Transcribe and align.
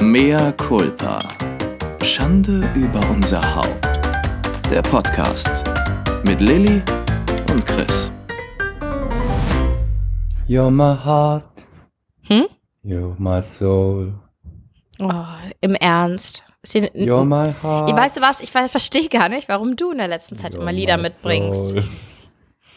Mea 0.00 0.52
culpa. 0.52 1.18
Schande 2.02 2.70
über 2.74 3.00
unser 3.10 3.40
Haupt. 3.56 3.86
Der 4.70 4.82
Podcast 4.82 5.64
mit 6.24 6.40
Lilly 6.40 6.82
und 7.50 7.66
Chris. 7.66 8.12
You're 10.48 10.70
my 10.70 10.94
heart. 10.96 11.44
Hm? 12.28 12.46
You're 12.84 13.14
my 13.18 13.42
soul. 13.42 14.14
Oh, 15.00 15.12
Im 15.60 15.74
Ernst. 15.74 16.42
Sie, 16.62 16.80
You're 16.90 17.24
my 17.24 17.52
heart. 17.62 17.94
Weißt 17.94 18.16
du 18.16 18.20
was? 18.20 18.40
Ich 18.40 18.50
ver- 18.52 18.68
verstehe 18.68 19.08
gar 19.08 19.28
nicht, 19.28 19.48
warum 19.48 19.76
du 19.76 19.90
in 19.92 19.98
der 19.98 20.08
letzten 20.08 20.36
Zeit 20.36 20.54
You're 20.54 20.60
immer 20.60 20.72
Lieder 20.72 20.96
mitbringst. 20.96 21.68
soul. 21.70 21.84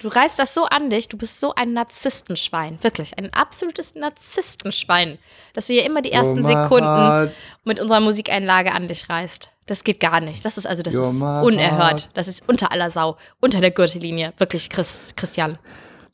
Du 0.02 0.08
reißt 0.08 0.40
das 0.40 0.56
so 0.56 0.64
an 0.64 0.90
dich, 0.90 1.10
du 1.10 1.18
bist 1.18 1.40
so 1.40 1.54
ein 1.54 1.74
Narzisstenschwein. 1.74 2.80
Wirklich, 2.82 3.20
ein 3.20 3.32
absolutes 3.34 3.94
Narzisstenschwein. 3.94 5.20
Dass 5.54 5.68
du 5.68 5.74
hier 5.74 5.86
immer 5.86 6.02
die 6.02 6.12
ersten 6.12 6.44
You're 6.44 6.64
Sekunden 6.64 7.32
mit 7.66 7.80
unserer 7.80 8.00
Musikeinlage 8.00 8.72
an 8.72 8.88
dich 8.88 9.10
reißt. 9.10 9.52
Das 9.68 9.84
geht 9.84 10.00
gar 10.00 10.20
nicht. 10.20 10.44
Das 10.44 10.58
ist 10.58 10.66
also, 10.66 10.82
das 10.82 10.96
You're 10.96 11.12
ist 11.12 11.46
unerhört. 11.46 12.10
Das 12.16 12.28
ist 12.28 12.50
unter 12.50 12.72
aller 12.72 12.90
Sau. 12.90 13.18
Unter 13.42 13.62
der 13.62 13.70
Gürtellinie. 13.70 14.34
Wirklich, 14.40 14.72
Chris, 14.72 15.14
Christian. 15.16 15.60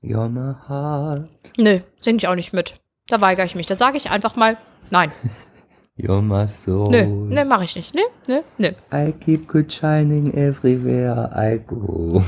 You're 0.04 0.28
my 0.28 0.54
heart. 0.68 1.30
Nö, 1.58 1.80
sing 2.02 2.18
ich 2.18 2.28
auch 2.28 2.36
nicht 2.36 2.52
mit. 2.52 2.76
Da 3.08 3.22
weigere 3.22 3.46
ich 3.46 3.56
mich. 3.56 3.68
Da 3.68 3.78
sage 3.78 3.96
ich 3.96 4.12
einfach 4.12 4.36
mal, 4.36 4.58
nein. 4.90 5.14
You're 5.98 6.22
my 6.22 6.48
soul. 6.50 6.90
Nö, 6.90 7.06
nö, 7.06 7.46
mache 7.46 7.64
ich 7.64 7.76
nicht. 7.78 7.96
Nö, 7.96 8.02
nö, 8.28 8.42
nö. 8.58 8.72
I 8.94 9.14
keep 9.14 9.48
good 9.48 9.72
shining 9.72 10.34
everywhere 10.34 11.32
I 11.34 11.58
go. 11.58 12.22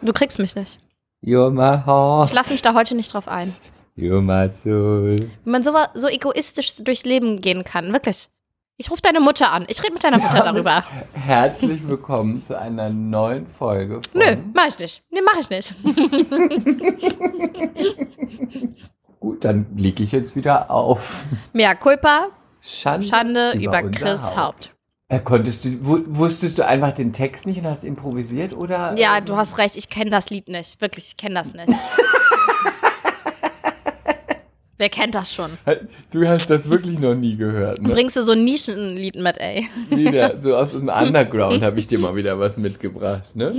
Du 0.00 0.12
kriegst 0.12 0.38
mich 0.38 0.54
nicht. 0.54 0.78
You're 1.24 1.50
my 1.50 1.84
heart. 1.84 2.30
Ich 2.30 2.34
lass 2.34 2.50
mich 2.50 2.62
da 2.62 2.72
heute 2.74 2.94
nicht 2.94 3.12
drauf 3.12 3.26
ein. 3.26 3.52
You're 3.96 4.20
my 4.20 4.48
soul. 4.62 5.28
Wenn 5.44 5.52
man 5.52 5.64
so, 5.64 5.74
so 5.94 6.06
egoistisch 6.08 6.76
durchs 6.76 7.04
Leben 7.04 7.40
gehen 7.40 7.64
kann, 7.64 7.92
wirklich. 7.92 8.28
Ich 8.76 8.92
rufe 8.92 9.02
deine 9.02 9.18
Mutter 9.18 9.50
an. 9.50 9.64
Ich 9.68 9.82
rede 9.82 9.92
mit 9.92 10.04
deiner 10.04 10.20
Mutter 10.20 10.44
darüber. 10.44 10.84
Herzlich 11.12 11.88
willkommen 11.88 12.40
zu 12.40 12.56
einer 12.56 12.90
neuen 12.90 13.48
Folge 13.48 14.00
von 14.12 14.20
Nö, 14.20 14.36
mach 14.54 14.68
ich 14.68 14.78
nicht. 14.78 15.02
Nee, 15.10 15.20
mach 15.20 15.36
ich 15.40 15.50
nicht. 15.50 15.74
Gut, 19.18 19.44
dann 19.44 19.66
leg 19.76 19.98
ich 19.98 20.12
jetzt 20.12 20.36
wieder 20.36 20.70
auf. 20.70 21.24
Mea 21.52 21.74
culpa, 21.74 22.28
Schande, 22.60 23.04
Schande 23.04 23.52
über, 23.58 23.82
unser 23.82 23.90
Chris 23.90 24.36
Haupt. 24.36 24.66
Äh, 24.66 24.68
konntest 25.18 25.64
du, 25.64 25.84
wu- 25.86 26.04
wusstest 26.06 26.58
du 26.58 26.66
einfach 26.66 26.92
den 26.92 27.14
Text 27.14 27.46
nicht 27.46 27.58
und 27.58 27.66
hast 27.66 27.82
improvisiert 27.84 28.52
oder? 28.54 28.94
Ja, 28.98 29.20
du 29.22 29.36
hast 29.36 29.56
recht. 29.56 29.76
Ich 29.76 29.88
kenne 29.88 30.10
das 30.10 30.28
Lied 30.28 30.48
nicht. 30.48 30.78
Wirklich, 30.82 31.08
ich 31.08 31.16
kenne 31.16 31.36
das 31.36 31.54
nicht. 31.54 31.68
Wer 34.80 34.90
kennt 34.90 35.14
das 35.16 35.34
schon? 35.34 35.50
Du 36.12 36.24
hast 36.28 36.48
das 36.50 36.70
wirklich 36.70 37.00
noch 37.00 37.14
nie 37.14 37.36
gehört, 37.36 37.82
ne? 37.82 37.88
Bringst 37.88 38.14
du 38.14 38.22
so 38.22 38.30
ein 38.32 38.44
Nischenlied 38.44 39.16
mit, 39.16 39.36
ey? 39.38 39.66
Wieder, 39.90 40.38
so 40.38 40.54
aus 40.56 40.70
dem 40.70 40.88
Underground 40.94 41.62
habe 41.64 41.80
ich 41.80 41.88
dir 41.88 41.98
mal 41.98 42.14
wieder 42.14 42.38
was 42.38 42.56
mitgebracht, 42.58 43.34
ne? 43.34 43.52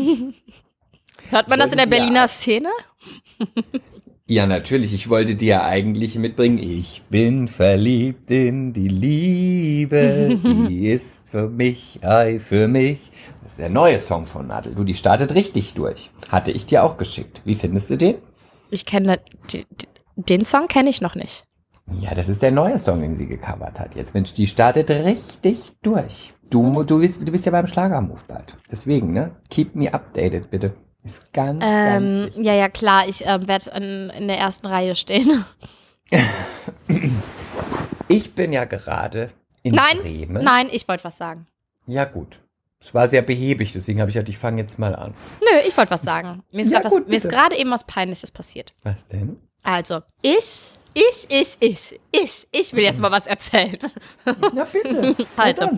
Hört 1.30 1.47
man 1.50 1.59
das 1.59 1.72
in 1.72 1.77
der 1.77 1.88
Berliner 1.88 2.27
Szene? 2.30 2.70
Ja, 4.31 4.45
natürlich. 4.45 4.94
Ich 4.94 5.09
wollte 5.09 5.33
dir 5.35 5.63
eigentlich 5.63 6.13
mitbringen. 6.16 6.59
Ich 6.59 7.02
bin 7.09 7.47
verliebt 7.47 8.30
in 8.30 8.73
die 8.73 8.88
Liebe. 8.88 10.39
Sie 10.44 10.88
ist 10.88 11.31
für 11.31 11.49
mich, 11.49 11.99
ei, 12.03 12.38
für 12.39 12.67
mich. 12.67 12.99
Das 13.41 13.53
ist 13.53 13.59
der 13.59 13.71
neue 13.71 13.97
Song 13.97 14.27
von 14.27 14.45
Nadel. 14.45 14.75
Du, 14.75 14.83
die 14.83 14.94
startet 14.94 15.33
richtig 15.33 15.73
durch. 15.73 16.11
Hatte 16.30 16.52
ich 16.52 16.67
dir 16.67 16.83
auch 16.83 16.97
geschickt. 16.97 17.41
Wie 17.44 17.55
findest 17.55 17.89
du 17.89 17.97
den? 17.97 18.17
Ich 18.69 18.86
kenne 18.86 19.17
die- 19.52 19.66
die- 19.71 19.88
den 20.16 20.45
Song 20.45 20.67
kenne 20.67 20.91
ich 20.91 21.02
noch 21.02 21.16
nicht. 21.16 21.45
Ja, 21.99 22.14
das 22.14 22.30
ist 22.30 22.43
der 22.43 22.52
neue 22.52 22.77
Song, 22.77 23.02
den 23.02 23.16
sie 23.17 23.25
gecovert 23.25 23.80
hat. 23.80 23.95
Jetzt, 23.95 24.14
Mensch, 24.14 24.33
die 24.33 24.45
startet 24.45 24.91
richtig 24.91 25.71
durch. 25.81 26.33
Du, 26.52 26.83
du, 26.83 26.99
bist, 26.99 27.27
du 27.27 27.31
bist 27.31 27.47
ja 27.47 27.52
beim 27.52 27.66
Schlagermove 27.66 28.25
bald. 28.27 28.58
Deswegen, 28.69 29.11
ne? 29.11 29.31
Keep 29.49 29.73
me 29.73 29.91
updated, 29.91 30.52
bitte. 30.52 30.75
Ist 31.09 31.33
ganz, 31.33 31.61
ganz 31.61 32.03
Ähm, 32.03 32.25
wichtig. 32.27 32.45
ja, 32.45 32.53
ja, 32.53 32.70
klar. 32.70 33.08
Ich 33.08 33.25
ähm, 33.25 33.47
werde 33.47 33.70
in, 33.71 34.09
in 34.11 34.27
der 34.27 34.37
ersten 34.37 34.67
Reihe 34.67 34.95
stehen. 34.95 35.45
Ich 38.08 38.33
bin 38.33 38.52
ja 38.53 38.65
gerade 38.65 39.30
in 39.61 39.75
Nein, 39.75 39.99
Bremen. 39.99 40.43
nein, 40.43 40.67
ich 40.71 40.87
wollte 40.87 41.03
was 41.03 41.17
sagen. 41.17 41.45
Ja, 41.86 42.05
gut. 42.05 42.39
Es 42.81 42.93
war 42.93 43.09
sehr 43.09 43.21
behäbig, 43.21 43.71
deswegen 43.73 43.99
habe 43.99 44.09
ich 44.09 44.15
gedacht, 44.15 44.30
ich 44.30 44.37
fange 44.37 44.61
jetzt 44.61 44.80
mal 44.80 44.95
an. 44.95 45.14
Nö, 45.42 45.59
ich 45.67 45.77
wollte 45.77 45.92
was 45.92 46.02
sagen. 46.02 46.43
Mir 46.52 46.64
ist 46.64 46.71
Ja, 46.71 46.80
gerade 47.30 47.55
eben 47.58 47.70
was 47.70 47.83
Peinliches 47.83 48.31
passiert. 48.31 48.73
Was 48.83 49.05
denn? 49.08 49.37
Also, 49.64 50.02
ich, 50.21 50.61
ich, 50.93 51.27
ich, 51.30 51.58
ich, 51.59 51.99
ich, 52.11 52.47
ich 52.52 52.73
will 52.73 52.83
jetzt 52.83 52.99
mal 53.02 53.11
was 53.11 53.27
erzählen. 53.27 53.77
Na 54.53 54.64
bitte. 54.64 55.15
Also, 55.37 55.70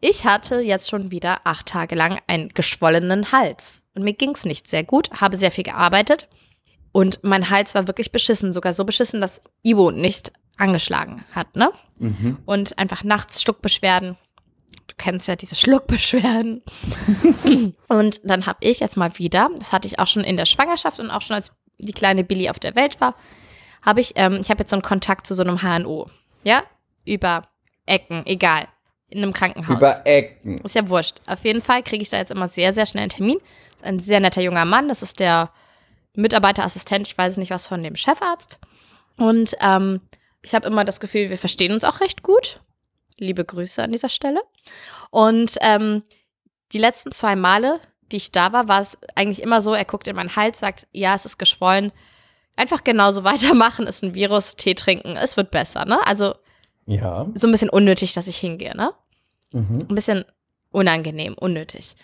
ich 0.00 0.24
hatte 0.24 0.60
jetzt 0.60 0.88
schon 0.88 1.10
wieder 1.10 1.40
acht 1.44 1.66
Tage 1.66 1.96
lang 1.96 2.18
einen 2.28 2.48
geschwollenen 2.50 3.32
Hals. 3.32 3.82
Und 3.98 4.04
mir 4.04 4.12
ging 4.12 4.30
es 4.30 4.44
nicht 4.44 4.68
sehr 4.68 4.84
gut, 4.84 5.10
habe 5.20 5.36
sehr 5.36 5.50
viel 5.50 5.64
gearbeitet. 5.64 6.28
Und 6.92 7.18
mein 7.24 7.50
Hals 7.50 7.74
war 7.74 7.88
wirklich 7.88 8.12
beschissen, 8.12 8.52
sogar 8.52 8.72
so 8.72 8.84
beschissen, 8.84 9.20
dass 9.20 9.40
Ivo 9.64 9.90
nicht 9.90 10.32
angeschlagen 10.56 11.24
hat, 11.32 11.56
ne? 11.56 11.72
Mhm. 11.98 12.38
Und 12.46 12.78
einfach 12.78 13.02
nachts 13.02 13.42
Schluckbeschwerden. 13.42 14.16
Du 14.86 14.94
kennst 14.96 15.26
ja 15.26 15.34
diese 15.34 15.56
Schluckbeschwerden. 15.56 16.62
und 17.88 18.20
dann 18.22 18.46
habe 18.46 18.58
ich 18.60 18.78
jetzt 18.78 18.96
mal 18.96 19.18
wieder, 19.18 19.50
das 19.58 19.72
hatte 19.72 19.88
ich 19.88 19.98
auch 19.98 20.06
schon 20.06 20.22
in 20.22 20.36
der 20.36 20.46
Schwangerschaft 20.46 21.00
und 21.00 21.10
auch 21.10 21.22
schon 21.22 21.34
als 21.34 21.50
die 21.78 21.92
kleine 21.92 22.22
Billy 22.22 22.48
auf 22.50 22.60
der 22.60 22.76
Welt 22.76 23.00
war, 23.00 23.16
habe 23.82 24.00
ich, 24.00 24.12
ähm, 24.14 24.38
ich 24.40 24.48
habe 24.48 24.60
jetzt 24.60 24.70
so 24.70 24.76
einen 24.76 24.82
Kontakt 24.82 25.26
zu 25.26 25.34
so 25.34 25.42
einem 25.42 25.60
HNO. 25.60 26.08
Ja? 26.44 26.62
Über 27.04 27.48
Ecken, 27.84 28.22
egal. 28.26 28.68
In 29.08 29.22
einem 29.22 29.32
Krankenhaus. 29.32 29.76
Über 29.76 30.06
Ecken. 30.06 30.58
Ist 30.58 30.74
ja 30.76 30.88
wurscht. 30.88 31.22
Auf 31.26 31.44
jeden 31.44 31.62
Fall 31.62 31.82
kriege 31.82 32.02
ich 32.02 32.10
da 32.10 32.18
jetzt 32.18 32.30
immer 32.30 32.46
sehr, 32.46 32.72
sehr 32.72 32.86
schnell 32.86 33.02
einen 33.02 33.10
Termin. 33.10 33.38
Ein 33.82 34.00
sehr 34.00 34.20
netter 34.20 34.40
junger 34.42 34.64
Mann. 34.64 34.88
Das 34.88 35.02
ist 35.02 35.20
der 35.20 35.50
Mitarbeiterassistent, 36.14 37.06
ich 37.08 37.16
weiß 37.16 37.36
nicht 37.36 37.50
was 37.50 37.66
von 37.66 37.82
dem 37.82 37.96
Chefarzt. 37.96 38.58
Und 39.16 39.54
ähm, 39.60 40.00
ich 40.42 40.54
habe 40.54 40.66
immer 40.66 40.84
das 40.84 41.00
Gefühl, 41.00 41.30
wir 41.30 41.38
verstehen 41.38 41.72
uns 41.72 41.84
auch 41.84 42.00
recht 42.00 42.22
gut. 42.22 42.60
Liebe 43.18 43.44
Grüße 43.44 43.82
an 43.82 43.92
dieser 43.92 44.08
Stelle. 44.08 44.40
Und 45.10 45.56
ähm, 45.60 46.02
die 46.72 46.78
letzten 46.78 47.12
zwei 47.12 47.34
Male, 47.36 47.80
die 48.12 48.16
ich 48.16 48.32
da 48.32 48.52
war, 48.52 48.68
war 48.68 48.80
es 48.80 48.98
eigentlich 49.14 49.42
immer 49.42 49.60
so, 49.62 49.74
er 49.74 49.84
guckt 49.84 50.06
in 50.06 50.16
meinen 50.16 50.36
Hals, 50.36 50.58
sagt, 50.60 50.86
ja, 50.92 51.14
es 51.14 51.24
ist 51.24 51.38
geschwollen. 51.38 51.92
Einfach 52.56 52.82
genauso 52.84 53.24
weitermachen, 53.24 53.86
ist 53.86 54.02
ein 54.02 54.14
Virus, 54.14 54.56
Tee 54.56 54.74
trinken, 54.74 55.16
es 55.16 55.36
wird 55.36 55.50
besser, 55.50 55.84
ne? 55.84 55.98
Also 56.06 56.34
Ja. 56.86 57.26
so 57.34 57.46
ein 57.48 57.52
bisschen 57.52 57.70
unnötig, 57.70 58.14
dass 58.14 58.26
ich 58.26 58.38
hingehe, 58.38 58.76
ne? 58.76 58.92
Mhm. 59.52 59.78
ein 59.88 59.94
bisschen 59.94 60.24
unangenehm, 60.70 61.34
unnötig. 61.34 61.96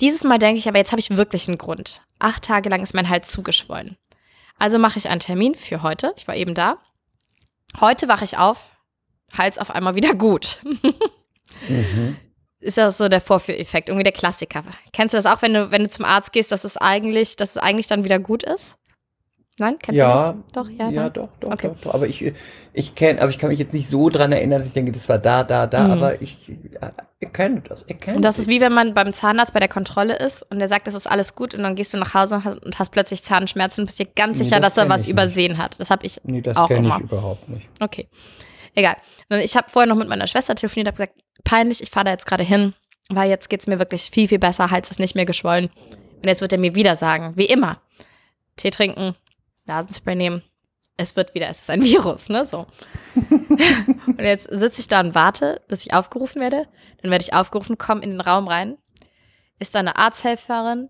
Dieses 0.00 0.24
Mal 0.24 0.38
denke 0.38 0.58
ich 0.58 0.68
aber, 0.68 0.78
jetzt 0.78 0.92
habe 0.92 1.00
ich 1.00 1.16
wirklich 1.16 1.48
einen 1.48 1.58
Grund. 1.58 2.02
Acht 2.18 2.44
Tage 2.44 2.68
lang 2.68 2.82
ist 2.82 2.94
mein 2.94 3.08
Hals 3.08 3.28
zugeschwollen. 3.28 3.96
Also 4.58 4.78
mache 4.78 4.98
ich 4.98 5.08
einen 5.08 5.20
Termin 5.20 5.54
für 5.54 5.82
heute. 5.82 6.12
Ich 6.16 6.28
war 6.28 6.36
eben 6.36 6.54
da. 6.54 6.78
Heute 7.80 8.08
wache 8.08 8.24
ich 8.24 8.38
auf, 8.38 8.66
Hals 9.32 9.58
auf 9.58 9.70
einmal 9.70 9.94
wieder 9.94 10.14
gut. 10.14 10.58
Mhm. 11.68 12.16
Ist 12.60 12.76
ja 12.76 12.90
so 12.90 13.08
der 13.08 13.20
Vorführeffekt, 13.20 13.88
irgendwie 13.88 14.04
der 14.04 14.12
Klassiker. 14.12 14.64
Kennst 14.92 15.14
du 15.14 15.18
das 15.18 15.26
auch, 15.26 15.42
wenn 15.42 15.54
du, 15.54 15.70
wenn 15.70 15.84
du 15.84 15.90
zum 15.90 16.04
Arzt 16.04 16.32
gehst, 16.32 16.52
dass 16.52 16.64
es 16.64 16.76
eigentlich, 16.76 17.36
dass 17.36 17.50
es 17.50 17.58
eigentlich 17.58 17.86
dann 17.86 18.04
wieder 18.04 18.18
gut 18.18 18.42
ist? 18.42 18.76
Nein? 19.58 19.76
Kennst 19.80 19.98
Ja. 19.98 20.32
du 20.32 20.38
das? 20.42 20.52
Doch, 20.52 20.70
ja. 20.70 20.90
Ja, 20.90 21.02
nein? 21.04 21.12
doch, 21.14 21.28
doch, 21.40 21.50
Okay. 21.52 21.68
doch, 21.68 21.80
doch. 21.80 21.94
Aber 21.94 22.06
ich, 22.06 22.30
ich 22.74 22.94
kenne, 22.94 23.22
aber 23.22 23.30
ich 23.30 23.38
kann 23.38 23.48
mich 23.48 23.58
jetzt 23.58 23.72
nicht 23.72 23.88
so 23.88 24.10
dran 24.10 24.30
erinnern, 24.32 24.58
dass 24.58 24.68
ich 24.68 24.74
denke, 24.74 24.92
das 24.92 25.08
war 25.08 25.18
da, 25.18 25.44
da, 25.44 25.66
da, 25.66 25.84
Mhm. 25.84 25.90
aber 25.92 26.20
ich, 26.20 26.50
äh, 26.50 26.90
ich 27.20 27.32
kenne 27.32 27.62
das, 27.66 27.84
ich 27.88 27.98
kenne 27.98 28.16
Und 28.18 28.22
das 28.22 28.38
ist 28.38 28.48
wie 28.48 28.60
wenn 28.60 28.74
man 28.74 28.92
beim 28.92 29.14
Zahnarzt 29.14 29.54
bei 29.54 29.60
der 29.60 29.68
Kontrolle 29.70 30.14
ist 30.16 30.42
und 30.50 30.58
der 30.58 30.68
sagt, 30.68 30.86
es 30.88 30.94
ist 30.94 31.06
alles 31.06 31.34
gut 31.34 31.54
und 31.54 31.62
dann 31.62 31.74
gehst 31.74 31.94
du 31.94 31.96
nach 31.96 32.12
Hause 32.12 32.34
und 32.36 32.44
hast, 32.44 32.62
und 32.64 32.78
hast 32.78 32.90
plötzlich 32.90 33.24
Zahnschmerzen 33.24 33.80
und 33.82 33.86
bist 33.86 33.98
dir 33.98 34.04
ganz 34.14 34.36
Nee, 34.38 34.44
sicher, 34.44 34.60
das 34.60 34.74
dass 34.74 34.84
er 34.84 34.90
was 34.90 35.02
ich 35.02 35.06
nicht. 35.06 35.12
übersehen 35.14 35.56
hat. 35.56 35.80
Das 35.80 35.88
habe 35.88 36.04
ich 36.04 36.20
Nee, 36.24 36.42
das 36.42 36.56
kenne 36.68 36.88
ich 36.88 36.98
überhaupt 37.00 37.48
nicht. 37.48 37.66
Okay. 37.80 38.08
Egal. 38.74 38.96
Ich 39.42 39.56
habe 39.56 39.70
vorher 39.70 39.88
noch 39.88 39.96
mit 39.96 40.08
meiner 40.08 40.26
Schwester 40.26 40.54
telefoniert, 40.54 40.88
habe 40.88 40.96
gesagt, 40.96 41.14
peinlich, 41.44 41.82
ich 41.82 41.88
fahre 41.90 42.04
da 42.04 42.10
jetzt 42.10 42.26
gerade 42.26 42.44
hin, 42.44 42.74
weil 43.08 43.30
jetzt 43.30 43.48
geht's 43.48 43.66
mir 43.66 43.78
wirklich 43.78 44.10
viel, 44.10 44.28
viel 44.28 44.38
besser, 44.38 44.70
Hals 44.70 44.90
ist 44.90 45.00
nicht 45.00 45.14
mehr 45.14 45.24
geschwollen. 45.24 45.70
Und 46.22 46.28
jetzt 46.28 46.42
wird 46.42 46.52
er 46.52 46.58
mir 46.58 46.74
wieder 46.74 46.94
sagen, 46.96 47.32
wie 47.36 47.46
immer, 47.46 47.80
Tee 48.56 48.70
trinken, 48.70 49.14
Nasenspray 49.66 50.14
nehmen, 50.14 50.42
es 50.96 51.14
wird 51.16 51.34
wieder, 51.34 51.48
es 51.48 51.60
ist 51.60 51.70
ein 51.70 51.82
Virus, 51.82 52.28
ne, 52.28 52.44
so. 52.46 52.66
und 54.06 54.20
jetzt 54.20 54.48
sitze 54.50 54.80
ich 54.80 54.88
da 54.88 55.00
und 55.00 55.14
warte, 55.14 55.60
bis 55.68 55.84
ich 55.84 55.92
aufgerufen 55.92 56.40
werde. 56.40 56.66
Dann 57.02 57.10
werde 57.10 57.22
ich 57.22 57.34
aufgerufen, 57.34 57.76
komm 57.76 58.00
in 58.00 58.10
den 58.10 58.20
Raum 58.20 58.48
rein. 58.48 58.78
Ist 59.58 59.74
da 59.74 59.80
eine 59.80 59.96
Arzthelferin, 59.96 60.88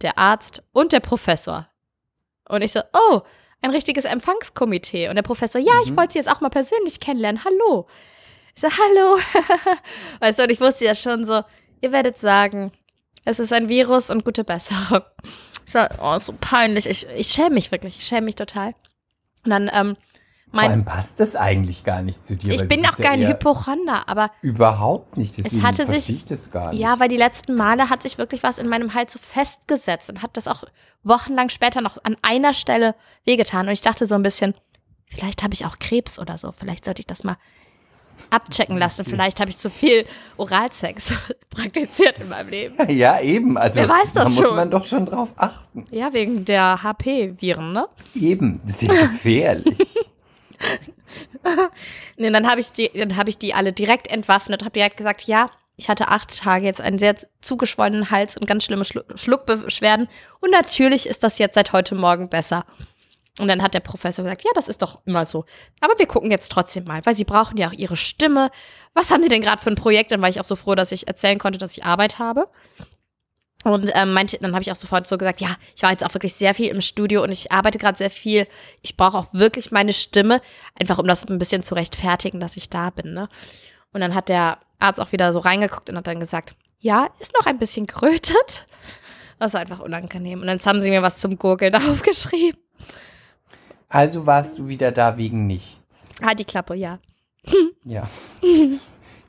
der 0.00 0.18
Arzt 0.18 0.62
und 0.72 0.92
der 0.92 1.00
Professor. 1.00 1.68
Und 2.48 2.62
ich 2.62 2.72
so, 2.72 2.80
oh, 2.92 3.20
ein 3.62 3.70
richtiges 3.70 4.04
Empfangskomitee. 4.04 5.08
Und 5.08 5.16
der 5.16 5.22
Professor, 5.22 5.60
ja, 5.60 5.72
ich 5.84 5.90
Mhm. 5.92 5.96
wollte 5.96 6.14
Sie 6.14 6.18
jetzt 6.18 6.30
auch 6.30 6.40
mal 6.40 6.48
persönlich 6.50 7.00
kennenlernen. 7.00 7.44
Hallo. 7.44 7.86
Ich 8.54 8.62
so, 8.62 8.68
hallo. 8.68 9.18
weißt 10.20 10.38
du, 10.38 10.42
und 10.44 10.50
ich 10.50 10.60
wusste 10.60 10.84
ja 10.84 10.94
schon 10.94 11.24
so, 11.24 11.42
ihr 11.80 11.92
werdet 11.92 12.18
sagen, 12.18 12.72
es 13.24 13.38
ist 13.38 13.52
ein 13.52 13.68
Virus 13.68 14.10
und 14.10 14.24
gute 14.24 14.44
Besserung. 14.44 15.02
So, 15.66 15.80
oh, 16.00 16.18
so 16.18 16.34
peinlich. 16.40 16.86
Ich, 16.86 17.06
ich 17.16 17.28
schäme 17.28 17.50
mich 17.50 17.70
wirklich. 17.70 17.98
Ich 17.98 18.04
schäme 18.06 18.22
mich 18.26 18.34
total. 18.36 18.74
Und 19.44 19.50
dann 19.50 19.70
ähm, 19.72 19.96
Vor 20.50 20.60
Mein, 20.60 20.70
allem 20.70 20.84
passt 20.84 21.18
das 21.20 21.34
eigentlich 21.36 21.82
gar 21.84 22.02
nicht 22.02 22.24
zu 22.24 22.36
dir. 22.36 22.52
ich 22.52 22.68
bin 22.68 22.84
auch 22.86 22.98
ja 22.98 23.04
kein 23.06 23.26
Hypochonder, 23.26 24.08
aber 24.08 24.30
Überhaupt 24.42 25.16
nicht. 25.16 25.38
Deswegen 25.38 25.62
hatte 25.62 25.86
sich- 25.86 26.10
ich 26.10 26.24
das 26.24 26.50
gar 26.50 26.70
nicht. 26.72 26.80
ja, 26.80 26.98
weil 27.00 27.08
die 27.08 27.16
letzten 27.16 27.54
Male 27.54 27.88
hat 27.90 28.02
sich 28.02 28.18
wirklich 28.18 28.42
was 28.42 28.58
in 28.58 28.68
meinem 28.68 28.94
Hals 28.94 29.12
so 29.14 29.18
festgesetzt 29.18 30.10
und 30.10 30.22
hat 30.22 30.36
das 30.36 30.46
auch 30.48 30.64
wochenlang 31.02 31.48
später 31.48 31.80
noch 31.80 31.98
an 32.04 32.16
einer 32.22 32.54
Stelle 32.54 32.94
wehgetan. 33.24 33.66
Und 33.66 33.72
ich 33.72 33.82
dachte 33.82 34.06
so 34.06 34.14
ein 34.14 34.22
bisschen, 34.22 34.54
vielleicht 35.06 35.42
habe 35.42 35.54
ich 35.54 35.64
auch 35.66 35.78
Krebs 35.78 36.18
oder 36.18 36.38
so. 36.38 36.52
Vielleicht 36.56 36.84
sollte 36.84 37.00
ich 37.00 37.06
das 37.06 37.24
mal 37.24 37.36
abchecken 38.30 38.78
lassen. 38.78 39.04
Vielleicht 39.04 39.40
habe 39.40 39.50
ich 39.50 39.56
zu 39.58 39.70
viel 39.70 40.06
Oralsex 40.36 41.12
praktiziert 41.50 42.18
in 42.18 42.28
meinem 42.28 42.48
Leben. 42.48 42.74
Ja, 42.92 43.20
eben. 43.20 43.56
Also 43.58 43.80
Wer 43.80 43.88
weiß 43.88 44.12
das 44.12 44.24
da 44.24 44.32
schon? 44.32 44.44
muss 44.44 44.56
man 44.56 44.70
doch 44.70 44.84
schon 44.84 45.06
drauf 45.06 45.32
achten. 45.36 45.86
Ja, 45.90 46.12
wegen 46.12 46.44
der 46.44 46.82
HP-Viren, 46.82 47.72
ne? 47.72 47.88
Eben. 48.14 48.60
Das 48.64 48.82
ist 48.82 48.92
ja 48.92 49.06
gefährlich. 49.06 49.78
Nee, 52.16 52.30
dann 52.30 52.48
habe 52.48 52.60
ich 52.60 52.72
die, 52.72 52.90
dann 52.94 53.16
habe 53.16 53.30
ich 53.30 53.38
die 53.38 53.54
alle 53.54 53.72
direkt 53.72 54.08
entwaffnet, 54.08 54.62
habe 54.62 54.72
direkt 54.72 54.96
gesagt, 54.96 55.26
ja, 55.26 55.50
ich 55.76 55.88
hatte 55.88 56.08
acht 56.08 56.38
Tage 56.38 56.66
jetzt 56.66 56.80
einen 56.80 56.98
sehr 56.98 57.16
zugeschwollenen 57.40 58.10
Hals 58.10 58.36
und 58.36 58.46
ganz 58.46 58.64
schlimme 58.64 58.84
Schlu 58.84 59.02
Schluckbeschwerden. 59.14 60.08
Und 60.40 60.50
natürlich 60.50 61.06
ist 61.06 61.22
das 61.24 61.38
jetzt 61.38 61.54
seit 61.54 61.72
heute 61.72 61.94
Morgen 61.94 62.28
besser. 62.28 62.64
Und 63.40 63.48
dann 63.48 63.62
hat 63.62 63.72
der 63.72 63.80
Professor 63.80 64.24
gesagt, 64.24 64.44
ja, 64.44 64.50
das 64.54 64.68
ist 64.68 64.82
doch 64.82 65.00
immer 65.06 65.24
so. 65.24 65.46
Aber 65.80 65.98
wir 65.98 66.06
gucken 66.06 66.30
jetzt 66.30 66.52
trotzdem 66.52 66.84
mal, 66.84 67.04
weil 67.06 67.16
sie 67.16 67.24
brauchen 67.24 67.56
ja 67.56 67.68
auch 67.68 67.72
ihre 67.72 67.96
Stimme. 67.96 68.50
Was 68.92 69.10
haben 69.10 69.22
sie 69.22 69.30
denn 69.30 69.40
gerade 69.40 69.62
für 69.62 69.70
ein 69.70 69.76
Projekt? 69.76 70.10
Dann 70.10 70.20
war 70.20 70.28
ich 70.28 70.38
auch 70.38 70.44
so 70.44 70.54
froh, 70.54 70.74
dass 70.74 70.92
ich 70.92 71.08
erzählen 71.08 71.38
konnte, 71.38 71.58
dass 71.58 71.76
ich 71.76 71.84
Arbeit 71.84 72.18
habe. 72.18 72.48
Und 73.64 73.90
ähm, 73.94 74.12
meinte, 74.12 74.38
dann 74.38 74.52
habe 74.52 74.62
ich 74.62 74.72
auch 74.72 74.76
sofort 74.76 75.06
so 75.06 75.16
gesagt, 75.16 75.40
ja, 75.40 75.56
ich 75.74 75.82
war 75.82 75.92
jetzt 75.92 76.04
auch 76.04 76.12
wirklich 76.14 76.34
sehr 76.34 76.54
viel 76.54 76.68
im 76.68 76.80
Studio 76.80 77.22
und 77.22 77.30
ich 77.30 77.52
arbeite 77.52 77.78
gerade 77.78 77.96
sehr 77.96 78.10
viel. 78.10 78.46
Ich 78.82 78.96
brauche 78.96 79.16
auch 79.16 79.26
wirklich 79.32 79.70
meine 79.70 79.92
Stimme, 79.92 80.42
einfach 80.78 80.98
um 80.98 81.06
das 81.06 81.24
ein 81.26 81.38
bisschen 81.38 81.62
zu 81.62 81.74
rechtfertigen, 81.74 82.40
dass 82.40 82.56
ich 82.56 82.70
da 82.70 82.90
bin. 82.90 83.14
Ne? 83.14 83.28
Und 83.92 84.00
dann 84.00 84.14
hat 84.14 84.28
der 84.28 84.58
Arzt 84.78 85.00
auch 85.00 85.12
wieder 85.12 85.32
so 85.32 85.38
reingeguckt 85.38 85.88
und 85.88 85.96
hat 85.96 86.06
dann 86.06 86.20
gesagt, 86.20 86.54
ja, 86.80 87.08
ist 87.20 87.34
noch 87.38 87.46
ein 87.46 87.58
bisschen 87.58 87.86
gerötet. 87.86 88.66
Das 89.38 89.54
war 89.54 89.60
einfach 89.60 89.80
unangenehm. 89.80 90.40
Und 90.40 90.48
jetzt 90.48 90.66
haben 90.66 90.80
sie 90.80 90.90
mir 90.90 91.02
was 91.02 91.18
zum 91.18 91.38
Gurgeln 91.38 91.74
aufgeschrieben. 91.90 92.60
Also 93.94 94.26
warst 94.26 94.58
du 94.58 94.68
wieder 94.68 94.90
da 94.90 95.18
wegen 95.18 95.46
nichts. 95.46 96.08
Halt 96.22 96.38
die 96.38 96.44
Klappe, 96.44 96.74
ja. 96.74 96.98
Ja. 97.84 98.08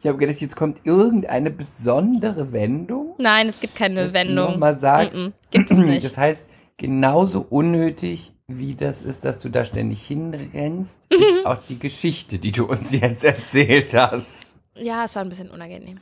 Ich 0.01 0.09
habe 0.09 0.17
gedacht, 0.17 0.41
jetzt 0.41 0.57
kommt 0.57 0.81
irgendeine 0.85 1.49
besondere 1.49 2.51
Wendung. 2.51 3.15
Nein, 3.19 3.47
es 3.47 3.61
gibt 3.61 3.73
keine 3.77 3.95
dass 3.95 4.07
Du 4.09 4.13
Wendung. 4.15 4.51
nochmal 4.51 4.77
sagst, 4.77 5.15
Mm-mm, 5.15 5.31
gibt 5.49 5.71
es 5.71 5.77
nicht. 5.77 6.03
Das 6.03 6.17
heißt, 6.17 6.43
genauso 6.75 7.45
unnötig, 7.49 8.33
wie 8.47 8.75
das 8.75 9.01
ist, 9.01 9.23
dass 9.23 9.39
du 9.39 9.47
da 9.47 9.63
ständig 9.63 10.05
hinrennst, 10.05 10.97
Mhm. 11.09 11.19
ist 11.37 11.45
auch 11.45 11.57
die 11.69 11.79
Geschichte, 11.79 12.37
die 12.37 12.51
du 12.51 12.65
uns 12.65 12.91
jetzt 12.91 13.23
erzählt 13.23 13.93
hast. 13.93 14.57
Ja, 14.75 15.05
es 15.05 15.15
war 15.15 15.21
ein 15.23 15.29
bisschen 15.29 15.49
unangenehm. 15.49 16.01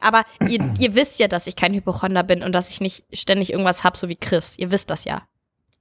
Aber 0.00 0.24
ihr, 0.48 0.68
ihr 0.80 0.96
wisst 0.96 1.20
ja, 1.20 1.28
dass 1.28 1.46
ich 1.46 1.54
kein 1.54 1.74
Hypochonder 1.74 2.24
bin 2.24 2.42
und 2.42 2.50
dass 2.52 2.70
ich 2.70 2.80
nicht 2.80 3.04
ständig 3.12 3.52
irgendwas 3.52 3.84
hab, 3.84 3.96
so 3.96 4.08
wie 4.08 4.16
Chris. 4.16 4.58
Ihr 4.58 4.72
wisst 4.72 4.90
das 4.90 5.04
ja. 5.04 5.22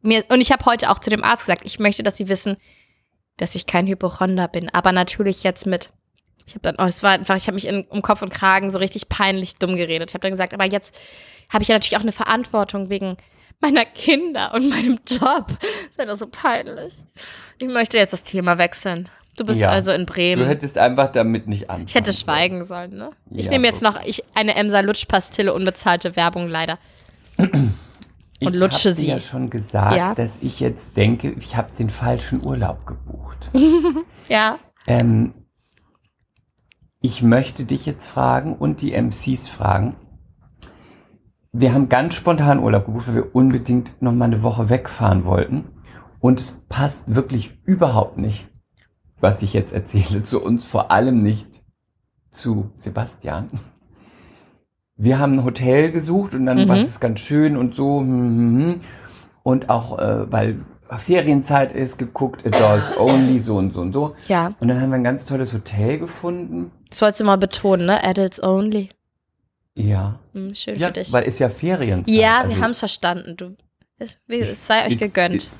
Mir, 0.05 0.23
und 0.29 0.41
ich 0.41 0.51
habe 0.51 0.65
heute 0.65 0.89
auch 0.89 0.99
zu 0.99 1.09
dem 1.09 1.23
Arzt 1.23 1.45
gesagt, 1.45 1.61
ich 1.65 1.79
möchte, 1.79 2.03
dass 2.03 2.17
sie 2.17 2.27
wissen, 2.29 2.57
dass 3.37 3.55
ich 3.55 3.65
kein 3.65 3.87
Hypochonder 3.87 4.47
bin. 4.47 4.69
Aber 4.73 4.91
natürlich 4.91 5.43
jetzt 5.43 5.65
mit. 5.65 5.89
Ich 6.47 6.53
habe 6.53 6.61
dann, 6.61 6.75
oh, 6.77 6.83
es 6.87 7.01
war 7.03 7.11
einfach, 7.11 7.35
ich 7.35 7.47
habe 7.47 7.55
mich 7.55 7.67
in, 7.67 7.85
um 7.89 8.01
Kopf 8.01 8.21
und 8.21 8.29
Kragen 8.33 8.71
so 8.71 8.79
richtig 8.79 9.09
peinlich 9.09 9.55
dumm 9.55 9.75
geredet. 9.75 10.09
Ich 10.11 10.13
habe 10.13 10.21
dann 10.21 10.31
gesagt, 10.31 10.53
aber 10.53 10.65
jetzt 10.65 10.93
habe 11.51 11.63
ich 11.63 11.69
ja 11.69 11.75
natürlich 11.75 11.97
auch 11.97 12.01
eine 12.01 12.11
Verantwortung 12.11 12.89
wegen 12.89 13.17
meiner 13.61 13.85
Kinder 13.85 14.53
und 14.53 14.69
meinem 14.69 14.99
Job. 15.07 15.47
Das 15.47 15.89
ist 15.89 15.97
ja 15.99 16.05
doch 16.05 16.17
so 16.17 16.27
peinlich. 16.27 16.93
Ich 17.57 17.67
möchte 17.67 17.97
jetzt 17.97 18.13
das 18.13 18.23
Thema 18.23 18.57
wechseln. 18.57 19.09
Du 19.37 19.43
bist 19.43 19.59
Ja. 19.59 19.69
also 19.69 19.91
in 19.91 20.05
Bremen. 20.05 20.43
Du 20.43 20.47
hättest 20.47 20.77
einfach 20.77 21.11
damit 21.11 21.47
nicht 21.47 21.63
anfangen 21.69 21.87
Ich 21.87 21.95
hätte 21.95 22.13
schweigen 22.13 22.63
sollen, 22.63 22.95
ne? 22.95 23.11
Ich 23.31 23.45
Ja, 23.45 23.51
nehme 23.51 23.67
jetzt 23.67 23.83
gut. 23.83 23.93
noch 23.95 24.05
ich, 24.05 24.23
eine 24.33 24.55
Emsa 24.55 24.79
Lutsch-Pastille, 24.81 25.53
unbezahlte 25.53 26.15
Werbung 26.15 26.47
leider. 26.47 26.77
Ich 28.47 28.53
und 28.53 28.59
lutsche 28.59 28.89
hab 28.89 28.95
dir 28.97 29.01
sie. 29.01 29.07
ja 29.07 29.19
schon 29.19 29.49
gesagt, 29.49 29.95
Ja. 29.97 30.13
dass 30.15 30.37
ich 30.41 30.59
jetzt 30.59 30.95
denke, 30.97 31.31
ich 31.31 31.55
habe 31.55 31.71
den 31.77 31.89
falschen 31.89 32.45
Urlaub 32.45 32.85
gebucht. 32.85 33.51
Ja. 34.27 34.57
ähm, 34.87 35.33
ich 36.99 37.21
möchte 37.21 37.65
dich 37.65 37.85
jetzt 37.85 38.07
fragen 38.07 38.55
und 38.55 38.81
die 38.81 38.93
MCs 38.93 39.47
fragen. 39.47 39.95
Wir 41.51 41.73
haben 41.73 41.87
ganz 41.89 42.15
spontan 42.15 42.59
Urlaub 42.59 42.85
gebucht, 42.87 43.07
weil 43.07 43.15
wir 43.15 43.35
unbedingt 43.35 44.01
noch 44.01 44.11
mal 44.13 44.25
eine 44.25 44.41
Woche 44.41 44.69
wegfahren 44.69 45.25
wollten. 45.25 45.65
Und 46.19 46.39
es 46.39 46.65
passt 46.67 47.13
wirklich 47.13 47.59
überhaupt 47.65 48.17
nicht, 48.17 48.47
was 49.19 49.43
ich 49.43 49.53
jetzt 49.53 49.71
erzähle, 49.73 50.23
zu 50.23 50.43
uns, 50.43 50.65
vor 50.65 50.89
allem 50.91 51.19
nicht 51.19 51.63
zu 52.31 52.71
Sebastian. 52.75 53.49
Wir 55.05 55.19
haben 55.19 55.33
ein 55.39 55.43
Hotel 55.45 55.91
gesucht 55.91 56.33
und 56.33 56.45
dann 56.47 56.63
Mhm. 56.63 56.67
war 56.67 56.77
es 56.77 56.99
ganz 56.99 57.19
schön 57.19 57.55
und 57.57 57.75
so. 57.75 57.99
hm, 57.99 58.07
hm, 58.07 58.59
hm. 58.63 58.79
Und 59.43 59.69
auch, 59.69 59.99
äh, 59.99 60.31
weil 60.31 60.59
Ferienzeit 60.97 61.73
ist, 61.73 61.97
geguckt, 61.99 62.43
Adults 62.45 62.97
Only, 62.97 63.39
so 63.39 63.57
und 63.57 63.73
so 63.73 63.81
und 63.81 63.93
so. 63.93 64.15
Ja. 64.27 64.53
Und 64.59 64.67
dann 64.67 64.81
haben 64.81 64.89
wir 64.89 64.95
ein 64.95 65.03
ganz 65.03 65.25
tolles 65.25 65.53
Hotel 65.53 65.99
gefunden. 65.99 66.71
Das 66.89 67.01
wolltest 67.01 67.19
du 67.21 67.25
mal 67.25 67.37
betonen, 67.37 67.85
ne? 67.85 68.03
Adults 68.03 68.41
only. 68.41 68.89
Ja. 69.75 70.19
Hm, 70.33 70.55
schön 70.55 70.77
Ja, 70.79 70.87
für 70.87 70.93
dich. 70.93 71.11
weil 71.13 71.23
ist 71.23 71.39
ja 71.39 71.49
Ferienzeit. 71.49 72.13
ja, 72.15 72.39
Also, 72.41 72.55
wir 72.55 72.63
haben 72.63 72.71
es 72.71 72.79
verstanden. 72.79 73.35
Du, 73.37 73.55
es, 73.99 74.17
es 74.27 74.65
sei 74.67 74.85
euch 74.87 74.93
ist- 74.93 74.99
gegönnt. 75.01 75.35
ist- 75.35 75.51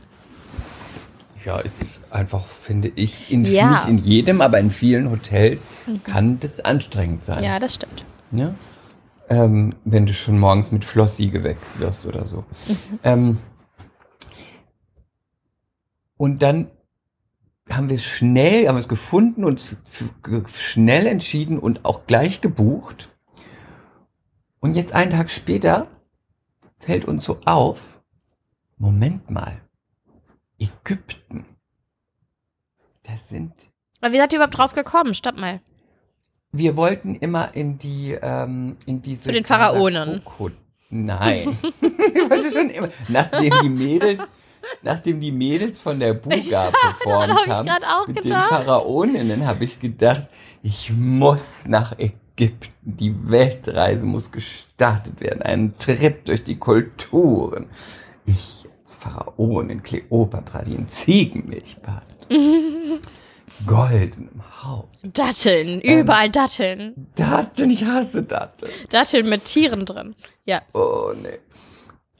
Ja, 1.46 1.60
es 1.62 1.82
ist 1.82 2.00
einfach, 2.10 2.46
finde 2.48 2.92
ich, 2.96 3.32
in, 3.32 3.46
Ja. 3.46 3.66
Mhm. 3.66 3.72
nicht 3.72 3.88
in 3.88 3.98
jedem, 4.00 4.42
aber 4.42 4.58
in 4.60 4.72
vielen 4.72 5.12
Hotels 5.12 5.66
kann 6.04 6.40
das 6.40 6.60
anstrengend 6.66 7.24
sein. 7.24 7.44
ja, 7.44 7.60
das 7.60 7.76
stimmt. 7.76 8.04
Ne? 8.32 8.56
Ähm, 9.30 9.76
wenn 9.86 10.06
du 10.06 10.14
schon 10.14 10.38
morgens 10.40 10.72
mit 10.72 10.86
Flossi 10.86 11.28
geweckt 11.28 11.80
wirst 11.80 12.06
oder 12.06 12.28
so. 12.28 12.46
Mhm. 12.68 13.00
Ähm, 13.04 13.38
und 16.18 16.42
dann 16.42 16.70
haben 17.70 17.90
wir 17.90 17.96
es 17.96 18.06
schnell, 18.06 18.68
haben 18.68 18.76
wir 18.76 18.80
es 18.80 18.88
gefunden 18.88 19.44
und 19.44 19.80
schnell 20.54 21.08
entschieden 21.08 21.58
und 21.58 21.84
auch 21.86 22.06
gleich 22.06 22.42
gebucht. 22.42 23.10
Und 24.60 24.76
jetzt 24.76 24.94
einen 24.94 25.12
Tag 25.12 25.32
später 25.32 25.88
fällt 26.78 27.06
uns 27.06 27.24
so 27.24 27.42
auf, 27.46 28.02
Moment 28.78 29.30
mal, 29.30 29.62
Ägypten. 30.60 31.46
Das 33.04 33.30
sind 33.30 33.70
Aber 34.02 34.14
wie 34.14 34.18
seid 34.18 34.34
ihr 34.34 34.38
überhaupt 34.38 34.58
drauf 34.58 34.74
gekommen? 34.74 35.14
Stopp 35.14 35.38
mal. 35.38 35.62
Wir 36.58 36.78
wollten 36.78 37.16
immer 37.16 37.54
in 37.56 37.78
die, 37.78 38.18
ähm, 38.22 38.78
in 38.86 39.02
diese. 39.02 39.24
Zu 39.24 39.32
den 39.32 39.44
Pharaonen. 39.46 40.22
Kasakoko- 40.22 40.52
Nein. 40.90 41.58
ich 41.82 42.30
wollte 42.30 42.52
schon 42.52 42.70
immer. 42.70 42.88
Nachdem 43.10 43.54
die 43.64 43.70
Mädels, 43.70 44.22
nachdem 44.82 45.20
die 45.20 45.32
Mädels 45.32 45.78
von 45.80 46.00
der 46.00 46.14
Buga 46.14 46.70
performt 46.82 47.34
hab 47.34 47.48
haben, 47.48 48.14
mit 48.14 48.22
gedacht. 48.24 48.52
den 48.52 48.58
Pharaoninnen, 48.58 49.46
habe 49.48 49.64
ich 49.64 49.80
gedacht, 49.80 50.30
ich 50.64 50.92
muss 50.94 51.68
nach 51.68 51.98
Ägypten. 51.98 52.74
Die 52.84 53.30
Weltreise 53.30 54.04
muss 54.06 54.32
gestartet 54.32 55.20
werden. 55.22 55.42
Ein 55.42 55.74
Trip 55.80 56.24
durch 56.26 56.44
die 56.44 56.58
Kulturen. 56.58 57.68
Ich 58.26 58.66
als 58.84 58.96
Pharaonin 58.96 59.82
Kleopatra, 59.82 60.62
die 60.62 60.76
in 60.76 60.88
Ziegenmilch 60.88 61.78
badet. 61.78 62.28
Gold 63.66 64.14
im 64.18 64.42
Haupt. 64.64 64.98
Datteln, 65.04 65.80
Ähm. 65.84 66.00
überall 66.00 66.30
Datteln. 66.30 67.08
Datteln, 67.16 67.70
ich 67.70 67.86
hasse 67.86 68.24
Datteln. 68.24 68.72
Datteln 68.90 69.30
mit 69.30 69.46
Tieren 69.46 69.86
drin. 69.86 70.16
Ja. 70.46 70.62
Oh, 70.74 71.14
nee. 71.20 71.40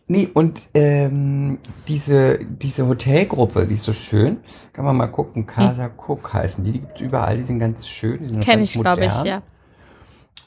Nee, 0.08 0.30
und 0.34 0.70
ähm, 0.76 1.58
diese, 1.88 2.38
diese 2.38 2.88
Hotelgruppe, 2.88 3.66
die 3.66 3.74
ist 3.74 3.84
so 3.84 3.94
schön. 3.94 4.38
Kann 4.72 4.86
man 4.86 4.96
mal 4.96 5.08
gucken. 5.08 5.48
Casa 5.48 5.90
Cook 5.98 6.32
heißen 6.32 6.64
die. 6.64 6.74
Die 6.74 6.80
gibt 6.80 6.96
es 6.98 7.02
überall. 7.02 7.38
Die 7.38 7.44
sind 7.44 7.60
ganz 7.60 7.88
schön. 7.88 8.20
Die 8.20 8.28
sind 8.28 8.40
Kenne 8.42 8.58
ganz 8.58 8.76
ich, 8.76 8.82
glaube 8.82 9.06
ich, 9.06 9.24
ja. 9.24 9.42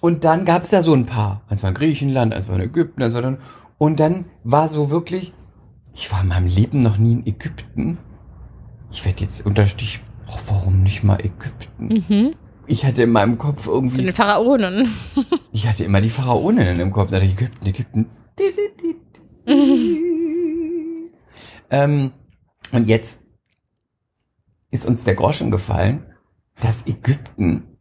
Und 0.00 0.22
dann 0.22 0.44
gab 0.44 0.62
es 0.62 0.70
da 0.70 0.80
so 0.80 0.94
ein 0.94 1.06
paar. 1.06 1.42
Eins 1.48 1.62
war 1.64 1.70
in 1.70 1.74
Griechenland, 1.74 2.32
eins 2.32 2.48
war 2.48 2.54
in 2.54 2.62
Ägypten, 2.62 3.02
eins 3.02 3.14
war 3.14 3.22
dann. 3.22 3.38
Und 3.78 3.98
dann 3.98 4.26
war 4.44 4.68
so 4.68 4.90
wirklich, 4.90 5.32
ich 5.92 6.10
war 6.12 6.22
in 6.22 6.28
meinem 6.28 6.46
Leben 6.46 6.78
noch 6.78 6.98
nie 6.98 7.14
in 7.14 7.26
Ägypten. 7.26 7.98
Ich 8.92 9.04
werde 9.04 9.20
jetzt 9.24 9.44
unterstich, 9.44 10.00
oh, 10.28 10.38
warum 10.46 10.82
nicht 10.82 11.02
mal 11.04 11.18
Ägypten? 11.20 12.04
Mhm. 12.08 12.34
Ich 12.66 12.84
hatte 12.84 13.04
in 13.04 13.10
meinem 13.10 13.38
Kopf 13.38 13.64
Zu 13.64 13.72
irgendwie 13.72 14.02
den 14.02 14.14
Pharaonen. 14.14 14.92
Ich 15.52 15.66
hatte 15.66 15.84
immer 15.84 16.00
die 16.00 16.10
Pharaoninnen 16.10 16.78
im 16.78 16.92
Kopf. 16.92 17.10
Da 17.10 17.18
dachte 17.18 17.26
ich, 17.26 17.32
Ägypten, 17.32 17.66
Ägypten. 17.66 18.06
ähm, 21.70 22.12
und 22.70 22.88
jetzt 22.88 23.22
ist 24.70 24.86
uns 24.86 25.04
der 25.04 25.14
Groschen 25.14 25.50
gefallen, 25.50 26.06
dass 26.60 26.86
Ägypten 26.86 27.78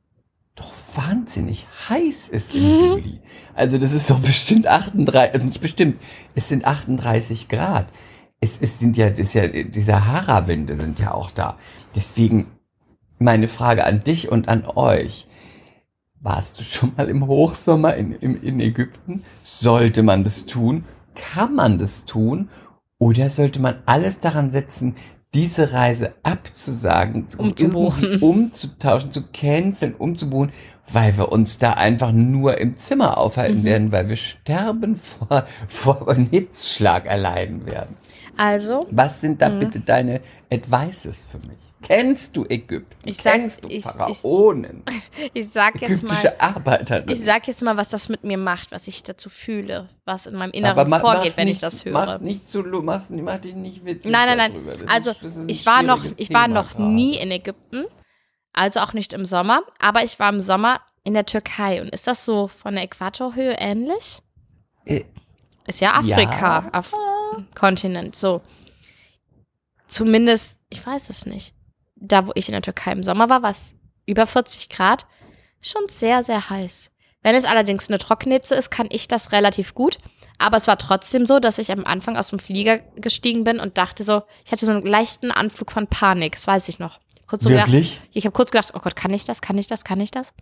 doch 0.55 0.73
wahnsinnig 0.95 1.67
heiß 1.89 2.29
ist 2.29 2.53
im 2.55 2.63
Juli. 2.63 3.21
Also 3.53 3.77
das 3.77 3.93
ist 3.93 4.09
doch 4.09 4.19
bestimmt 4.19 4.67
38, 4.67 5.33
also 5.33 5.45
nicht 5.45 5.61
bestimmt, 5.61 5.99
es 6.33 6.49
sind 6.49 6.65
38 6.65 7.47
Grad. 7.47 7.87
es, 8.39 8.59
es 8.59 8.79
sind 8.79 8.97
ja, 8.97 9.09
das 9.09 9.19
ist 9.19 9.33
ja, 9.33 9.47
die 9.47 9.81
Sahara-Winde 9.81 10.75
sind 10.77 10.99
ja 10.99 11.13
auch 11.13 11.31
da. 11.31 11.57
Deswegen 11.97 12.45
meine 13.17 13.47
Frage 13.47 13.83
an 13.85 14.03
dich 14.03 14.31
und 14.31 14.49
an 14.49 14.65
euch. 14.67 15.25
Warst 16.21 16.59
du 16.59 16.63
schon 16.63 16.91
mal 16.95 17.09
im 17.09 17.25
Hochsommer 17.25 17.95
in, 17.95 18.11
in, 18.11 18.35
in 18.43 18.59
Ägypten? 18.59 19.23
Sollte 19.41 20.03
man 20.03 20.23
das 20.23 20.45
tun? 20.45 20.83
Kann 21.15 21.55
man 21.55 21.79
das 21.79 22.05
tun? 22.05 22.49
Oder 22.99 23.31
sollte 23.31 23.59
man 23.61 23.81
alles 23.87 24.19
daran 24.19 24.51
setzen, 24.51 24.93
diese 25.33 25.73
Reise 25.73 26.13
abzusagen, 26.21 27.27
um 27.37 27.49
Umzubuchen. 27.49 28.21
umzutauschen, 28.21 29.11
zu 29.11 29.23
canceln, 29.33 29.95
umzubuchen, 29.95 30.51
weil 30.91 31.17
wir 31.17 31.31
uns 31.31 31.57
da 31.57 31.71
einfach 31.73 32.11
nur 32.11 32.59
im 32.59 32.77
Zimmer 32.77 33.09
Mhm. 33.09 33.15
aufhalten 33.15 33.63
werden, 33.63 33.91
weil 33.91 34.07
wir 34.09 34.15
sterben 34.17 34.95
vor, 34.95 35.45
vor 35.67 36.09
einem 36.09 36.29
Hitzschlag 36.29 37.07
erleiden 37.07 37.65
werden. 37.65 37.97
Also, 38.37 38.81
Was 38.91 39.19
sind 39.21 39.41
da 39.41 39.49
bitte 39.49 39.79
deine 39.79 40.21
Advices 40.51 41.25
für 41.29 41.39
mich? 41.39 41.57
Kennst 41.83 42.35
du 42.35 42.43
Ägypten? 42.49 43.07
Ich 43.07 43.17
sag- 43.17 43.33
Kennst 43.33 43.63
du 43.63 43.67
ich- 43.69 43.75
ich- 43.77 43.83
Pharaonen? 43.83 44.83
ich 45.33 45.49
sag 45.49 45.79
jetzt 45.79 46.01
mal, 46.03 46.09
ägyptische 46.13 46.41
Arbeiter? 46.41 47.07
ich 47.07 47.23
sag 47.23 47.47
jetzt 47.47 47.61
mal, 47.61 47.77
was 47.77 47.89
das 47.89 48.09
mit 48.09 48.23
mir 48.23 48.37
macht, 48.37 48.71
was 48.71 48.87
ich 48.87 49.03
dazu 49.03 49.29
fühle, 49.29 49.87
was 50.03 50.25
in 50.25 50.33
meinem 50.33 50.49
Aber 50.49 50.57
Inneren 50.57 50.89
ma- 50.89 50.99
vorgeht, 50.99 51.37
wenn 51.37 51.45
nicht, 51.45 51.57
ich 51.57 51.61
das 51.61 51.85
höre. 51.85 51.93
Mach's 51.93 52.21
nicht 52.21 52.47
zu, 52.47 52.63
mach's, 52.63 53.09
mach 53.11 53.37
dich 53.37 53.53
nicht 53.53 53.85
witzig 53.85 54.11
Nein, 54.11 54.37
nein, 54.37 54.53
nein. 54.65 54.87
Also 54.89 55.13
ich 55.47 55.65
war 55.67 55.83
noch, 55.83 56.03
ich 56.17 56.33
war 56.33 56.47
noch 56.47 56.71
gerade. 56.71 56.83
nie 56.83 57.15
in 57.17 57.29
Ägypten, 57.29 57.85
also 58.53 58.79
auch 58.79 58.93
nicht 58.93 59.13
im 59.13 59.25
Sommer, 59.25 59.61
aber 59.79 60.03
ich 60.03 60.17
war 60.17 60.29
im 60.29 60.39
Sommer 60.39 60.81
in 61.03 61.13
der 61.13 61.25
Türkei. 61.27 61.79
Und 61.81 61.89
ist 61.89 62.07
das 62.07 62.25
so 62.25 62.47
von 62.47 62.73
der 62.73 62.83
Äquatorhöhe 62.85 63.55
ähnlich? 63.59 64.19
Äh, 64.85 65.03
Ist 65.67 65.79
ja 65.81 65.93
Afrika, 65.93 66.63
Ja. 66.63 66.69
Af 66.71 66.91
Kontinent, 67.53 68.15
so. 68.15 68.41
Zumindest, 69.85 70.57
ich 70.69 70.85
weiß 70.85 71.09
es 71.09 71.25
nicht. 71.25 71.53
Da, 71.99 72.27
wo 72.27 72.31
ich 72.35 72.47
in 72.47 72.53
der 72.53 72.61
Türkei 72.61 72.91
im 72.91 73.03
Sommer 73.03 73.29
war, 73.29 73.41
war 73.41 73.51
es 73.51 73.73
über 74.05 74.27
40 74.27 74.69
Grad. 74.69 75.05
Schon 75.61 75.83
sehr, 75.89 76.23
sehr 76.23 76.49
heiß. 76.49 76.91
Wenn 77.23 77.35
es 77.35 77.45
allerdings 77.45 77.89
eine 77.89 77.97
Trockenhitze 77.97 78.55
ist, 78.55 78.69
kann 78.69 78.87
ich 78.91 79.07
das 79.07 79.31
relativ 79.31 79.73
gut. 79.73 79.97
Aber 80.37 80.57
es 80.57 80.67
war 80.67 80.77
trotzdem 80.77 81.25
so, 81.25 81.39
dass 81.39 81.57
ich 81.57 81.71
am 81.71 81.83
Anfang 81.85 82.15
aus 82.15 82.29
dem 82.29 82.37
Flieger 82.39 82.77
gestiegen 82.95 83.43
bin 83.43 83.59
und 83.59 83.77
dachte 83.77 84.03
so, 84.03 84.21
ich 84.45 84.51
hatte 84.51 84.65
so 84.67 84.71
einen 84.71 84.85
leichten 84.85 85.31
Anflug 85.31 85.71
von 85.71 85.87
Panik, 85.87 86.33
das 86.33 86.45
weiß 86.45 86.69
ich 86.69 86.77
noch. 86.77 86.99
Kurz 87.25 87.43
so 87.43 87.49
gedacht, 87.49 87.67
Wirklich? 87.67 87.99
ich 88.13 88.23
habe 88.25 88.33
kurz 88.33 88.51
gedacht, 88.51 88.71
oh 88.75 88.79
Gott, 88.79 88.95
kann 88.95 89.13
ich 89.13 89.25
das, 89.25 89.41
kann 89.41 89.57
ich 89.57 89.65
das, 89.67 89.83
kann 89.83 89.99
ich 89.99 90.11
das? 90.11 90.33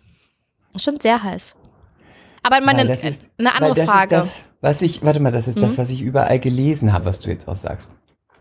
Schon 0.76 1.00
sehr 1.00 1.22
heiß. 1.22 1.54
Aber 2.42 2.60
meine, 2.60 2.80
Weil 2.80 2.88
das 2.88 3.02
ist, 3.02 3.30
eine 3.38 3.54
andere 3.54 3.74
das 3.74 3.88
Frage. 3.90 4.14
Ist 4.16 4.24
das, 4.36 4.40
was 4.60 4.82
ich, 4.82 5.02
warte 5.02 5.18
mal, 5.18 5.32
das 5.32 5.48
ist 5.48 5.60
das, 5.60 5.72
Mhm. 5.72 5.78
was 5.78 5.90
ich 5.90 6.02
überall 6.02 6.38
gelesen 6.38 6.92
habe, 6.92 7.06
was 7.06 7.18
du 7.20 7.30
jetzt 7.30 7.48
auch 7.48 7.56
sagst. 7.56 7.88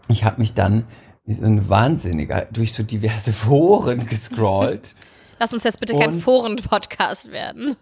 Ich 0.09 0.25
habe 0.25 0.39
mich 0.39 0.53
dann 0.53 0.85
wie 1.25 1.33
so 1.33 1.43
ein 1.43 1.67
Wahnsinniger 1.69 2.47
durch 2.51 2.73
so 2.73 2.83
diverse 2.83 3.33
Foren 3.33 4.05
gescrollt. 4.05 4.95
Lass 5.39 5.53
uns 5.53 5.63
jetzt 5.65 5.79
bitte 5.81 5.97
kein 5.97 6.11
Und- 6.13 6.21
Foren-Podcast 6.21 7.31
werden. 7.31 7.75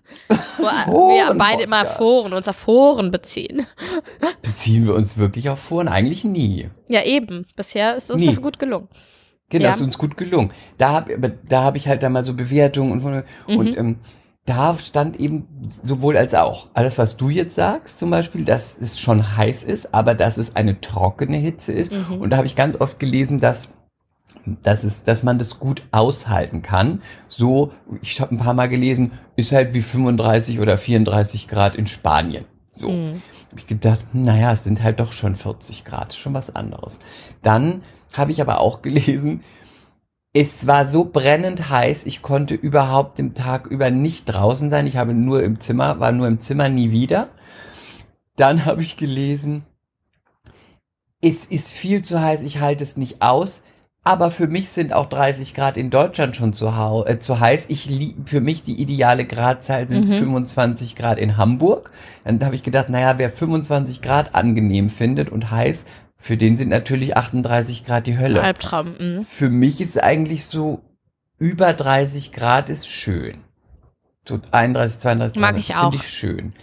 Wo 0.87 1.09
wir 1.09 1.35
beide 1.35 1.63
immer. 1.63 1.85
Foren, 1.85 2.33
unser 2.33 2.53
Foren 2.53 3.11
beziehen. 3.11 3.67
Beziehen 4.41 4.87
wir 4.87 4.95
uns 4.95 5.17
wirklich 5.17 5.49
auf 5.49 5.59
Foren? 5.59 5.87
Eigentlich 5.87 6.23
nie. 6.23 6.69
Ja, 6.87 7.03
eben. 7.03 7.45
Bisher 7.55 7.95
ist 7.95 8.09
uns 8.09 8.21
Nie. 8.21 8.25
das 8.27 8.41
gut 8.41 8.57
gelungen. 8.57 8.87
Genau, 9.49 9.65
Ja. 9.65 9.69
ist 9.69 9.81
uns 9.81 9.99
gut 9.99 10.17
gelungen. 10.17 10.51
Da 10.79 10.89
habe 10.93 11.37
da 11.47 11.63
hab 11.63 11.75
ich 11.75 11.87
halt 11.87 12.01
dann 12.01 12.13
mal 12.13 12.25
so 12.25 12.33
Bewertungen 12.33 12.91
und, 12.91 13.01
von- 13.01 13.23
Mhm. 13.47 13.57
und 13.57 13.77
ähm, 13.77 13.99
da 14.45 14.77
stand 14.77 15.19
eben 15.19 15.47
sowohl 15.83 16.17
als 16.17 16.33
auch. 16.33 16.67
Alles, 16.73 16.97
was 16.97 17.15
du 17.15 17.29
jetzt 17.29 17.55
sagst, 17.55 17.99
zum 17.99 18.09
Beispiel, 18.09 18.43
dass 18.43 18.77
es 18.77 18.99
schon 18.99 19.37
heiß 19.37 19.63
ist, 19.63 19.93
aber 19.93 20.15
dass 20.15 20.37
es 20.37 20.55
eine 20.55 20.81
trockene 20.81 21.37
Hitze 21.37 21.71
ist. 21.71 21.91
Mhm. 21.91 22.21
Und 22.21 22.29
da 22.29 22.37
habe 22.37 22.47
ich 22.47 22.55
ganz 22.55 22.79
oft 22.79 22.99
gelesen, 22.99 23.39
dass 23.39 23.69
dass, 24.45 24.83
es, 24.83 25.03
dass 25.03 25.23
man 25.23 25.37
das 25.37 25.59
gut 25.59 25.83
aushalten 25.91 26.61
kann. 26.61 27.01
So, 27.27 27.71
ich 28.01 28.19
habe 28.19 28.35
ein 28.35 28.39
paar 28.39 28.53
Mal 28.53 28.67
gelesen, 28.67 29.11
ist 29.35 29.51
halt 29.51 29.73
wie 29.73 29.81
35 29.81 30.59
oder 30.59 30.77
34 30.77 31.47
Grad 31.47 31.75
in 31.75 31.87
Spanien. 31.87 32.45
So. 32.69 32.89
Mhm. 32.89 33.21
Hab 33.51 33.59
ich 33.59 33.67
gedacht, 33.67 33.99
naja, 34.13 34.51
es 34.51 34.63
sind 34.63 34.81
halt 34.81 34.99
doch 34.99 35.11
schon 35.11 35.35
40 35.35 35.83
Grad, 35.83 36.13
schon 36.13 36.33
was 36.33 36.55
anderes. 36.55 36.97
Dann 37.41 37.83
habe 38.13 38.31
ich 38.31 38.41
aber 38.41 38.59
auch 38.59 38.81
gelesen, 38.81 39.41
es 40.33 40.65
war 40.65 40.87
so 40.87 41.05
brennend 41.05 41.69
heiß, 41.69 42.05
ich 42.05 42.21
konnte 42.23 42.55
überhaupt 42.55 43.19
den 43.19 43.35
Tag 43.35 43.67
über 43.67 43.91
nicht 43.91 44.25
draußen 44.25 44.69
sein. 44.69 44.87
Ich 44.87 44.97
habe 44.97 45.13
nur 45.13 45.43
im 45.43 45.59
Zimmer, 45.59 45.99
war 45.99 46.11
nur 46.11 46.27
im 46.27 46.39
Zimmer 46.39 46.69
nie 46.69 46.91
wieder. 46.91 47.29
Dann 48.35 48.65
habe 48.65 48.81
ich 48.81 48.97
gelesen, 48.97 49.63
es 51.21 51.45
ist 51.45 51.73
viel 51.73 52.01
zu 52.01 52.19
heiß, 52.19 52.41
ich 52.41 52.59
halte 52.59 52.83
es 52.83 52.97
nicht 52.97 53.21
aus. 53.21 53.63
Aber 54.05 54.31
für 54.31 54.47
mich 54.47 54.69
sind 54.69 54.91
auch 54.91 55.05
30 55.05 55.53
Grad 55.53 55.77
in 55.77 55.89
Deutschland 55.89 56.35
schon 56.35 56.51
zu, 56.51 56.67
äh, 57.05 57.19
zu 57.19 57.39
heiß. 57.39 57.67
Ich 57.69 57.85
lieb, 57.85 58.27
für 58.27 58.41
mich 58.41 58.61
die 58.63 58.81
ideale 58.81 59.23
Gradzahl 59.23 59.87
sind 59.87 60.09
Mhm. 60.09 60.13
25 60.13 60.97
Grad 60.97 61.17
in 61.19 61.37
Hamburg. 61.37 61.89
Dann 62.25 62.43
habe 62.43 62.55
ich 62.55 62.63
gedacht, 62.63 62.89
naja, 62.89 63.17
wer 63.17 63.29
25 63.29 64.01
Grad 64.01 64.35
angenehm 64.35 64.89
findet 64.89 65.29
und 65.29 65.51
heiß, 65.51 65.85
für 66.23 66.37
den 66.37 66.55
sind 66.55 66.69
natürlich 66.69 67.17
38 67.17 67.83
Grad 67.83 68.07
die 68.07 68.17
Hölle. 68.17 68.41
Albtraum. 68.41 68.95
Mhm. 68.97 69.23
Für 69.23 69.49
mich 69.49 69.81
ist 69.81 70.01
eigentlich 70.01 70.45
so 70.45 70.81
über 71.37 71.73
30 71.73 72.31
Grad 72.31 72.69
ist 72.69 72.87
schön. 72.87 73.39
So 74.25 74.39
31, 74.51 74.99
32 75.01 75.41
Mag 75.41 75.55
Grad, 75.55 75.59
ich 75.59 75.67
das 75.67 75.81
finde 75.81 75.95
ich 75.97 76.07
schön. 76.07 76.53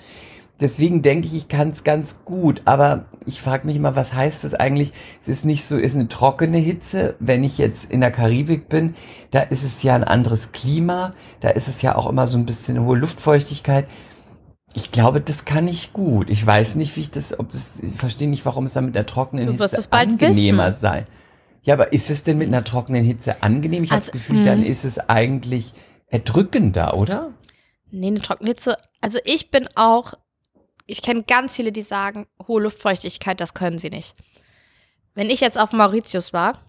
Deswegen 0.60 1.02
denke 1.02 1.26
ich, 1.26 1.34
ich 1.34 1.48
kann 1.48 1.72
es 1.72 1.84
ganz 1.84 2.24
gut. 2.24 2.62
Aber 2.64 3.04
ich 3.26 3.42
frage 3.42 3.66
mich 3.66 3.76
immer, 3.76 3.96
was 3.96 4.14
heißt 4.14 4.44
das 4.44 4.54
eigentlich? 4.54 4.94
Es 5.20 5.28
ist 5.28 5.44
nicht 5.44 5.66
so, 5.66 5.76
ist 5.76 5.94
eine 5.94 6.08
trockene 6.08 6.56
Hitze. 6.56 7.16
Wenn 7.20 7.44
ich 7.44 7.58
jetzt 7.58 7.90
in 7.90 8.00
der 8.00 8.12
Karibik 8.12 8.70
bin, 8.70 8.94
da 9.30 9.40
ist 9.40 9.64
es 9.64 9.82
ja 9.82 9.94
ein 9.94 10.04
anderes 10.04 10.52
Klima. 10.52 11.12
Da 11.40 11.50
ist 11.50 11.68
es 11.68 11.82
ja 11.82 11.96
auch 11.96 12.08
immer 12.08 12.26
so 12.26 12.38
ein 12.38 12.46
bisschen 12.46 12.80
hohe 12.80 12.96
Luftfeuchtigkeit. 12.96 13.84
Ich 14.74 14.92
glaube, 14.92 15.20
das 15.20 15.44
kann 15.44 15.66
ich 15.66 15.92
gut. 15.92 16.30
Ich 16.30 16.46
weiß 16.46 16.76
nicht, 16.76 16.94
wie 16.96 17.00
ich 17.00 17.10
das, 17.10 17.38
ob 17.38 17.48
das, 17.50 17.80
ich 17.80 17.94
verstehe 17.94 18.28
nicht, 18.28 18.44
warum 18.46 18.64
es 18.64 18.72
da 18.74 18.80
mit 18.80 18.96
einer 18.96 19.06
trockenen 19.06 19.46
Du 19.46 19.58
wirst 19.58 19.74
Hitze 19.76 19.88
bald 19.88 20.10
angenehmer 20.10 20.68
wissen. 20.68 20.80
sei. 20.80 21.06
Ja, 21.62 21.74
aber 21.74 21.92
ist 21.92 22.08
es 22.10 22.22
denn 22.22 22.38
mit 22.38 22.48
einer 22.48 22.64
trockenen 22.64 23.04
Hitze 23.04 23.42
angenehm? 23.42 23.82
Ich 23.84 23.90
habe 23.90 24.00
Also, 24.00 24.12
das 24.12 24.20
Gefühl, 24.20 24.44
dann 24.44 24.60
mh. 24.60 24.66
ist 24.66 24.84
es 24.84 24.98
eigentlich 24.98 25.72
erdrückender, 26.06 26.94
oder? 26.96 27.32
Nee, 27.90 28.06
eine 28.08 28.20
Trockenhitze. 28.20 28.76
Also 29.00 29.18
ich 29.24 29.50
bin 29.50 29.68
auch, 29.74 30.14
ich 30.86 31.02
kenne 31.02 31.24
ganz 31.24 31.56
viele, 31.56 31.72
die 31.72 31.82
sagen, 31.82 32.26
hohe 32.46 32.62
Luftfeuchtigkeit, 32.62 33.40
das 33.40 33.54
können 33.54 33.78
sie 33.78 33.90
nicht. 33.90 34.14
Wenn 35.14 35.28
ich 35.30 35.40
jetzt 35.40 35.58
auf 35.58 35.72
Mauritius 35.72 36.32
war, 36.32 36.60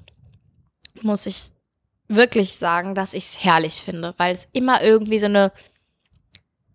muss 1.02 1.26
ich 1.28 1.52
wirklich 2.08 2.56
sagen, 2.58 2.96
dass 2.96 3.14
ich 3.14 3.26
es 3.26 3.44
herrlich 3.44 3.82
finde, 3.82 4.14
weil 4.18 4.34
es 4.34 4.48
immer 4.52 4.82
irgendwie 4.82 5.20
so 5.20 5.28
eine 5.28 5.52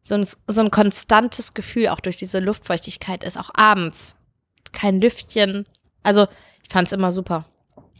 so 0.06 0.14
ein, 0.14 0.24
so 0.46 0.60
ein 0.60 0.70
konstantes 0.70 1.52
Gefühl 1.54 1.88
auch 1.88 2.00
durch 2.00 2.16
diese 2.16 2.38
Luftfeuchtigkeit 2.38 3.24
ist, 3.24 3.36
auch 3.38 3.50
abends. 3.54 4.14
Kein 4.72 5.00
Lüftchen. 5.00 5.66
Also, 6.02 6.26
ich 6.62 6.72
fand 6.72 6.86
es 6.88 6.92
immer 6.92 7.10
super. 7.10 7.44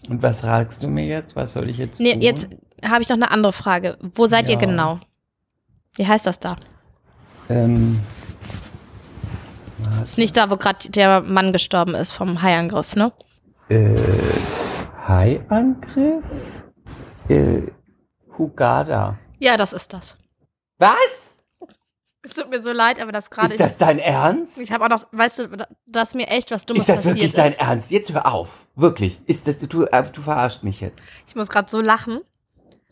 Und 0.09 0.23
was 0.23 0.43
fragst 0.43 0.83
du 0.83 0.89
mir 0.89 1.05
jetzt? 1.07 1.35
Was 1.35 1.55
soll 1.55 1.69
ich 1.69 1.79
jetzt 1.79 1.99
Nee, 2.01 2.13
tun? 2.13 2.23
jetzt 2.23 2.49
habe 2.85 3.03
ich 3.03 3.09
noch 3.09 3.17
eine 3.17 3.31
andere 3.31 3.53
Frage. 3.53 3.99
Wo 4.15 4.27
seid 4.27 4.49
ihr 4.49 4.55
Ja. 4.55 4.61
genau? 4.61 5.01
Wie 5.95 6.07
heißt 6.07 6.27
das 6.27 6.39
da? 6.39 6.57
Ähm, 7.49 8.01
Ist 10.03 10.19
nicht 10.19 10.37
da, 10.37 10.51
wo 10.51 10.57
gerade 10.57 10.89
der 10.91 11.23
Mann 11.23 11.53
gestorben 11.53 11.95
ist 11.95 12.13
vom 12.13 12.43
Haiangriff, 12.43 12.95
ne? 12.95 13.13
äh, 13.69 13.97
Haiangriff? 15.07 16.25
Äh, 17.29 17.63
Hugada. 18.39 19.19
Ja, 19.39 19.57
das 19.57 19.73
ist 19.73 19.93
das. 19.93 20.17
Was? 20.79 21.36
Es 22.29 22.33
tut 22.35 22.51
mir 22.51 22.61
so 22.61 22.73
leid, 22.73 23.01
aber 23.01 23.13
das 23.13 23.31
gerade. 23.31 23.51
Ist 23.53 23.61
das 23.61 23.79
dein 23.79 24.01
Ernst? 24.01 24.59
Ich 24.59 24.73
habe 24.73 24.85
auch 24.85 24.89
noch, 24.89 25.07
weißt 25.13 25.39
du, 25.39 25.67
dass 25.87 26.13
mir 26.15 26.27
echt 26.27 26.51
was 26.51 26.67
Dummes 26.67 26.83
Ist 26.83 26.89
das 26.89 26.97
passiert 26.97 27.15
wirklich 27.17 27.33
dein 27.35 27.53
ist. 27.53 27.61
Ernst? 27.61 27.91
Jetzt 27.93 28.13
hör 28.13 28.27
auf. 28.27 28.67
Wirklich. 28.75 29.21
Ist 29.27 29.47
das, 29.47 29.59
du, 29.59 29.85
äh, 29.85 30.05
du 30.13 30.21
verarschst 30.21 30.65
mich 30.65 30.81
jetzt. 30.81 31.05
Ich 31.29 31.37
muss 31.37 31.49
gerade 31.49 31.71
so 31.71 31.81
lachen, 31.81 32.21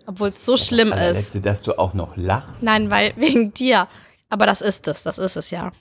obwohl 0.06 0.28
es 0.28 0.46
so 0.46 0.56
schlimm 0.56 0.90
Das 0.90 1.34
ist. 1.34 1.44
dass 1.44 1.62
du 1.62 1.76
auch 1.80 1.94
noch 1.94 2.16
lachst. 2.16 2.62
Nein, 2.62 2.90
weil 2.90 3.12
wegen 3.16 3.52
dir. 3.52 3.88
Aber 4.30 4.46
das 4.46 4.60
ist 4.60 4.86
es, 4.86 5.02
das 5.02 5.18
ist 5.18 5.36
es 5.36 5.50
ja. 5.50 5.72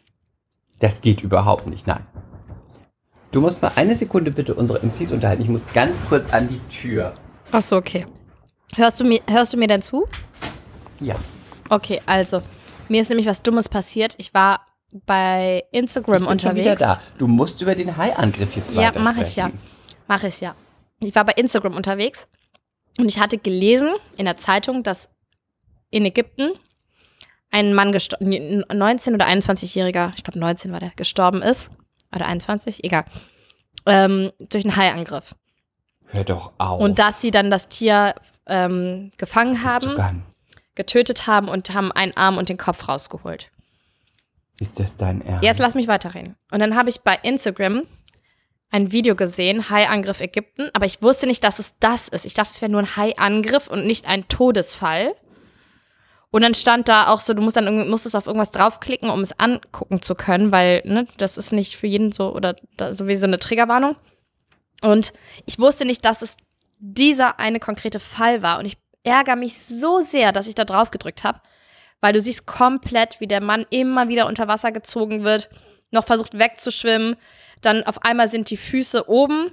Das 0.80 1.02
geht 1.02 1.22
überhaupt 1.22 1.68
nicht, 1.68 1.86
nein. 1.86 2.06
Du 3.32 3.42
musst 3.42 3.62
mal 3.62 3.72
eine 3.76 3.96
Sekunde 3.96 4.32
bitte 4.32 4.56
unsere 4.56 4.80
MCs 4.84 5.12
unterhalten. 5.12 5.44
Ich 5.44 5.50
muss 5.50 5.62
ganz 5.74 5.96
kurz 6.10 6.34
an 6.34 6.48
die 6.48 6.60
Tür. 6.76 7.14
Ach 7.52 7.62
so, 7.62 7.78
okay. 7.78 8.06
Hörst 8.76 9.00
du 9.00 9.04
mir, 9.04 9.20
hörst 9.30 9.54
du 9.54 9.58
mir 9.58 9.68
denn 9.68 9.84
zu? 9.84 10.08
Ja. 11.00 11.16
Okay, 11.70 12.02
also 12.08 12.42
mir 12.94 13.02
ist 13.02 13.10
nämlich 13.10 13.26
was 13.26 13.42
Dummes 13.42 13.70
passiert. 13.70 14.14
Ich 14.20 14.36
war 14.36 14.68
bei 15.08 15.64
Instagram 15.72 16.22
Ich 16.22 16.28
bin 16.30 16.40
schon 16.40 16.56
wieder 16.56 16.72
unterwegs. 16.74 16.80
da. 16.80 17.18
Du 17.18 17.26
musst 17.28 17.60
über 17.60 17.74
den 17.74 17.98
Hai-Angriff 17.98 18.56
jetzt 18.56 18.76
Ja, 18.76 18.92
mache 19.00 19.24
ich 19.24 19.36
ja. 19.36 19.50
Mache 20.08 20.28
ich 20.28 20.40
ja. 20.42 20.54
Ich 21.00 21.16
war 21.16 21.26
bei 21.26 21.34
Instagram 21.34 21.76
unterwegs 21.76 22.28
und 23.00 23.08
ich 23.08 23.20
hatte 23.20 23.40
gelesen 23.40 23.90
in 24.18 24.26
der 24.26 24.38
Zeitung, 24.38 24.84
dass 24.84 25.10
in 25.90 26.06
Ägypten 26.06 26.52
ein 27.50 27.74
Mann 27.74 27.92
gestorben, 27.92 28.64
19 28.72 29.16
oder 29.16 29.26
21-Jähriger, 29.28 30.12
ich 30.16 30.24
glaube 30.24 30.38
19 30.40 30.72
war 30.72 30.80
der, 30.80 30.92
gestorben 30.96 31.42
ist. 31.42 31.70
Oder 32.16 32.28
21, 32.28 32.84
egal. 32.84 33.06
ähm, 33.88 34.32
durch 34.40 34.64
einen 34.66 34.76
Haiangriff. 34.76 35.36
Hör 36.08 36.24
doch 36.24 36.54
auf. 36.60 36.80
Und 36.80 37.00
dass 37.00 37.20
sie 37.22 37.32
dann 37.32 37.50
das 37.50 37.70
Tier 37.70 38.14
ähm, 38.46 39.10
gefangen 39.18 39.64
haben, 39.64 39.82
Sogar- 39.86 40.14
getötet 40.76 41.28
haben 41.28 41.48
und 41.48 41.74
haben 41.74 41.92
einen 41.92 42.16
Arm 42.16 42.38
und 42.38 42.50
den 42.50 42.58
Kopf 42.58 42.88
rausgeholt. 42.88 43.50
Ist 44.60 44.80
das 44.80 44.98
dein 44.98 45.22
Ernst? 45.22 45.44
Jetzt 45.44 45.60
lass 45.60 45.76
mich 45.76 45.88
weiterreden. 45.88 46.36
Und 46.52 46.60
dann 46.60 46.76
habe 46.76 46.90
ich 46.90 47.02
bei 47.02 47.18
Instagram 47.22 47.84
ein 48.70 48.92
Video 48.92 49.16
gesehen, 49.16 49.70
Haiangriff 49.70 50.20
Ägypten, 50.20 50.70
aber 50.74 50.86
ich 50.86 51.02
wusste 51.02 51.28
nicht, 51.28 51.44
dass 51.44 51.60
es 51.60 51.78
das 51.80 52.08
ist. 52.08 52.26
Ich 52.26 52.34
dachte, 52.34 52.52
es 52.54 52.62
wäre 52.62 52.72
nur 52.72 52.82
ein 52.82 52.96
Haiangriff 52.96 53.68
und 53.68 53.86
nicht 53.86 54.08
ein 54.08 54.28
Todesfall. 54.28 55.14
Und 56.32 56.42
dann 56.42 56.56
stand 56.56 56.90
da 56.90 57.10
auch 57.10 57.20
so, 57.20 57.36
du 57.36 57.44
musst 57.44 57.58
dann 57.58 57.88
musstest 57.88 58.16
auf 58.16 58.26
irgendwas 58.26 58.50
draufklicken, 58.50 59.12
um 59.12 59.22
es 59.22 59.40
angucken 59.40 60.02
zu 60.02 60.16
können, 60.16 60.52
weil 60.52 60.82
ne, 60.86 61.06
das 61.18 61.38
ist 61.38 61.54
nicht 61.54 61.76
für 61.76 61.86
jeden 61.86 62.12
so 62.12 62.34
oder 62.34 62.56
da, 62.76 62.96
sowieso 62.96 63.28
eine 63.28 63.38
Triggerwarnung. 63.38 63.96
Und 64.82 65.14
ich 65.46 65.60
wusste 65.60 65.86
nicht, 65.86 66.04
dass 66.04 66.24
es 66.24 66.38
dieser 66.80 67.40
eine 67.40 67.60
konkrete 67.60 68.00
Fall 68.00 68.42
war. 68.42 68.58
Und 68.58 68.66
ich 68.66 68.78
ärgere 69.04 69.36
mich 69.36 69.58
so 69.58 70.00
sehr, 70.00 70.32
dass 70.32 70.48
ich 70.48 70.56
da 70.56 70.66
drauf 70.66 70.92
gedrückt 70.92 71.24
habe, 71.24 71.42
weil 72.02 72.14
du 72.14 72.22
siehst 72.22 72.46
komplett, 72.46 73.20
wie 73.20 73.28
der 73.28 73.42
Mann 73.42 73.66
immer 73.70 74.08
wieder 74.08 74.28
unter 74.28 74.48
Wasser 74.48 74.72
gezogen 74.72 75.24
wird, 75.24 75.50
noch 75.92 76.06
versucht 76.06 76.38
wegzuschwimmen. 76.38 77.16
Dann 77.62 77.84
auf 77.84 78.04
einmal 78.04 78.28
sind 78.28 78.50
die 78.50 78.58
Füße 78.58 79.10
oben 79.10 79.52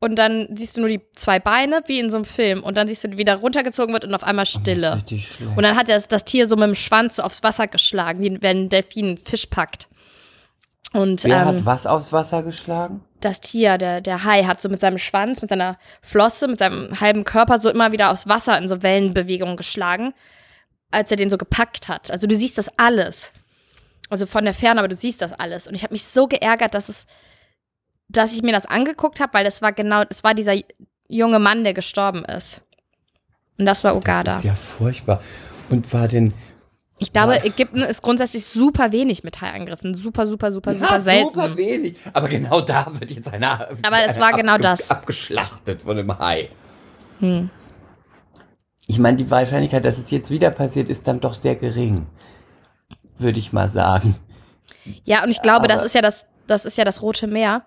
und 0.00 0.16
dann 0.16 0.48
siehst 0.56 0.76
du 0.76 0.80
nur 0.80 0.88
die 0.88 1.00
zwei 1.14 1.38
Beine, 1.38 1.82
wie 1.86 2.00
in 2.00 2.10
so 2.10 2.16
einem 2.16 2.24
Film. 2.24 2.62
Und 2.62 2.76
dann 2.76 2.88
siehst 2.88 3.04
du, 3.04 3.16
wie 3.16 3.24
der 3.24 3.36
runtergezogen 3.36 3.92
wird 3.92 4.04
und 4.04 4.14
auf 4.14 4.24
einmal 4.24 4.44
ist 4.44 4.58
Stille. 4.60 4.98
Und 5.54 5.62
dann 5.62 5.76
hat 5.76 5.88
er 5.88 5.94
das, 5.94 6.08
das 6.08 6.24
Tier 6.24 6.48
so 6.48 6.56
mit 6.56 6.66
dem 6.66 6.74
Schwanz 6.74 7.16
so 7.16 7.22
aufs 7.22 7.42
Wasser 7.42 7.68
geschlagen, 7.68 8.20
wie 8.22 8.42
wenn 8.42 8.64
ein 8.64 8.68
Delfin 8.68 9.06
einen 9.06 9.16
Fisch 9.18 9.46
packt. 9.46 9.88
Und 10.92 11.24
Wer 11.24 11.42
ähm, 11.42 11.46
hat 11.46 11.66
was 11.66 11.86
aufs 11.86 12.12
Wasser 12.12 12.42
geschlagen? 12.42 13.02
das 13.24 13.40
Tier, 13.40 13.78
der, 13.78 14.00
der 14.00 14.24
Hai, 14.24 14.44
hat 14.44 14.60
so 14.60 14.68
mit 14.68 14.80
seinem 14.80 14.98
Schwanz, 14.98 15.40
mit 15.40 15.50
seiner 15.50 15.78
Flosse, 16.02 16.48
mit 16.48 16.58
seinem 16.58 17.00
halben 17.00 17.24
Körper 17.24 17.58
so 17.58 17.70
immer 17.70 17.92
wieder 17.92 18.10
aufs 18.10 18.28
Wasser 18.28 18.58
in 18.58 18.68
so 18.68 18.82
Wellenbewegungen 18.82 19.56
geschlagen, 19.56 20.12
als 20.90 21.10
er 21.10 21.16
den 21.16 21.30
so 21.30 21.38
gepackt 21.38 21.88
hat. 21.88 22.10
Also 22.10 22.26
du 22.26 22.34
siehst 22.36 22.58
das 22.58 22.70
alles. 22.78 23.32
Also 24.10 24.26
von 24.26 24.44
der 24.44 24.54
Ferne, 24.54 24.80
aber 24.80 24.88
du 24.88 24.94
siehst 24.94 25.22
das 25.22 25.32
alles. 25.32 25.66
Und 25.66 25.74
ich 25.74 25.82
habe 25.82 25.94
mich 25.94 26.04
so 26.04 26.26
geärgert, 26.26 26.74
dass 26.74 26.88
es, 26.88 27.06
dass 28.08 28.34
ich 28.34 28.42
mir 28.42 28.52
das 28.52 28.66
angeguckt 28.66 29.20
habe, 29.20 29.32
weil 29.34 29.44
das 29.44 29.62
war 29.62 29.72
genau, 29.72 30.02
es 30.10 30.22
war 30.22 30.34
dieser 30.34 30.54
junge 31.08 31.38
Mann, 31.38 31.64
der 31.64 31.72
gestorben 31.72 32.24
ist. 32.24 32.60
Und 33.58 33.66
das 33.66 33.84
war 33.84 33.96
Uganda. 33.96 34.24
Das 34.24 34.38
ist 34.38 34.44
ja 34.44 34.54
furchtbar. 34.54 35.22
Und 35.70 35.90
war 35.94 36.08
denn 36.08 36.34
ich 36.98 37.12
glaube, 37.12 37.34
Ja. 37.36 37.44
Ägypten 37.44 37.78
ist 37.82 38.02
grundsätzlich 38.02 38.44
super 38.46 38.92
wenig 38.92 39.24
mit 39.24 39.40
Haiangriffen. 39.40 39.94
Super, 39.94 40.26
super, 40.26 40.52
super, 40.52 40.74
super 40.74 40.94
Ja, 40.94 41.00
selten. 41.00 41.34
super 41.34 41.56
wenig. 41.56 41.96
Aber 42.12 42.28
genau 42.28 42.60
da 42.60 42.86
wird 42.98 43.10
jetzt 43.10 43.32
einer, 43.32 43.68
Aber 43.82 43.96
es 44.06 44.18
war 44.20 44.32
genau 44.32 44.58
das. 44.58 44.90
abgeschlachtet 44.90 45.82
von 45.82 45.96
dem 45.96 46.16
Hai. 46.18 46.48
Ich 48.86 48.98
meine, 48.98 49.16
die 49.16 49.30
Wahrscheinlichkeit, 49.30 49.84
dass 49.84 49.98
es 49.98 50.10
jetzt 50.10 50.30
wieder 50.30 50.50
passiert, 50.50 50.88
ist 50.88 51.06
dann 51.08 51.20
doch 51.20 51.34
sehr 51.34 51.54
gering. 51.56 52.06
Würde 53.18 53.38
ich 53.38 53.52
mal 53.52 53.68
sagen. 53.68 54.16
Ja, 55.04 55.22
und 55.22 55.30
ich 55.30 55.40
glaube, 55.42 55.68
das 55.68 55.84
ist 55.84 55.94
ja 55.94 56.02
das, 56.02 56.26
das 56.48 56.64
ist 56.64 56.76
ja 56.78 56.84
das 56.84 57.02
Rote 57.02 57.26
Meer. 57.28 57.64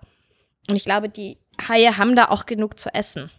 Und 0.68 0.76
ich 0.76 0.84
glaube, 0.84 1.08
die 1.08 1.38
Haie 1.68 1.96
haben 1.96 2.16
da 2.16 2.26
auch 2.28 2.44
genug 2.46 2.78
zu 2.78 2.92
essen. 2.92 3.30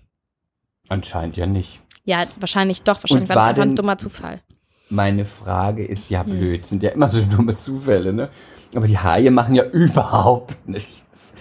Anscheinend 0.89 1.37
ja 1.37 1.45
nicht. 1.45 1.81
Ja, 2.05 2.23
wahrscheinlich 2.39 2.81
doch. 2.83 3.03
Wahrscheinlich 3.03 3.29
Und 3.29 3.35
war 3.35 3.35
das 3.35 3.47
einfach 3.49 3.63
ein 3.63 3.75
dummer 3.75 3.97
Zufall. 3.97 4.41
Meine 4.89 5.25
Frage 5.25 5.85
ist 5.85 6.09
ja 6.09 6.23
Hm. 6.25 6.31
blöd. 6.31 6.65
Sind 6.65 6.83
ja 6.83 6.91
immer 6.91 7.09
so 7.09 7.21
dumme 7.21 7.57
Zufälle, 7.57 8.13
ne? 8.13 8.29
Aber 8.75 8.87
die 8.87 8.97
Haie 8.97 9.31
machen 9.31 9.55
ja 9.55 9.63
überhaupt 9.71 10.67
nichts. 10.67 11.33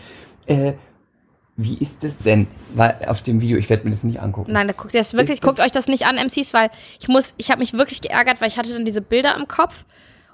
Äh, 0.46 0.74
wie 1.56 1.76
ist 1.78 2.04
es 2.04 2.18
denn? 2.18 2.46
Weil 2.74 2.96
auf 3.06 3.22
dem 3.22 3.40
Video, 3.40 3.56
ich 3.56 3.70
werde 3.70 3.84
mir 3.84 3.90
das 3.90 4.04
nicht 4.04 4.20
angucken. 4.20 4.52
Nein, 4.52 4.66
da 4.68 4.74
guckt 4.74 4.92
ihr 4.94 5.00
das 5.00 5.14
wirklich, 5.14 5.30
Ist 5.34 5.42
das- 5.44 5.48
guckt 5.56 5.60
euch 5.64 5.72
das 5.72 5.88
nicht 5.88 6.04
an, 6.06 6.16
MCs, 6.16 6.52
weil 6.52 6.70
ich 7.00 7.08
muss, 7.08 7.32
ich 7.38 7.50
habe 7.50 7.60
mich 7.60 7.72
wirklich 7.72 8.00
geärgert, 8.02 8.40
weil 8.40 8.48
ich 8.48 8.58
hatte 8.58 8.72
dann 8.72 8.84
diese 8.84 9.00
Bilder 9.00 9.34
im 9.36 9.48
Kopf 9.48 9.86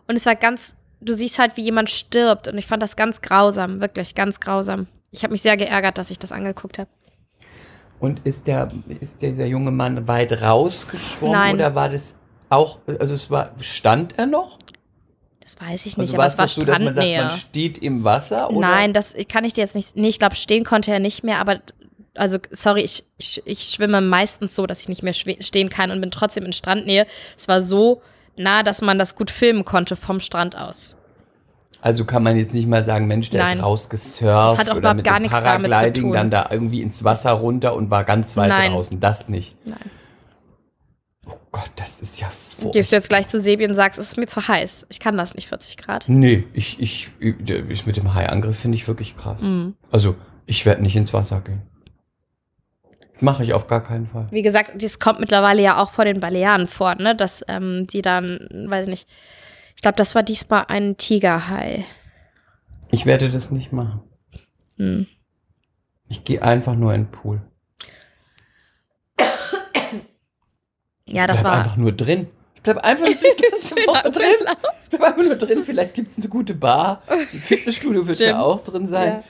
und 0.09 0.16
es 0.16 0.26
war 0.26 0.35
ganz, 0.35 0.75
du 1.00 1.14
siehst 1.14 1.38
halt, 1.38 1.57
wie 1.57 1.62
jemand 1.62 1.90
stirbt 1.90 2.49
und 2.49 2.58
ich 2.58 2.67
fand 2.67 2.82
das 2.82 2.97
ganz 2.97 3.21
grausam, 3.21 3.80
wirklich 3.80 4.15
ganz 4.17 4.41
grausam. 4.41 4.89
Ich 5.13 5.23
habe 5.23 5.32
mich 5.32 5.43
sehr 5.43 5.56
geärgert, 5.56 5.97
dass 5.99 6.10
ich 6.10 6.19
das 6.19 6.32
angeguckt 6.32 6.78
habe. 6.78 6.91
Und 8.00 8.21
ist 8.25 8.49
der, 8.49 8.73
ist 9.00 9.23
dieser 9.23 9.47
junge 9.47 9.71
Mann 9.71 10.08
weit 10.08 10.43
rausgeschwommen 10.43 11.34
Nein. 11.39 11.54
oder 11.54 11.75
war 11.76 11.89
das 11.89 12.17
auch, 12.52 12.78
also 12.86 13.15
es 13.15 13.30
war, 13.30 13.52
stand 13.60 14.19
er 14.19 14.26
noch? 14.26 14.58
Das 15.41 15.60
weiß 15.60 15.86
ich 15.86 15.97
nicht, 15.97 16.10
Also 16.10 16.15
aber 16.15 16.26
es 16.26 16.38
war 16.38 16.45
das 16.47 16.54
so, 16.54 16.60
dass 16.60 16.78
man 16.78 16.95
sagt, 16.95 16.97
Strandnähe. 16.97 17.23
man 17.23 17.30
steht 17.32 17.78
im 17.78 18.04
Wasser? 18.04 18.50
Oder? 18.50 18.60
Nein, 18.60 18.93
das 18.93 19.15
kann 19.30 19.45
ich 19.45 19.52
dir 19.52 19.62
jetzt 19.62 19.75
nicht. 19.75 19.97
Nee, 19.97 20.08
ich 20.08 20.19
glaube, 20.19 20.36
stehen 20.36 20.65
konnte 20.65 20.93
er 20.93 21.00
nicht 21.00 21.25
mehr, 21.25 21.38
aber 21.38 21.60
also 22.15 22.38
sorry, 22.50 22.82
ich, 22.82 23.04
ich, 23.19 23.43
ich 23.45 23.65
schwimme 23.65 24.00
meistens 24.00 24.54
so, 24.54 24.67
dass 24.67 24.82
ich 24.82 24.88
nicht 24.88 25.02
mehr 25.02 25.15
stehen 25.15 25.69
kann 25.71 25.91
und 25.91 26.00
bin 26.00 26.10
trotzdem 26.10 26.45
in 26.45 26.52
Strandnähe. 26.52 27.06
Es 27.36 27.49
war 27.49 27.60
so 27.60 28.02
nah, 28.36 28.62
dass 28.62 28.82
man 28.82 28.99
das 28.99 29.15
gut 29.15 29.30
filmen 29.30 29.65
konnte 29.65 29.97
vom 29.97 30.21
Strand 30.21 30.56
aus. 30.56 30.95
Also 31.80 32.04
kann 32.04 32.23
man 32.23 32.36
jetzt 32.36 32.54
nicht 32.54 32.69
mal 32.69 32.82
sagen, 32.82 33.08
Mensch, 33.08 33.30
der 33.30 33.43
Nein. 33.43 33.56
ist 33.58 33.65
rausgesurft 33.65 34.60
Das 34.60 34.67
hat 34.67 34.71
auch 34.71 34.76
oder 34.76 34.95
mit 34.95 35.04
gar 35.04 35.19
dem 35.19 35.23
nichts 35.23 35.36
damit 35.43 35.67
zu 35.67 35.71
Paragliding 35.73 36.12
dann 36.12 36.30
da 36.30 36.47
irgendwie 36.50 36.80
ins 36.80 37.02
Wasser 37.02 37.32
runter 37.32 37.75
und 37.75 37.91
war 37.91 38.04
ganz 38.04 38.36
weit 38.36 38.50
Nein. 38.50 38.73
draußen. 38.73 39.00
Das 39.00 39.28
nicht. 39.28 39.56
Nein. 39.65 39.78
Gott, 41.52 41.71
das 41.76 42.00
ist 42.00 42.19
ja 42.19 42.28
furchtbar. 42.30 42.73
Gehst 42.73 42.93
du 42.93 42.97
jetzt 42.97 43.10
gleich 43.10 43.28
zu 43.28 43.38
Sebi 43.38 43.67
und 43.67 43.75
sagst, 43.75 43.99
es 43.99 44.06
ist 44.06 44.17
mir 44.17 44.26
zu 44.26 44.49
heiß. 44.49 44.86
Ich 44.88 44.99
kann 44.99 45.19
das 45.19 45.34
nicht, 45.34 45.49
40 45.49 45.76
Grad. 45.76 46.08
Nee, 46.08 46.45
ich, 46.54 46.80
ich, 46.80 47.10
ich 47.21 47.86
mit 47.86 47.97
dem 47.99 48.15
Haiangriff 48.15 48.58
finde 48.58 48.76
ich 48.76 48.88
wirklich 48.88 49.17
krass. 49.17 49.43
Mhm. 49.43 49.75
Also, 49.91 50.17
ich 50.47 50.65
werde 50.65 50.82
nicht 50.82 50.97
ins 50.97 51.12
Wasser 51.12 51.43
gehen. 51.43 51.60
Mache 53.21 53.45
ich 53.45 53.52
auf 53.52 53.67
gar 53.67 53.82
keinen 53.82 54.06
Fall. 54.06 54.28
Wie 54.30 54.43
gesagt, 54.43 54.82
das 54.82 54.99
kommt 54.99 55.21
mittlerweile 55.21 55.62
ja 55.62 55.80
auch 55.80 55.91
vor 55.91 56.06
den 56.06 56.21
Balearen 56.21 56.67
vor, 56.67 56.95
ne? 56.95 57.15
Dass 57.15 57.45
ähm, 57.47 57.86
die 57.86 58.02
dann, 58.02 58.49
weiß 58.69 58.86
nicht, 58.86 59.06
ich 59.76 59.82
glaube, 59.82 59.97
das 59.97 60.15
war 60.15 60.23
diesmal 60.23 60.65
ein 60.69 60.97
Tigerhai. 60.97 61.84
Ich 62.91 63.04
werde 63.04 63.28
das 63.30 63.50
nicht 63.50 63.73
machen. 63.73 64.00
Hm. 64.78 65.06
Ich 66.08 66.25
gehe 66.25 66.43
einfach 66.43 66.75
nur 66.75 66.95
in 66.95 67.04
den 67.04 67.10
Pool. 67.10 67.43
Ja, 71.06 71.26
das 71.26 71.41
bleib 71.41 71.52
war. 71.52 71.58
einfach 71.60 71.76
nur 71.76 71.93
drin. 71.93 72.28
Ich 72.54 72.62
bleib 72.62 72.78
einfach 72.78 73.06
die 73.08 73.43
ganze 73.50 73.75
Woche 73.86 74.10
drin. 74.10 74.25
Ich 74.91 74.99
bleib 74.99 75.02
einfach 75.19 75.25
nur 75.25 75.36
drin. 75.36 75.62
Vielleicht 75.65 75.95
gibt's 75.95 76.17
eine 76.19 76.28
gute 76.28 76.54
Bar. 76.54 77.02
Ein 77.08 77.41
Fitnessstudio 77.41 78.06
wird 78.06 78.19
ja 78.21 78.41
auch 78.41 78.60
drin 78.60 78.86
sein. 78.86 79.23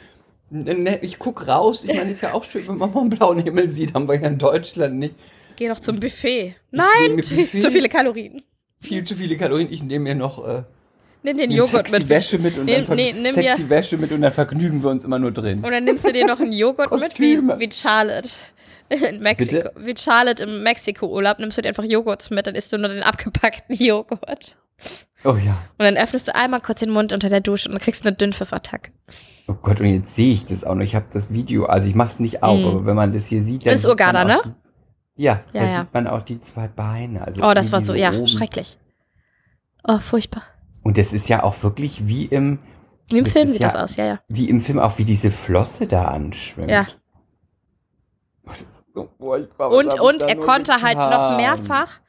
Ne, 0.50 0.98
Ich 1.02 1.18
guck 1.18 1.48
raus. 1.48 1.84
Ich 1.84 1.94
meine, 1.96 2.10
ist 2.10 2.20
ja 2.20 2.34
auch 2.34 2.44
schön, 2.44 2.68
wenn 2.68 2.76
man 2.76 2.92
mal 2.92 3.00
einen 3.00 3.08
blauen 3.10 3.38
Himmel 3.38 3.70
sieht. 3.70 3.94
Haben 3.94 4.06
wir 4.06 4.20
ja 4.20 4.28
in 4.28 4.36
Deutschland 4.38 4.96
nicht. 4.98 5.14
Geh 5.56 5.68
doch 5.68 5.80
zum 5.80 5.98
Buffet. 5.98 6.44
will 6.44 6.54
Nein, 6.70 7.16
Buffet. 7.16 7.46
zu 7.60 7.70
viele 7.70 7.88
Kalorien. 7.88 8.42
Viel 8.80 9.02
zu 9.02 9.14
viele 9.14 9.36
Kalorien. 9.36 9.72
Ich 9.72 9.82
nehme 9.82 10.02
mir 10.04 10.14
noch 10.14 10.46
äh, 10.46 10.62
Nimm 11.22 11.38
den 11.38 11.50
Joghurt 11.52 11.88
sexy 11.88 12.00
mit. 12.00 12.08
Wäsche 12.08 12.38
mit 12.38 12.58
und 12.58 12.64
Nee, 12.66 12.82
dann 12.82 12.96
nee, 12.96 13.12
nimm 13.12 13.32
sexy 13.32 13.62
dir- 13.62 13.70
Wäsche 13.70 13.96
mit 13.96 14.10
und 14.12 14.20
dann 14.22 14.32
vergnügen 14.32 14.82
wir 14.82 14.90
uns 14.90 15.04
immer 15.04 15.18
nur 15.18 15.30
drin. 15.30 15.58
Und 15.64 15.70
dann 15.70 15.84
nimmst 15.84 16.04
du 16.06 16.12
dir 16.12 16.26
noch 16.26 16.40
einen 16.40 16.52
Joghurt 16.52 16.90
mit, 16.90 17.18
wie, 17.20 17.38
wie 17.38 17.70
Charlotte. 17.72 18.28
In 19.08 19.20
Mexiko. 19.20 19.52
Bitte? 19.56 19.72
Wie 19.76 19.94
Charlotte 19.96 20.42
im 20.42 20.62
Mexiko-Urlaub 20.62 21.38
nimmst 21.38 21.58
du 21.58 21.62
dir 21.62 21.68
einfach 21.68 21.84
Joghurts 21.84 22.30
mit, 22.30 22.46
dann 22.46 22.54
isst 22.54 22.72
du 22.72 22.78
nur 22.78 22.88
den 22.88 23.02
abgepackten 23.02 23.74
Joghurt. 23.78 24.56
Oh 25.24 25.36
ja. 25.36 25.52
Und 25.78 25.84
dann 25.84 25.96
öffnest 25.96 26.28
du 26.28 26.34
einmal 26.34 26.60
kurz 26.60 26.80
den 26.80 26.90
Mund 26.90 27.12
unter 27.12 27.28
der 27.28 27.40
Dusche 27.40 27.70
und 27.70 27.78
kriegst 27.80 28.04
eine 28.06 28.16
Dünnpfiffattacke. 28.16 28.90
Oh 29.48 29.54
Gott, 29.54 29.80
und 29.80 29.86
jetzt 29.86 30.14
sehe 30.16 30.32
ich 30.32 30.44
das 30.44 30.64
auch 30.64 30.74
noch. 30.74 30.82
Ich 30.82 30.94
habe 30.96 31.06
das 31.12 31.32
Video, 31.32 31.64
also 31.66 31.88
ich 31.88 31.94
mach's 31.94 32.18
nicht 32.18 32.42
auf, 32.42 32.60
Mhm. 32.60 32.66
aber 32.66 32.86
wenn 32.86 32.96
man 32.96 33.12
das 33.12 33.26
hier 33.26 33.42
sieht, 33.42 33.64
dann 33.66 33.74
Ist 33.74 33.86
auch 33.86 33.96
ne? 33.96 34.40
Die, 35.16 35.22
ja, 35.22 35.40
Ja, 35.52 35.60
da 35.60 35.64
ja. 35.70 35.78
sieht 35.80 35.94
man 35.94 36.06
auch 36.08 36.22
die 36.22 36.40
zwei 36.40 36.66
Beine. 36.68 37.24
Also 37.24 37.42
Oh, 37.44 37.54
das 37.54 37.70
war 37.70 37.82
so, 37.82 37.94
ja, 37.94 38.12
oben- 38.12 38.26
schrecklich. 38.26 38.78
Oh, 39.84 39.98
furchtbar. 39.98 40.42
Und 40.82 40.98
das 40.98 41.12
ist 41.12 41.28
ja 41.28 41.42
auch 41.44 41.60
wirklich 41.62 42.08
wie 42.08 42.24
im, 42.24 42.58
Wie 43.08 43.18
im 43.18 43.24
Film 43.24 43.50
sieht 43.52 43.60
ja- 43.62 43.68
das 43.70 43.76
aus, 43.82 43.96
ja, 43.96 44.04
ja. 44.06 44.20
wie 44.28 44.48
im 44.48 44.60
Film, 44.60 44.78
auch 44.80 44.98
wie 44.98 45.04
diese 45.04 45.30
Flosse 45.30 45.86
da 45.86 46.06
anschwimmt. 46.06 46.70
Ja. 46.70 46.86
Oh, 48.46 48.50
das 48.50 48.64
Und, 48.94 50.00
und 50.00 50.22
er 50.22 50.36
konnte 50.36 50.82
halt 50.82 50.98
noch 50.98 51.36
mehrfach 51.36 52.00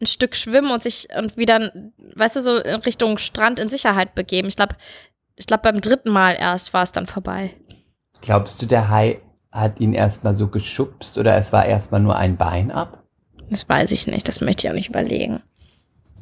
ein 0.00 0.06
Stück 0.06 0.34
schwimmen 0.34 0.70
und 0.70 0.82
sich 0.82 1.08
und 1.16 1.36
wieder, 1.36 1.72
weißt 2.16 2.36
du, 2.36 2.42
so 2.42 2.56
in 2.58 2.80
Richtung 2.80 3.18
Strand 3.18 3.60
in 3.60 3.68
Sicherheit 3.68 4.14
begeben. 4.14 4.48
Ich 4.48 4.56
glaube, 4.56 4.74
ich 5.36 5.46
glaube, 5.46 5.62
beim 5.62 5.80
dritten 5.80 6.10
Mal 6.10 6.36
erst 6.38 6.74
war 6.74 6.82
es 6.82 6.92
dann 6.92 7.06
vorbei. 7.06 7.54
Glaubst 8.20 8.60
du, 8.60 8.66
der 8.66 8.90
Hai 8.90 9.20
hat 9.50 9.80
ihn 9.80 9.92
erstmal 9.92 10.34
so 10.34 10.48
geschubst 10.48 11.18
oder 11.18 11.36
es 11.36 11.52
war 11.52 11.66
erstmal 11.66 12.00
nur 12.00 12.16
ein 12.16 12.36
Bein 12.36 12.70
ab? 12.70 13.04
Das 13.48 13.68
weiß 13.68 13.90
ich 13.92 14.06
nicht, 14.06 14.26
das 14.28 14.40
möchte 14.40 14.66
ich 14.66 14.70
auch 14.70 14.74
nicht 14.74 14.88
überlegen. 14.88 15.42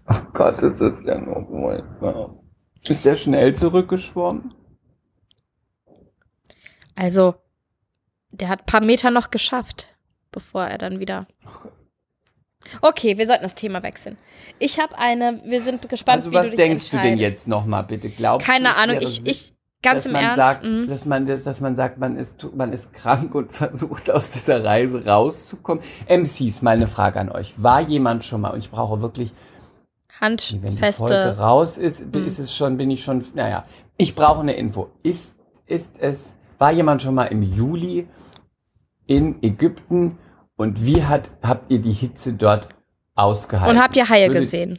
Oh 0.09 0.21
Gott, 0.33 0.61
das 0.61 0.81
ist 0.81 1.05
ja 1.05 1.19
nur 1.19 1.47
furchtbar. 1.47 2.35
Ist 2.83 3.05
der 3.05 3.15
schnell 3.15 3.55
zurückgeschwommen? 3.55 4.55
Also, 6.97 7.35
der 8.33 8.49
hat 8.49 8.61
ein 8.61 8.67
paar 8.67 8.81
Meter 8.85 9.11
noch 9.11 9.31
geschafft, 9.31 9.89
bevor 10.33 10.65
er 10.67 10.79
dann 10.79 11.01
wieder. 11.01 11.27
Okay, 12.83 13.17
wir 13.19 13.27
sollten 13.27 13.43
das 13.43 13.55
Thema 13.55 13.83
wechseln. 13.83 14.17
Ich 14.59 14.79
habe 14.79 14.97
eine, 14.99 15.41
wir 15.45 15.63
sind 15.63 15.89
gespannt, 15.89 16.19
Also 16.19 16.31
wie 16.31 16.35
was 16.35 16.51
du 16.51 16.57
dich 16.57 16.67
denkst 16.67 16.91
du 16.91 16.99
denn 16.99 17.19
jetzt 17.19 17.49
nochmal 17.49 17.85
bitte? 17.85 18.11
Glaubst 18.11 18.47
Keine 18.47 18.77
Ahnung, 18.77 18.99
ich, 19.01 19.27
ich, 19.27 19.55
Ganz 19.83 20.05
dass 20.05 20.07
im 20.07 20.13
man 20.13 20.23
Ernst. 20.25 20.37
sagt, 20.37 20.69
mhm. 20.69 20.87
dass 20.89 21.07
man 21.07 21.25
das, 21.25 21.45
dass 21.45 21.61
man 21.63 21.75
sagt, 21.75 21.97
man 21.99 22.17
ist, 22.17 22.47
man 22.55 22.73
ist 22.75 22.93
krank 22.93 23.35
und 23.35 23.51
versucht 23.53 24.11
aus 24.11 24.31
dieser 24.33 24.63
Reise 24.63 25.07
rauszukommen. 25.07 25.83
MCs, 26.07 26.61
mal 26.61 26.73
eine 26.73 26.87
Frage 26.87 27.19
an 27.19 27.31
euch. 27.31 27.55
War 27.57 27.81
jemand 27.81 28.25
schon 28.25 28.43
mal, 28.43 28.51
und 28.51 28.59
ich 28.59 28.71
brauche 28.71 29.01
wirklich, 29.01 29.33
wenn 30.21 30.37
die 30.37 30.53
Folge 30.53 31.15
Handfeste. 31.15 31.39
raus 31.39 31.79
ist, 31.79 32.15
Mhm. 32.15 32.27
ist 32.27 32.39
es 32.39 32.55
schon, 32.55 32.77
bin 32.77 32.91
ich 32.91 33.03
schon, 33.03 33.25
naja, 33.35 33.65
ich 33.97 34.15
brauche 34.15 34.41
eine 34.41 34.53
Info. 34.53 34.91
Ist, 35.03 35.35
ist 35.67 35.93
es, 35.99 36.35
war 36.61 36.71
jemand 36.73 37.03
schon 37.03 37.15
mal 37.15 37.25
im 37.25 37.43
Juli 37.43 38.07
in 39.07 39.43
Ägypten 39.43 40.19
und 40.57 40.85
wie 40.87 41.03
hat, 41.05 41.31
habt 41.43 41.71
ihr 41.71 41.81
die 41.81 41.93
Hitze 41.93 42.35
dort 42.35 42.69
ausgehalten? 43.15 43.77
Und 43.77 43.83
habt 43.83 43.97
ihr 43.97 44.09
Haie 44.09 44.29
Würdet- 44.29 44.43
gesehen? 44.43 44.79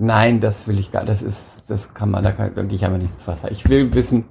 Nein, 0.00 0.38
das 0.40 0.68
will 0.68 0.78
ich 0.78 0.92
gar 0.92 1.04
Das 1.04 1.22
ist, 1.22 1.68
das 1.70 1.92
kann 1.92 2.10
man, 2.12 2.22
da, 2.22 2.30
kann, 2.30 2.54
da 2.54 2.62
gehe 2.62 2.76
ich 2.76 2.84
einfach 2.84 2.98
nicht 2.98 3.10
ins 3.12 3.26
Wasser. 3.26 3.50
Ich 3.50 3.68
will 3.68 3.92
wissen, 3.94 4.26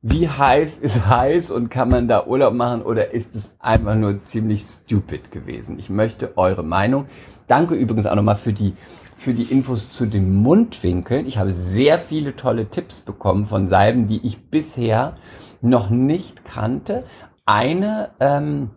wie 0.00 0.26
heiß 0.30 0.78
ist 0.78 1.06
heiß 1.06 1.50
und 1.50 1.68
kann 1.68 1.90
man 1.90 2.08
da 2.08 2.24
Urlaub 2.26 2.54
machen 2.54 2.80
oder 2.80 3.12
ist 3.12 3.36
es 3.36 3.50
einfach 3.58 3.96
nur 3.96 4.22
ziemlich 4.22 4.62
stupid 4.62 5.30
gewesen? 5.30 5.78
Ich 5.78 5.90
möchte 5.90 6.38
eure 6.38 6.62
Meinung. 6.62 7.04
Danke 7.48 7.74
übrigens 7.74 8.06
auch 8.06 8.14
nochmal 8.14 8.36
für 8.36 8.54
die, 8.54 8.72
für 9.14 9.34
die 9.34 9.42
Infos 9.52 9.90
zu 9.92 10.06
den 10.06 10.34
Mundwinkeln. 10.36 11.26
Ich 11.26 11.36
habe 11.36 11.52
sehr 11.52 11.98
viele 11.98 12.34
tolle 12.34 12.70
Tipps 12.70 13.02
bekommen 13.02 13.44
von 13.44 13.68
Salben, 13.68 14.06
die 14.08 14.26
ich 14.26 14.48
bisher 14.48 15.16
noch 15.60 15.90
nicht 15.90 16.44
kannte. 16.44 17.04
Eine, 17.46 18.10
ähm, 18.20 18.70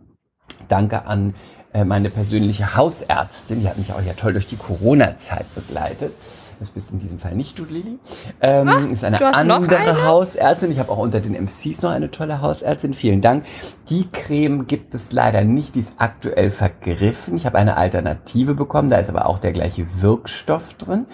Danke 0.67 1.05
an 1.05 1.33
äh, 1.73 1.83
meine 1.83 2.09
persönliche 2.09 2.75
Hausärztin, 2.75 3.61
die 3.61 3.67
hat 3.67 3.77
mich 3.77 3.91
auch 3.93 4.01
ja 4.01 4.13
toll 4.13 4.33
durch 4.33 4.45
die 4.45 4.55
Corona-Zeit 4.55 5.45
begleitet. 5.55 6.13
Das 6.59 6.69
bist 6.69 6.91
in 6.91 6.99
diesem 6.99 7.19
Fall 7.19 7.35
nicht 7.35 7.59
du, 7.59 7.65
Lili. 7.65 7.99
Ähm, 8.39 8.89
ist 8.91 9.03
eine 9.03 9.17
du 9.17 9.25
hast 9.25 9.43
noch 9.43 9.55
andere 9.55 9.77
eine? 9.77 10.05
Hausärztin. 10.05 10.71
Ich 10.71 10.79
habe 10.79 10.91
auch 10.91 10.97
unter 10.97 11.19
den 11.19 11.33
MCs 11.33 11.81
noch 11.81 11.91
eine 11.91 12.11
tolle 12.11 12.41
Hausärztin. 12.41 12.93
Vielen 12.93 13.21
Dank. 13.21 13.45
Die 13.89 14.09
Creme 14.09 14.65
gibt 14.67 14.93
es 14.93 15.11
leider 15.11 15.43
nicht. 15.43 15.75
Die 15.75 15.79
ist 15.79 15.95
aktuell 15.97 16.51
vergriffen. 16.51 17.35
Ich 17.35 17.45
habe 17.45 17.57
eine 17.57 17.75
Alternative 17.75 18.53
bekommen. 18.53 18.89
Da 18.89 18.97
ist 18.97 19.09
aber 19.09 19.25
auch 19.25 19.39
der 19.39 19.51
gleiche 19.51 20.01
Wirkstoff 20.01 20.75
drin. 20.75 21.05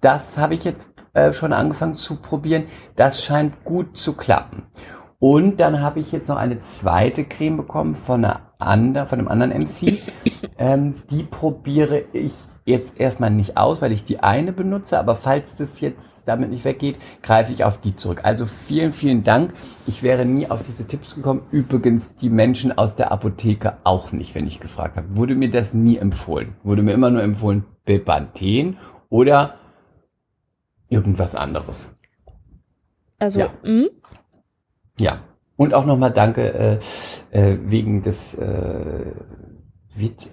Das 0.00 0.38
habe 0.38 0.54
ich 0.54 0.64
jetzt 0.64 0.91
äh, 1.14 1.32
schon 1.32 1.52
angefangen 1.52 1.96
zu 1.96 2.16
probieren. 2.16 2.64
Das 2.96 3.22
scheint 3.24 3.64
gut 3.64 3.96
zu 3.96 4.14
klappen. 4.14 4.64
Und 5.18 5.60
dann 5.60 5.80
habe 5.80 6.00
ich 6.00 6.10
jetzt 6.10 6.28
noch 6.28 6.36
eine 6.36 6.58
zweite 6.58 7.24
Creme 7.24 7.58
bekommen 7.58 7.94
von 7.94 8.24
einer 8.24 8.40
anderen, 8.58 9.06
von 9.06 9.18
einem 9.20 9.28
anderen 9.28 9.62
MC. 9.62 9.98
ähm, 10.58 10.96
die 11.10 11.22
probiere 11.22 12.02
ich 12.12 12.32
jetzt 12.64 12.98
erstmal 12.98 13.30
nicht 13.30 13.56
aus, 13.56 13.82
weil 13.82 13.92
ich 13.92 14.04
die 14.04 14.20
eine 14.20 14.52
benutze, 14.52 14.98
aber 14.98 15.16
falls 15.16 15.56
das 15.56 15.80
jetzt 15.80 16.28
damit 16.28 16.50
nicht 16.50 16.64
weggeht, 16.64 16.98
greife 17.22 17.52
ich 17.52 17.64
auf 17.64 17.80
die 17.80 17.96
zurück. 17.96 18.20
Also 18.24 18.46
vielen, 18.46 18.92
vielen 18.92 19.24
Dank. 19.24 19.52
Ich 19.86 20.02
wäre 20.02 20.24
nie 20.24 20.48
auf 20.48 20.62
diese 20.62 20.86
Tipps 20.86 21.14
gekommen. 21.14 21.42
Übrigens 21.50 22.14
die 22.14 22.30
Menschen 22.30 22.76
aus 22.76 22.94
der 22.94 23.12
Apotheke 23.12 23.78
auch 23.84 24.12
nicht, 24.12 24.34
wenn 24.34 24.46
ich 24.46 24.60
gefragt 24.60 24.96
habe. 24.96 25.16
Wurde 25.16 25.34
mir 25.34 25.50
das 25.50 25.74
nie 25.74 25.98
empfohlen. 25.98 26.56
Wurde 26.62 26.82
mir 26.82 26.92
immer 26.92 27.10
nur 27.10 27.22
empfohlen, 27.22 27.64
Bepanthen 27.84 28.78
oder 29.08 29.54
irgendwas 30.92 31.34
anderes. 31.34 31.88
Also, 33.18 33.40
Ja. 33.40 33.50
mhm. 33.64 33.88
Ja. 35.00 35.20
Und 35.56 35.74
auch 35.74 35.84
nochmal 35.84 36.10
danke 36.12 36.52
äh, 36.52 36.78
äh, 37.30 37.58
wegen 37.64 38.02
des 38.02 38.34
äh, 38.34 39.12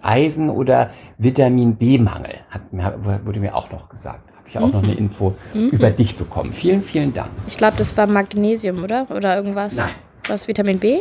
Eisen- 0.01 0.49
oder 0.49 0.89
Vitamin 1.17 1.75
B-Mangel. 1.75 2.35
Hat, 2.49 2.71
mir- 2.73 2.97
wurde 3.25 3.39
mir 3.39 3.55
auch 3.55 3.69
noch 3.71 3.89
gesagt. 3.89 4.29
Habe 4.35 4.47
ich 4.47 4.57
auch 4.57 4.71
noch 4.73 4.81
eine 4.83 4.95
Info 4.95 5.35
über 5.53 5.91
dich 5.91 6.15
bekommen. 6.15 6.53
Vielen, 6.53 6.81
vielen 6.81 7.13
Dank. 7.13 7.29
ich 7.47 7.57
glaube, 7.57 7.77
das 7.77 7.95
war 7.97 8.07
Magnesium, 8.07 8.83
oder? 8.83 9.07
Oder 9.11 9.35
irgendwas? 9.35 9.75
Nein. 9.77 9.93
Was, 10.27 10.47
Vitamin 10.47 10.79
B? 10.79 10.99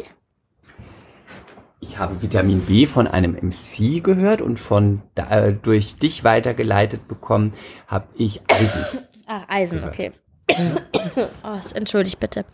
Ich 1.81 1.97
habe 1.99 2.21
Vitamin 2.23 2.61
B 2.61 2.87
von 2.87 3.07
einem 3.07 3.35
MC 3.41 4.03
gehört 4.03 4.43
und 4.43 4.57
von 4.59 5.03
äh, 5.15 5.53
durch 5.53 5.97
dich 5.97 6.25
weitergeleitet 6.25 7.07
bekommen 7.09 7.55
habe 7.87 8.09
ich 8.17 8.43
Eisen. 8.49 8.85
Ah, 9.29 9.45
Eisen, 9.47 9.77
Gehört. 9.79 9.95
okay. 9.95 10.13
oh, 11.45 11.61
entschuldigt 11.75 12.19
bitte. 12.19 12.47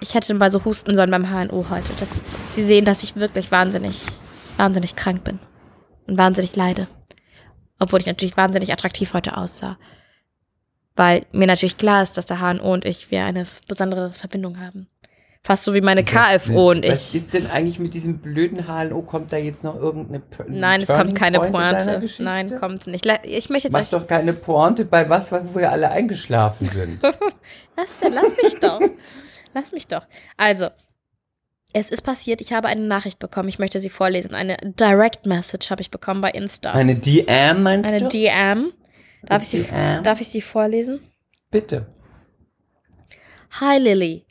Ich 0.00 0.14
hätte 0.14 0.34
mal 0.34 0.50
so 0.50 0.64
husten 0.64 0.94
sollen 0.96 1.12
beim 1.12 1.30
HNO 1.30 1.66
heute. 1.70 1.92
Dass 1.94 2.20
Sie 2.50 2.64
sehen, 2.64 2.84
dass 2.84 3.04
ich 3.04 3.14
wirklich 3.14 3.52
wahnsinnig, 3.52 4.04
wahnsinnig 4.56 4.96
krank 4.96 5.22
bin. 5.22 5.38
Und 6.08 6.18
wahnsinnig 6.18 6.56
leide. 6.56 6.88
Obwohl 7.78 8.00
ich 8.00 8.06
natürlich 8.06 8.36
wahnsinnig 8.36 8.72
attraktiv 8.72 9.14
heute 9.14 9.36
aussah. 9.36 9.78
Weil 10.96 11.26
mir 11.30 11.46
natürlich 11.46 11.78
klar 11.78 12.02
ist, 12.02 12.18
dass 12.18 12.26
der 12.26 12.40
HNO 12.40 12.72
und 12.72 12.84
ich 12.84 13.12
wir 13.12 13.24
eine 13.24 13.46
besondere 13.68 14.10
Verbindung 14.10 14.60
haben. 14.60 14.88
Fast 15.44 15.64
so 15.64 15.74
wie 15.74 15.80
meine 15.80 16.04
KFO 16.04 16.70
und 16.70 16.86
Was 16.86 17.08
ich. 17.08 17.16
ist 17.16 17.34
denn 17.34 17.48
eigentlich 17.48 17.80
mit 17.80 17.94
diesem 17.94 18.18
blöden 18.18 18.68
HNO? 18.68 19.02
Kommt 19.02 19.32
da 19.32 19.38
jetzt 19.38 19.64
noch 19.64 19.74
irgendeine 19.74 20.22
Nein, 20.46 20.82
es 20.82 20.88
kommt 20.88 21.16
keine 21.16 21.40
Pointe. 21.40 22.00
Nein, 22.20 22.54
kommt 22.60 22.86
nicht. 22.86 23.04
Ich 23.24 23.50
möchte 23.50 23.66
jetzt 23.68 23.72
Mach 23.72 23.88
doch 23.88 24.06
keine 24.06 24.34
Pointe 24.34 24.84
bei 24.84 25.08
was, 25.10 25.32
wo 25.32 25.58
wir 25.58 25.72
alle 25.72 25.90
eingeschlafen 25.90 26.68
sind. 26.68 27.02
Lass, 27.76 27.98
denn, 28.00 28.12
lass 28.12 28.30
mich 28.40 28.60
doch. 28.60 28.80
Lass 29.54 29.72
mich 29.72 29.86
doch. 29.88 30.06
Also, 30.36 30.68
es 31.72 31.90
ist 31.90 32.02
passiert, 32.02 32.40
ich 32.40 32.52
habe 32.52 32.68
eine 32.68 32.82
Nachricht 32.82 33.18
bekommen. 33.18 33.48
Ich 33.48 33.58
möchte 33.58 33.80
sie 33.80 33.88
vorlesen. 33.88 34.34
Eine 34.34 34.56
Direct 34.62 35.26
Message 35.26 35.70
habe 35.70 35.80
ich 35.80 35.90
bekommen 35.90 36.20
bei 36.20 36.30
Insta. 36.30 36.72
Eine 36.72 36.94
DM 36.94 37.62
meinst 37.62 37.90
Eine 37.90 38.02
du? 38.02 38.08
DM. 38.10 38.72
Darf 39.24 39.42
ich, 39.42 39.48
sie, 39.48 39.62
DM? 39.62 40.02
darf 40.02 40.20
ich 40.20 40.28
sie 40.28 40.42
vorlesen? 40.42 41.00
Bitte. 41.50 41.86
Hi, 43.60 43.78
Lily. 43.78 44.26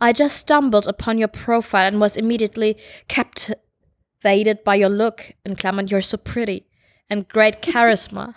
I 0.00 0.12
just 0.12 0.36
stumbled 0.36 0.86
upon 0.86 1.18
your 1.18 1.28
profile 1.28 1.86
and 1.86 2.00
was 2.00 2.16
immediately 2.16 2.76
captivated 3.08 4.62
by 4.64 4.74
your 4.74 4.88
look. 4.88 5.32
In 5.44 5.56
Klammern, 5.56 5.90
you're 5.90 6.02
so 6.02 6.16
pretty 6.16 6.66
and 7.08 7.28
great 7.28 7.62
charisma. 7.62 8.34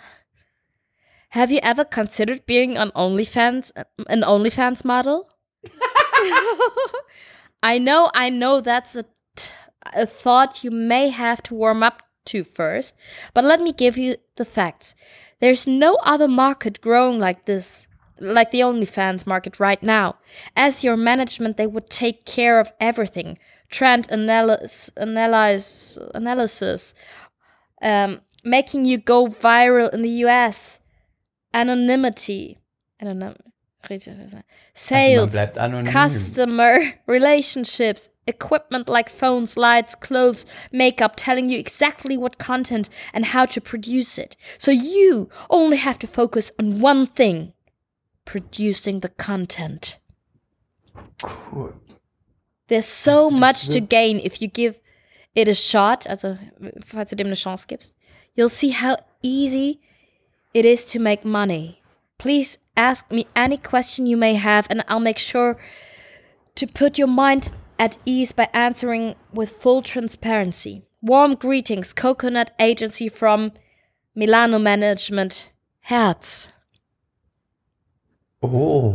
Have 1.30 1.52
you 1.52 1.60
ever 1.62 1.84
considered 1.84 2.44
being 2.46 2.76
an 2.76 2.90
OnlyFans, 2.96 3.70
an 4.08 4.22
OnlyFans 4.22 4.84
model? 4.84 5.30
I 7.62 7.78
know, 7.80 8.10
I 8.14 8.30
know 8.30 8.60
that's 8.60 8.96
a, 8.96 9.04
t- 9.36 9.50
a 9.94 10.06
thought 10.06 10.64
you 10.64 10.70
may 10.70 11.08
have 11.10 11.42
to 11.44 11.54
warm 11.54 11.82
up 11.82 12.02
to 12.26 12.42
first, 12.42 12.96
but 13.32 13.44
let 13.44 13.60
me 13.60 13.72
give 13.72 13.96
you 13.96 14.16
the 14.36 14.44
facts. 14.44 14.94
There's 15.40 15.66
no 15.66 15.94
other 16.02 16.28
market 16.28 16.80
growing 16.80 17.18
like 17.18 17.44
this, 17.44 17.86
like 18.20 18.50
the 18.50 18.60
OnlyFans 18.60 19.26
market 19.26 19.58
right 19.60 19.82
now. 19.82 20.16
As 20.56 20.84
your 20.84 20.96
management, 20.96 21.56
they 21.56 21.66
would 21.66 21.90
take 21.90 22.24
care 22.24 22.60
of 22.60 22.72
everything. 22.80 23.38
Trend 23.68 24.10
analysis, 24.10 24.90
analysis, 24.96 26.94
um, 27.82 28.20
making 28.44 28.84
you 28.84 28.98
go 28.98 29.26
viral 29.26 29.92
in 29.94 30.02
the 30.02 30.24
US, 30.26 30.80
anonymity, 31.54 32.58
anonym, 33.02 33.36
Also 33.90 34.10
man 34.12 34.44
sales, 34.74 35.34
customer 35.86 36.78
relationships, 37.06 38.08
equipment 38.26 38.88
like 38.88 39.08
phones, 39.08 39.56
lights, 39.56 39.94
clothes, 39.94 40.46
makeup, 40.72 41.14
telling 41.16 41.48
you 41.48 41.58
exactly 41.58 42.16
what 42.16 42.38
content 42.38 42.88
and 43.14 43.24
how 43.26 43.46
to 43.46 43.60
produce 43.60 44.18
it. 44.18 44.36
So 44.58 44.70
you 44.70 45.28
only 45.48 45.76
have 45.78 45.98
to 46.00 46.06
focus 46.06 46.52
on 46.58 46.80
one 46.80 47.06
thing 47.06 47.52
producing 48.30 49.00
the 49.00 49.08
content. 49.08 49.98
Gut. 51.20 51.96
There's 52.68 52.86
so 52.86 53.28
das 53.28 53.40
much 53.40 53.68
to 53.70 53.80
gain 53.80 54.20
if 54.20 54.40
you 54.40 54.46
give 54.46 54.78
it 55.34 55.48
a 55.48 55.54
shot, 55.54 56.06
also 56.08 56.38
falls 56.84 57.10
du 57.10 57.16
dem 57.16 57.26
eine 57.26 57.34
Chance 57.34 57.66
gibst. 57.66 57.92
You'll 58.36 58.48
see 58.48 58.68
how 58.70 58.98
easy 59.20 59.80
it 60.54 60.64
is 60.64 60.84
to 60.92 61.00
make 61.00 61.24
money. 61.24 61.82
Please 62.18 62.58
ask 62.76 63.10
me 63.10 63.26
any 63.34 63.56
question 63.56 64.06
you 64.06 64.16
may 64.16 64.34
have 64.34 64.68
and 64.70 64.84
I'll 64.86 65.00
make 65.00 65.18
sure 65.18 65.58
to 66.54 66.66
put 66.68 66.98
your 66.98 67.08
mind 67.08 67.50
at 67.80 67.98
ease 68.04 68.30
by 68.30 68.48
answering 68.52 69.16
with 69.32 69.50
full 69.50 69.82
transparency. 69.82 70.84
Warm 71.02 71.34
greetings, 71.34 71.92
Coconut 71.92 72.52
Agency 72.60 73.08
from 73.08 73.50
Milano 74.14 74.60
Management. 74.60 75.50
Herz. 75.80 76.48
Oh. 78.40 78.94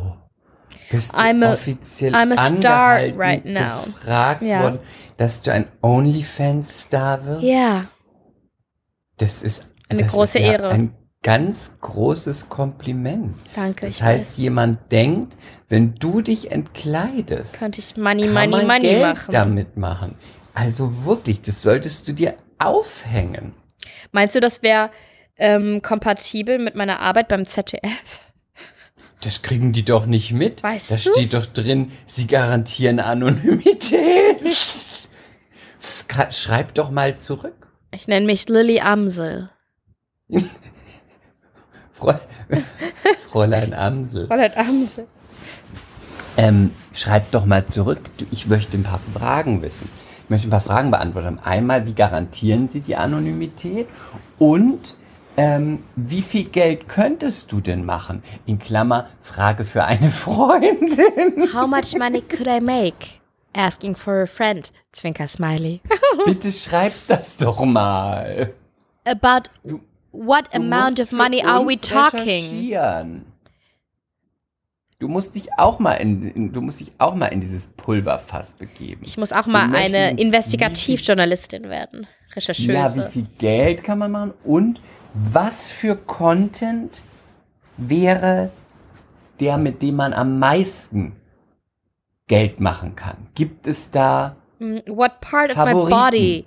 Bist 0.91 1.13
du 1.13 1.17
I'm 1.17 1.43
a- 1.45 1.53
offiziell 1.53 2.13
I'm 2.15 2.33
a 2.37 2.47
star 2.57 2.99
right 3.17 3.43
now. 3.45 3.83
gefragt 3.85 4.41
Ja. 4.43 4.61
worden, 4.63 4.79
dass 5.17 5.41
du 5.41 5.51
ein 5.51 5.67
OnlyFans-Star 5.81 7.25
wirst? 7.25 7.43
Ja. 7.43 7.89
Das 9.17 9.41
ist 9.43 9.65
Eine 9.89 10.03
das 10.03 10.11
große 10.11 10.39
ist 10.39 10.45
ja 10.45 10.51
Ehre. 10.53 10.69
Ein 10.69 10.93
ganz 11.23 11.71
großes 11.81 12.49
Kompliment. 12.49 13.35
Danke. 13.55 13.85
Das 13.87 14.01
heißt, 14.01 14.25
weiß. 14.33 14.37
jemand 14.37 14.91
denkt, 14.91 15.37
wenn 15.69 15.95
du 15.95 16.21
dich 16.21 16.51
entkleidest, 16.51 17.57
könnte 17.57 17.79
ich 17.79 17.97
Money, 17.97 18.25
kann 18.27 18.49
Money, 18.49 18.65
Money 18.65 18.79
Geld 18.81 19.01
machen. 19.01 19.31
damit 19.31 19.77
machen. 19.77 20.15
Also 20.53 21.05
wirklich, 21.05 21.41
das 21.41 21.61
solltest 21.61 22.07
du 22.07 22.13
dir 22.13 22.35
aufhängen. 22.59 23.53
Meinst 24.11 24.35
du, 24.35 24.39
das 24.39 24.61
wäre 24.63 24.91
ähm, 25.37 25.81
kompatibel 25.81 26.59
mit 26.59 26.75
meiner 26.75 26.99
Arbeit 26.99 27.27
beim 27.27 27.45
ZDF? 27.45 28.24
Das 29.21 29.41
kriegen 29.41 29.71
die 29.73 29.83
doch 29.83 30.05
nicht 30.05 30.31
mit. 30.33 30.61
Weißt 30.63 30.91
da 30.91 30.95
du's? 30.95 31.03
steht 31.03 31.33
doch 31.33 31.45
drin, 31.47 31.91
sie 32.05 32.27
garantieren 32.27 32.99
Anonymität. 32.99 34.39
Schreib 36.31 36.73
doch 36.75 36.91
mal 36.91 37.17
zurück. 37.17 37.67
Ich 37.91 38.07
nenne 38.07 38.25
mich 38.25 38.47
Lilly 38.49 38.81
Amsel. 38.81 39.49
Fräulein 43.29 43.73
Amsel. 43.73 44.27
Fräulein 44.27 44.51
Amsel. 44.57 45.07
Ähm, 46.37 46.71
schreib 46.93 47.31
doch 47.31 47.45
mal 47.45 47.65
zurück. 47.65 47.99
Du, 48.17 48.25
Ich 48.31 48.47
möchte 48.47 48.77
ein 48.77 48.83
paar 48.83 48.99
Fragen 49.13 49.61
wissen. 49.61 49.89
Ich 50.23 50.29
möchte 50.29 50.47
ein 50.47 50.51
paar 50.51 50.61
Fragen 50.61 50.91
beantworten. 50.91 51.39
Einmal, 51.39 51.87
wie 51.87 51.93
garantieren 51.93 52.67
Sie 52.67 52.81
die 52.81 52.95
Anonymität? 52.95 53.87
Und 54.37 54.95
ähm, 55.37 55.79
wie 55.95 56.21
viel 56.21 56.45
Geld 56.45 56.87
könntest 56.87 57.51
du 57.51 57.61
denn 57.61 57.83
machen? 57.85 58.23
In 58.45 58.59
Klammer, 58.59 59.07
Frage 59.19 59.65
für 59.65 59.83
eine 59.85 60.09
Freundin. 60.69 61.53
How 61.53 61.67
much 61.67 61.97
money 61.97 62.21
could 62.21 62.47
I 62.47 62.59
make? 62.61 62.95
Asking 63.53 63.95
for 63.95 64.21
a 64.23 64.25
friend. 64.25 64.71
Zwinker 64.91 65.27
Smiley. 65.27 65.81
Bitte 66.25 66.51
schreib 66.51 66.93
das 67.07 67.37
doch 67.37 67.63
mal. 67.63 68.53
About 69.05 69.49
Du- 69.63 69.79
what 70.11 70.45
Du 70.53 70.57
amount 70.57 70.97
musst 70.99 71.13
of 71.13 71.17
money 71.17 71.41
are 71.43 71.65
we 71.65 71.77
talking? 71.77 72.73
Du 74.97 75.09
musst 75.09 75.35
dich 75.35 75.49
auch 75.57 75.77
mal 75.79 75.93
in, 75.95 76.23
in, 76.23 76.53
du 76.53 76.61
musst 76.61 76.79
dich 76.79 76.93
auch 76.99 77.15
mal 77.15 77.27
in 77.27 77.41
dieses 77.41 77.67
Pulverfass 77.67 78.53
begeben. 78.53 79.01
Ich 79.05 79.17
muss 79.17 79.33
auch 79.33 79.45
mal 79.45 79.67
möchten 79.67 79.93
eine 79.95 80.11
Investigativjournalistin 80.19 81.63
werden. 81.69 82.07
Rechercheuse. 82.33 82.71
Ja, 82.71 82.95
wie 82.95 83.11
viel 83.11 83.27
Geld 83.37 83.83
kann 83.83 83.99
man 83.99 84.11
machen 84.11 84.33
und 84.45 84.79
was 85.15 85.67
für 85.69 85.95
Content 85.95 87.01
wäre 87.77 88.51
der, 89.39 89.57
mit 89.57 89.81
dem 89.81 89.95
man 89.95 90.13
am 90.13 90.39
meisten 90.39 91.15
Geld 92.27 92.59
machen 92.59 92.95
kann? 92.95 93.27
Gibt 93.35 93.67
es 93.67 93.91
da 93.91 94.35
Mm, 94.59 94.77
What 94.87 95.19
part 95.19 95.49
of 95.49 95.57
my 95.57 95.65
Favoriten. 95.65 95.89
body 95.89 96.45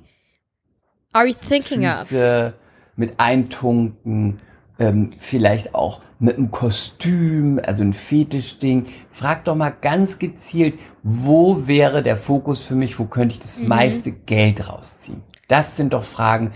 are 1.12 1.26
you 1.26 1.35
thinking 1.35 1.85
of? 1.85 1.92
Füße 1.92 2.54
mit 2.96 3.20
Eintunken, 3.20 4.40
ähm, 4.78 5.12
vielleicht 5.18 5.74
auch 5.74 6.00
mit 6.18 6.38
einem 6.38 6.50
Kostüm, 6.50 7.61
also 7.62 7.85
ein 7.85 7.92
Fetischding. 7.92 8.87
Frag 9.11 9.44
doch 9.44 9.54
mal 9.54 9.70
ganz 9.70 10.18
gezielt, 10.18 10.78
wo 11.02 11.66
wäre 11.68 12.02
der 12.02 12.16
Fokus 12.16 12.62
für 12.62 12.74
mich, 12.76 12.98
wo 12.98 13.04
könnte 13.04 13.35
ich 13.35 13.40
Mhm. 13.40 13.42
das 13.42 13.61
meiste 13.61 14.11
Geld 14.12 14.66
rausziehen? 14.68 15.22
Das 15.48 15.76
sind 15.78 15.94
doch 15.94 16.04
Fragen, 16.04 16.52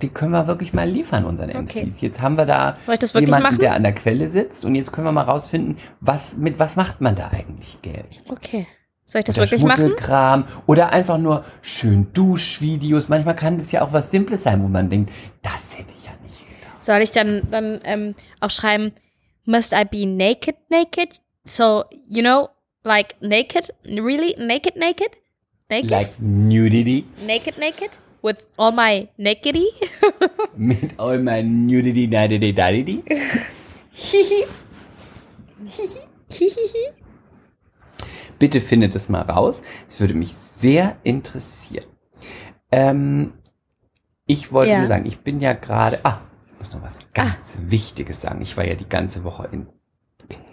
die 0.00 0.08
können 0.08 0.32
wir 0.32 0.46
wirklich 0.46 0.72
mal 0.72 0.88
liefern, 0.88 1.24
unseren 1.24 1.50
Okay. 1.50 1.84
MCs. 1.84 2.00
Jetzt 2.00 2.20
haben 2.20 2.38
wir 2.38 2.46
da 2.46 2.76
jemanden, 3.14 3.42
machen? 3.42 3.58
der 3.58 3.74
an 3.74 3.82
der 3.82 3.94
Quelle 3.94 4.28
sitzt 4.28 4.64
und 4.64 4.74
jetzt 4.76 4.92
können 4.92 5.06
wir 5.06 5.12
mal 5.12 5.22
rausfinden, 5.22 5.76
was, 6.00 6.36
mit 6.36 6.58
was 6.58 6.76
macht 6.76 7.00
man 7.00 7.16
da 7.16 7.28
eigentlich 7.28 7.82
Geld? 7.82 8.22
Okay. 8.28 8.66
Soll 9.04 9.20
ich 9.20 9.24
das 9.24 9.36
oder 9.36 9.50
wirklich 9.50 9.62
machen? 9.62 9.86
Schmuddelkram 9.86 10.44
oder 10.66 10.92
einfach 10.92 11.18
nur 11.18 11.44
schön 11.62 12.12
Duschvideos. 12.12 13.08
Manchmal 13.08 13.34
kann 13.34 13.58
das 13.58 13.72
ja 13.72 13.82
auch 13.82 13.92
was 13.92 14.10
Simples 14.10 14.42
sein, 14.42 14.62
wo 14.62 14.68
man 14.68 14.88
denkt, 14.90 15.12
das 15.42 15.78
hätte 15.78 15.94
ich 15.98 16.04
ja 16.04 16.12
nicht 16.22 16.46
gedacht. 16.46 16.84
Soll 16.84 17.00
ich 17.00 17.10
dann, 17.10 17.42
dann 17.50 17.80
ähm, 17.84 18.14
auch 18.40 18.50
schreiben, 18.50 18.92
must 19.46 19.72
I 19.72 19.84
be 19.84 20.06
naked, 20.06 20.56
naked? 20.68 21.22
So, 21.44 21.84
you 22.06 22.20
know, 22.20 22.50
like 22.84 23.16
naked? 23.20 23.74
Really? 23.84 24.36
Naked, 24.38 24.76
naked? 24.76 25.16
Naked? 25.70 25.90
Like 25.90 26.20
Nudity 26.20 27.04
naked, 27.26 27.58
naked? 27.58 27.90
With 28.28 28.44
all 28.58 28.72
my 28.72 29.08
nakedity? 29.16 29.68
mit 30.54 30.92
all 31.00 31.16
my 31.18 31.40
Nudity, 31.42 32.06
Nudity, 32.06 32.52
Nudity. 32.52 33.02
Hihi. 33.90 34.44
Hihihi. 36.30 36.84
Bitte 38.38 38.60
findet 38.60 38.94
es 38.94 39.08
mal 39.08 39.22
raus. 39.22 39.62
Es 39.88 39.98
würde 40.00 40.12
mich 40.12 40.34
sehr 40.36 40.98
interessieren. 41.04 41.86
Ähm, 42.70 43.32
ich 44.26 44.52
wollte 44.52 44.72
Ja. 44.72 44.78
nur 44.80 44.88
sagen, 44.88 45.06
ich 45.06 45.20
bin 45.20 45.40
ja 45.40 45.54
gerade. 45.54 46.00
Ah, 46.04 46.20
ich 46.52 46.58
muss 46.58 46.74
noch 46.74 46.82
was 46.82 46.98
ganz 47.14 47.58
Wichtiges 47.68 48.20
sagen. 48.20 48.42
Ich 48.42 48.58
war 48.58 48.66
ja 48.66 48.74
die 48.74 48.88
ganze 48.90 49.24
Woche 49.24 49.48
in 49.52 49.68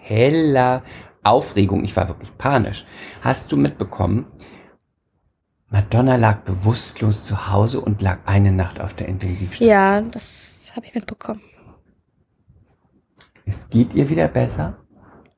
heller 0.00 0.82
Aufregung. 1.22 1.84
Ich 1.84 1.94
war 1.94 2.08
wirklich 2.08 2.30
panisch. 2.38 2.86
Hast 3.20 3.52
du 3.52 3.58
mitbekommen? 3.58 4.24
Madonna 5.76 6.16
lag 6.16 6.38
bewusstlos 6.38 7.26
zu 7.26 7.52
Hause 7.52 7.82
und 7.82 8.00
lag 8.00 8.20
eine 8.24 8.50
Nacht 8.50 8.80
auf 8.80 8.94
der 8.94 9.08
Intensivstation. 9.08 9.68
Ja, 9.68 10.00
das 10.00 10.72
habe 10.74 10.86
ich 10.86 10.94
mitbekommen. 10.94 11.42
Es 13.44 13.68
geht 13.68 13.92
ihr 13.92 14.08
wieder 14.08 14.26
besser. 14.28 14.78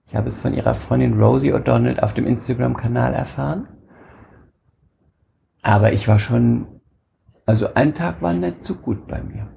Ich 0.07 0.15
habe 0.15 0.29
es 0.29 0.39
von 0.39 0.55
ihrer 0.55 0.75
Freundin 0.75 1.21
Rosie 1.21 1.53
O'Donnell 1.53 1.99
auf 1.99 2.15
dem 2.15 2.25
Instagram-Kanal 2.25 3.15
erfahren. 3.15 3.67
Aber 5.63 5.93
ich 5.93 6.07
war 6.07 6.21
schon, 6.21 6.69
also 7.45 7.75
ein 7.75 7.97
Tag 7.97 8.23
war 8.23 8.33
nicht 8.33 8.63
so 8.63 8.77
gut 8.77 9.09
bei 9.09 9.21
mir. 9.21 9.49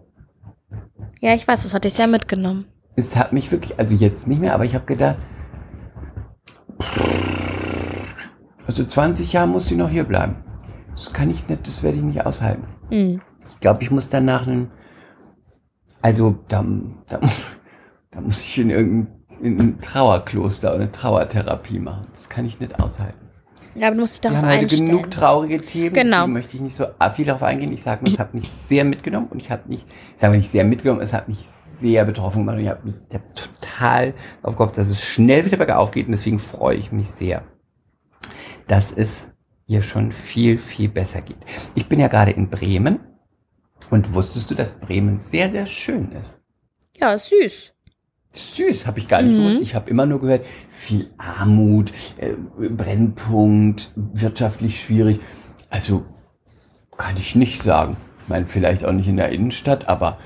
Ja, 1.20 1.36
ich 1.36 1.48
weiß, 1.48 1.62
das 1.62 1.76
hatte 1.76 1.90
ich 1.90 1.98
ja 2.00 2.08
mitgenommen. 2.08 2.66
Es 2.96 3.16
hat 3.16 3.34
mich 3.34 3.52
wirklich, 3.52 3.78
also 3.78 3.96
jetzt 3.96 4.28
nicht 4.28 4.42
mehr, 4.42 4.56
aber 4.56 4.66
ich 4.66 4.74
habe 4.74 4.86
gedacht, 4.86 5.18
also 8.66 8.84
20 8.84 9.32
Jahre 9.34 9.48
muss 9.48 9.68
sie 9.68 9.76
noch 9.76 9.90
hier 9.90 10.06
bleiben. 10.06 10.44
Das 11.04 11.14
kann 11.14 11.32
ich 11.32 11.48
nicht, 11.48 11.66
das 11.66 11.82
werde 11.82 11.98
ich 11.98 12.04
nicht 12.04 12.24
aushalten. 12.26 12.64
Mhm. 12.92 13.22
Ich 13.50 13.60
glaube, 13.60 13.82
ich 13.82 13.90
muss 13.90 14.08
danach 14.08 14.46
einen, 14.46 14.70
also 16.04 16.36
da, 16.48 16.64
da, 17.10 17.20
muss, 17.20 17.58
da 18.12 18.22
muss 18.22 18.40
ich 18.42 18.60
in 18.60 18.70
irgendein 18.70 19.18
in 19.42 19.60
ein 19.60 19.80
Trauerkloster 19.82 20.68
oder 20.70 20.82
eine 20.82 20.92
Trauertherapie 20.92 21.80
machen. 21.80 22.06
Das 22.12 22.30
kann 22.30 22.46
ich 22.46 22.60
nicht 22.60 22.80
aushalten. 22.80 23.18
Ja, 23.74 23.88
aber 23.88 23.96
du 23.96 24.02
musst 24.02 24.18
dich 24.18 24.24
Wir 24.24 24.30
darauf 24.30 24.44
haben 24.46 24.52
heute 24.54 24.66
einstellen. 24.66 24.86
genug 24.86 25.10
traurige 25.10 25.62
Themen, 25.62 25.94
Genau. 25.96 26.18
deswegen 26.18 26.34
möchte 26.34 26.56
ich 26.58 26.62
nicht 26.62 26.76
so 26.76 26.86
viel 27.14 27.26
darauf 27.26 27.42
eingehen. 27.42 27.74
Ich 27.74 27.82
sage 27.82 28.04
nur, 28.04 28.14
es 28.14 28.20
hat 28.20 28.36
mich 28.36 28.48
sehr 28.48 28.86
mitgenommen 28.86 29.28
und 29.32 29.42
ich 29.42 29.50
habe 29.50 29.64
mich, 29.68 29.84
ich 30.14 30.20
sage 30.22 30.38
nicht 30.38 30.52
sehr 30.52 30.66
mitgenommen, 30.66 31.02
es 31.02 31.14
hat 31.14 31.28
mich 31.28 31.40
sehr 31.80 32.06
betroffen 32.06 32.42
gemacht 32.42 32.58
und 32.58 32.62
ich 32.62 32.70
habe 32.70 32.82
mich 32.84 32.96
ich 33.10 33.16
hab 33.16 33.36
total 33.36 34.14
darauf 34.44 34.58
gehofft, 34.58 34.78
dass 34.78 34.90
es 34.90 35.04
schnell 35.04 35.44
wieder 35.46 35.58
bergauf 35.58 35.90
geht 35.90 36.06
und 36.06 36.12
deswegen 36.12 36.38
freue 36.38 36.76
ich 36.76 36.92
mich 36.92 37.10
sehr, 37.10 37.44
dass 38.68 38.92
es 38.92 39.31
ihr 39.72 39.82
schon 39.82 40.12
viel, 40.12 40.58
viel 40.58 40.90
besser 40.90 41.22
geht. 41.22 41.38
Ich 41.76 41.88
bin 41.88 42.00
ja 42.00 42.08
gerade 42.10 42.32
in 42.32 42.50
Bremen 42.50 43.00
und 43.90 44.14
wusstest 44.14 44.52
du, 44.52 44.56
dass 44.56 44.74
Bremen 44.74 45.18
sehr, 45.18 45.50
sehr 45.52 45.66
schön 45.66 46.12
ist? 46.12 46.40
Ja, 46.98 47.18
süß. 47.18 47.72
Süß, 48.34 48.86
habe 48.86 49.00
ich 49.00 49.08
gar 49.08 49.22
nicht 49.22 49.34
Mhm. 49.34 49.38
gewusst. 49.40 49.62
Ich 49.62 49.74
habe 49.74 49.90
immer 49.90 50.06
nur 50.06 50.20
gehört, 50.20 50.46
viel 50.70 51.10
Armut, 51.18 51.92
äh, 52.18 52.34
Brennpunkt, 52.58 53.92
wirtschaftlich 53.96 54.82
schwierig. 54.82 55.20
Also 55.70 56.06
kann 56.98 57.16
ich 57.18 57.36
nicht 57.36 57.62
sagen. 57.62 57.98
Ich 58.22 58.28
meine, 58.28 58.48
vielleicht 58.48 58.86
auch 58.86 58.92
nicht 58.92 59.08
in 59.08 59.18
der 59.18 59.30
Innenstadt, 59.30 59.88
aber 59.90 60.18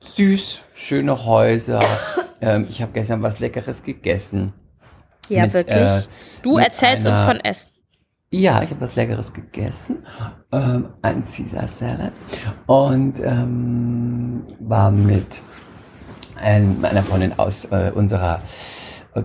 süß, 0.00 0.60
schöne 0.74 1.24
Häuser. 1.24 1.80
ähm, 2.40 2.66
ich 2.68 2.82
habe 2.82 2.92
gestern 2.92 3.22
was 3.22 3.40
Leckeres 3.40 3.82
gegessen. 3.82 4.52
Ja, 5.28 5.44
Mit, 5.44 5.54
wirklich. 5.54 5.76
äh, 5.76 6.02
du 6.42 6.58
erzählst 6.58 7.06
uns 7.06 7.18
von 7.18 7.40
Essen. 7.40 7.70
Ja, 8.36 8.64
ich 8.64 8.70
habe 8.70 8.80
was 8.80 8.96
Leckeres 8.96 9.32
gegessen. 9.32 9.98
Ähm, 10.50 10.88
ein 11.02 11.22
Caesar 11.22 11.68
Salad. 11.68 12.12
Und 12.66 13.20
ähm, 13.22 14.42
war 14.58 14.90
mit 14.90 15.40
ähm, 16.42 16.80
meiner 16.80 17.04
Freundin 17.04 17.38
aus 17.38 17.66
äh, 17.66 17.92
unserer. 17.94 18.42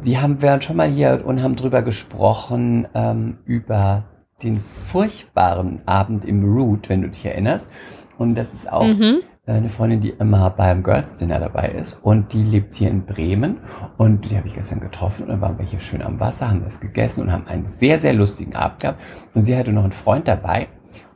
Die 0.05 0.19
haben 0.19 0.43
wir 0.43 0.61
schon 0.61 0.75
mal 0.75 0.87
hier 0.87 1.23
und 1.25 1.41
haben 1.41 1.55
drüber 1.55 1.81
gesprochen, 1.81 2.87
ähm, 2.93 3.39
über 3.45 4.03
den 4.43 4.59
furchtbaren 4.59 5.81
Abend 5.87 6.23
im 6.23 6.43
Root, 6.43 6.87
wenn 6.87 7.01
du 7.01 7.09
dich 7.09 7.25
erinnerst. 7.25 7.71
Und 8.19 8.35
das 8.35 8.53
ist 8.53 8.71
auch 8.71 8.85
Mhm. 8.85 9.21
Eine 9.49 9.69
Freundin, 9.69 10.01
die 10.01 10.09
immer 10.09 10.49
beim 10.51 10.83
Girls 10.83 11.15
Dinner 11.15 11.39
dabei 11.39 11.69
ist 11.69 11.93
und 12.03 12.33
die 12.33 12.43
lebt 12.43 12.73
hier 12.75 12.89
in 12.89 13.05
Bremen 13.05 13.57
und 13.97 14.29
die 14.29 14.37
habe 14.37 14.47
ich 14.47 14.53
gestern 14.55 14.79
getroffen 14.79 15.23
und 15.23 15.29
dann 15.29 15.41
waren 15.41 15.57
wir 15.57 15.65
hier 15.65 15.79
schön 15.79 16.01
am 16.01 16.19
Wasser, 16.19 16.49
haben 16.49 16.65
was 16.65 16.79
gegessen 16.79 17.21
und 17.21 17.31
haben 17.31 17.47
einen 17.47 17.67
sehr, 17.67 17.99
sehr 17.99 18.13
lustigen 18.13 18.55
Abend 18.55 18.79
gehabt 18.81 19.01
und 19.33 19.45
sie 19.45 19.55
hatte 19.57 19.71
noch 19.71 19.83
einen 19.83 19.91
Freund 19.91 20.27
dabei 20.27 20.67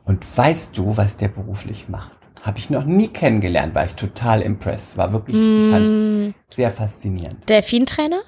und 0.04 0.24
weißt 0.36 0.76
du, 0.76 0.96
was 0.96 1.16
der 1.16 1.28
beruflich 1.28 1.88
macht? 1.88 2.12
Habe 2.42 2.58
ich 2.58 2.68
noch 2.68 2.84
nie 2.84 3.08
kennengelernt, 3.08 3.74
war 3.74 3.86
ich 3.86 3.94
total 3.94 4.42
impressed. 4.42 4.98
War 4.98 5.12
wirklich, 5.14 5.36
ich 5.56 5.64
fand 5.64 5.86
Mm, 5.86 6.34
es 6.48 6.56
sehr 6.56 6.70
faszinierend. 6.70 7.48
Delfintrainer? 7.48 8.20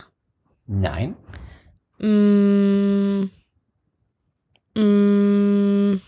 Nein, 0.67 1.17
Mm, 1.99 3.31
mm, 4.75 6.01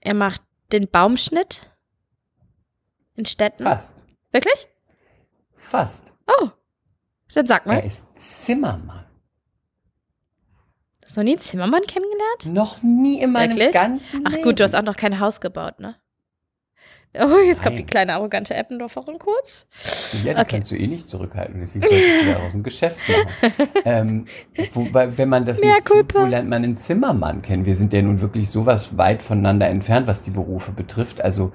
er 0.00 0.14
macht 0.14 0.42
den 0.72 0.88
Baumschnitt 0.88 1.70
in 3.16 3.24
Städten. 3.24 3.62
fast. 3.62 3.94
Wirklich? 4.32 4.68
Fast. 5.54 6.12
Oh, 6.28 6.48
dann 7.34 7.46
sag 7.46 7.66
mal. 7.66 7.74
Er 7.78 7.84
ist 7.84 8.04
Zimmermann. 8.14 9.04
Hast 11.04 11.16
du 11.16 11.20
noch 11.20 11.24
nie 11.24 11.32
einen 11.32 11.40
Zimmermann 11.40 11.82
kennengelernt? 11.82 12.46
Noch 12.46 12.82
nie 12.82 13.20
in 13.20 13.32
meinem 13.32 13.56
Wirklich? 13.56 13.72
ganzen 13.72 14.22
Ach 14.26 14.32
Leben. 14.32 14.42
gut, 14.42 14.60
du 14.60 14.64
hast 14.64 14.74
auch 14.74 14.82
noch 14.82 14.96
kein 14.96 15.20
Haus 15.20 15.40
gebaut, 15.40 15.78
ne? 15.80 15.96
Oh, 17.18 17.38
jetzt 17.38 17.62
kommt 17.62 17.76
Nein. 17.76 17.78
die 17.78 17.84
kleine 17.86 18.12
arrogante 18.14 18.52
Eppendorferin 18.54 19.18
kurz. 19.18 19.66
Ja, 20.22 20.34
die 20.34 20.40
Okay. 20.40 20.44
kannst 20.56 20.70
du 20.70 20.76
eh 20.76 20.86
nicht 20.86 21.08
zurückhalten, 21.08 21.60
deswegen 21.60 21.86
solltest 21.88 22.22
du 22.26 22.32
daraus 22.32 22.52
ein 22.54 22.62
Geschäft 22.62 22.98
machen. 23.08 23.68
ähm, 23.86 24.26
wobei, 24.74 25.16
wenn 25.16 25.30
man 25.30 25.46
das 25.46 25.60
Mehr 25.60 25.74
nicht 25.76 25.86
tut, 25.86 26.14
wo 26.14 26.26
lernt 26.26 26.50
man 26.50 26.62
einen 26.62 26.76
Zimmermann 26.76 27.40
kennen? 27.40 27.64
Wir 27.64 27.74
sind 27.74 27.94
ja 27.94 28.02
nun 28.02 28.20
wirklich 28.20 28.50
sowas 28.50 28.98
weit 28.98 29.22
voneinander 29.22 29.66
entfernt, 29.68 30.06
was 30.06 30.20
die 30.20 30.30
Berufe 30.30 30.72
betrifft. 30.72 31.22
Also 31.22 31.52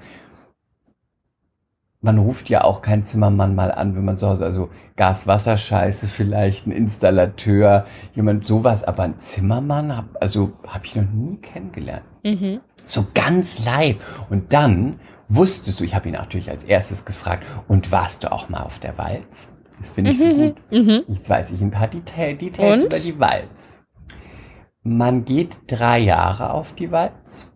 man 2.02 2.18
ruft 2.18 2.50
ja 2.50 2.64
auch 2.64 2.82
keinen 2.82 3.04
Zimmermann 3.04 3.54
mal 3.54 3.70
an, 3.70 3.96
wenn 3.96 4.04
man 4.04 4.18
zu 4.18 4.28
Hause, 4.28 4.44
also 4.44 4.68
Gas-Wasser-Scheiße 4.96 6.08
vielleicht, 6.08 6.66
ein 6.66 6.72
Installateur, 6.72 7.84
jemand 8.12 8.44
sowas, 8.44 8.82
aber 8.82 9.04
ein 9.04 9.18
Zimmermann, 9.18 9.96
hab, 9.96 10.20
also 10.20 10.52
habe 10.66 10.84
ich 10.84 10.96
noch 10.96 11.10
nie 11.10 11.36
kennengelernt. 11.36 12.02
Mhm. 12.24 12.60
So 12.84 13.06
ganz 13.14 13.64
live. 13.64 14.26
Und 14.30 14.52
dann 14.52 14.98
wusstest 15.28 15.78
du, 15.78 15.84
ich 15.84 15.94
habe 15.94 16.08
ihn 16.08 16.14
natürlich 16.14 16.50
als 16.50 16.64
erstes 16.64 17.04
gefragt, 17.04 17.46
und 17.68 17.92
warst 17.92 18.24
du 18.24 18.32
auch 18.32 18.48
mal 18.48 18.64
auf 18.64 18.80
der 18.80 18.98
Walz? 18.98 19.52
Das 19.78 19.92
finde 19.92 20.10
ich 20.10 20.18
so 20.18 20.28
gut. 20.28 20.56
Mhm. 20.72 21.04
Jetzt 21.06 21.30
weiß 21.30 21.52
ich 21.52 21.60
ein 21.60 21.70
paar 21.70 21.88
Detail, 21.88 22.34
Details 22.34 22.82
Und? 22.82 22.92
über 22.92 23.02
die 23.02 23.18
Walz. 23.20 23.80
Man 24.82 25.24
geht 25.24 25.60
drei 25.68 26.00
Jahre 26.00 26.50
auf 26.50 26.72
die 26.72 26.90
Walz. 26.90 27.51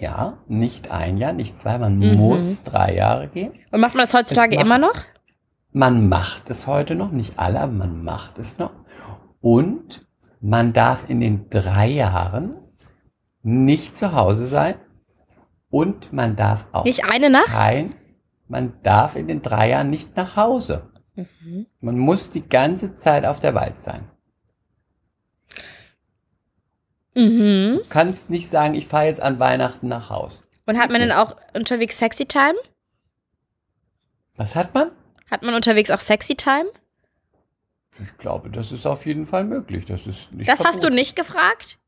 Ja, 0.00 0.38
nicht 0.48 0.90
ein 0.90 1.16
Jahr, 1.18 1.32
nicht 1.32 1.58
zwei, 1.58 1.78
man 1.78 1.98
Mhm. 1.98 2.14
muss 2.16 2.62
drei 2.62 2.94
Jahre 2.96 3.28
gehen. 3.28 3.52
Und 3.70 3.80
macht 3.80 3.94
man 3.94 4.04
das 4.04 4.14
heutzutage 4.14 4.56
macht- 4.56 4.64
immer 4.66 4.78
noch? 4.78 4.94
Man 5.72 6.08
macht 6.08 6.50
es 6.50 6.66
heute 6.66 6.94
noch, 6.94 7.10
nicht 7.10 7.38
alle, 7.38 7.60
aber 7.60 7.72
man 7.72 8.02
macht 8.04 8.38
es 8.38 8.58
noch. 8.58 8.70
Und 9.40 10.06
man 10.40 10.72
darf 10.72 11.08
in 11.08 11.20
den 11.20 11.48
drei 11.50 11.88
Jahren 11.88 12.56
nicht 13.42 13.96
zu 13.96 14.12
Hause 14.14 14.46
sein. 14.46 14.76
Und 15.70 16.12
man 16.12 16.36
darf 16.36 16.66
auch 16.72 16.84
Nicht 16.84 17.04
eine 17.10 17.30
Nacht? 17.30 17.46
kein, 17.52 17.94
man 18.48 18.74
darf 18.82 19.16
in 19.16 19.26
den 19.26 19.42
drei 19.42 19.70
Jahren 19.70 19.90
nicht 19.90 20.16
nach 20.16 20.36
Hause. 20.36 20.90
Mhm. 21.16 21.66
Man 21.80 21.98
muss 21.98 22.30
die 22.30 22.48
ganze 22.48 22.96
Zeit 22.96 23.24
auf 23.26 23.38
der 23.40 23.54
Wald 23.54 23.80
sein. 23.82 24.08
Mhm. 27.14 27.74
Du 27.74 27.84
kannst 27.88 28.30
nicht 28.30 28.48
sagen, 28.48 28.74
ich 28.74 28.86
fahre 28.86 29.06
jetzt 29.06 29.22
an 29.22 29.38
Weihnachten 29.38 29.88
nach 29.88 30.10
Haus. 30.10 30.42
Und 30.66 30.78
hat 30.78 30.90
man 30.90 31.00
denn 31.00 31.12
auch 31.12 31.36
unterwegs 31.54 31.98
Sexy 31.98 32.26
Time? 32.26 32.54
Was 34.36 34.56
hat 34.56 34.74
man? 34.74 34.90
Hat 35.30 35.42
man 35.42 35.54
unterwegs 35.54 35.90
auch 35.90 36.00
Sexy 36.00 36.34
Time? 36.34 36.66
Ich 38.02 38.16
glaube, 38.18 38.50
das 38.50 38.72
ist 38.72 38.86
auf 38.86 39.06
jeden 39.06 39.26
Fall 39.26 39.44
möglich. 39.44 39.84
Das 39.84 40.06
ist 40.06 40.32
nicht 40.32 40.48
Das 40.48 40.64
hast 40.64 40.82
du 40.82 40.90
nicht 40.90 41.14
gefragt? 41.14 41.78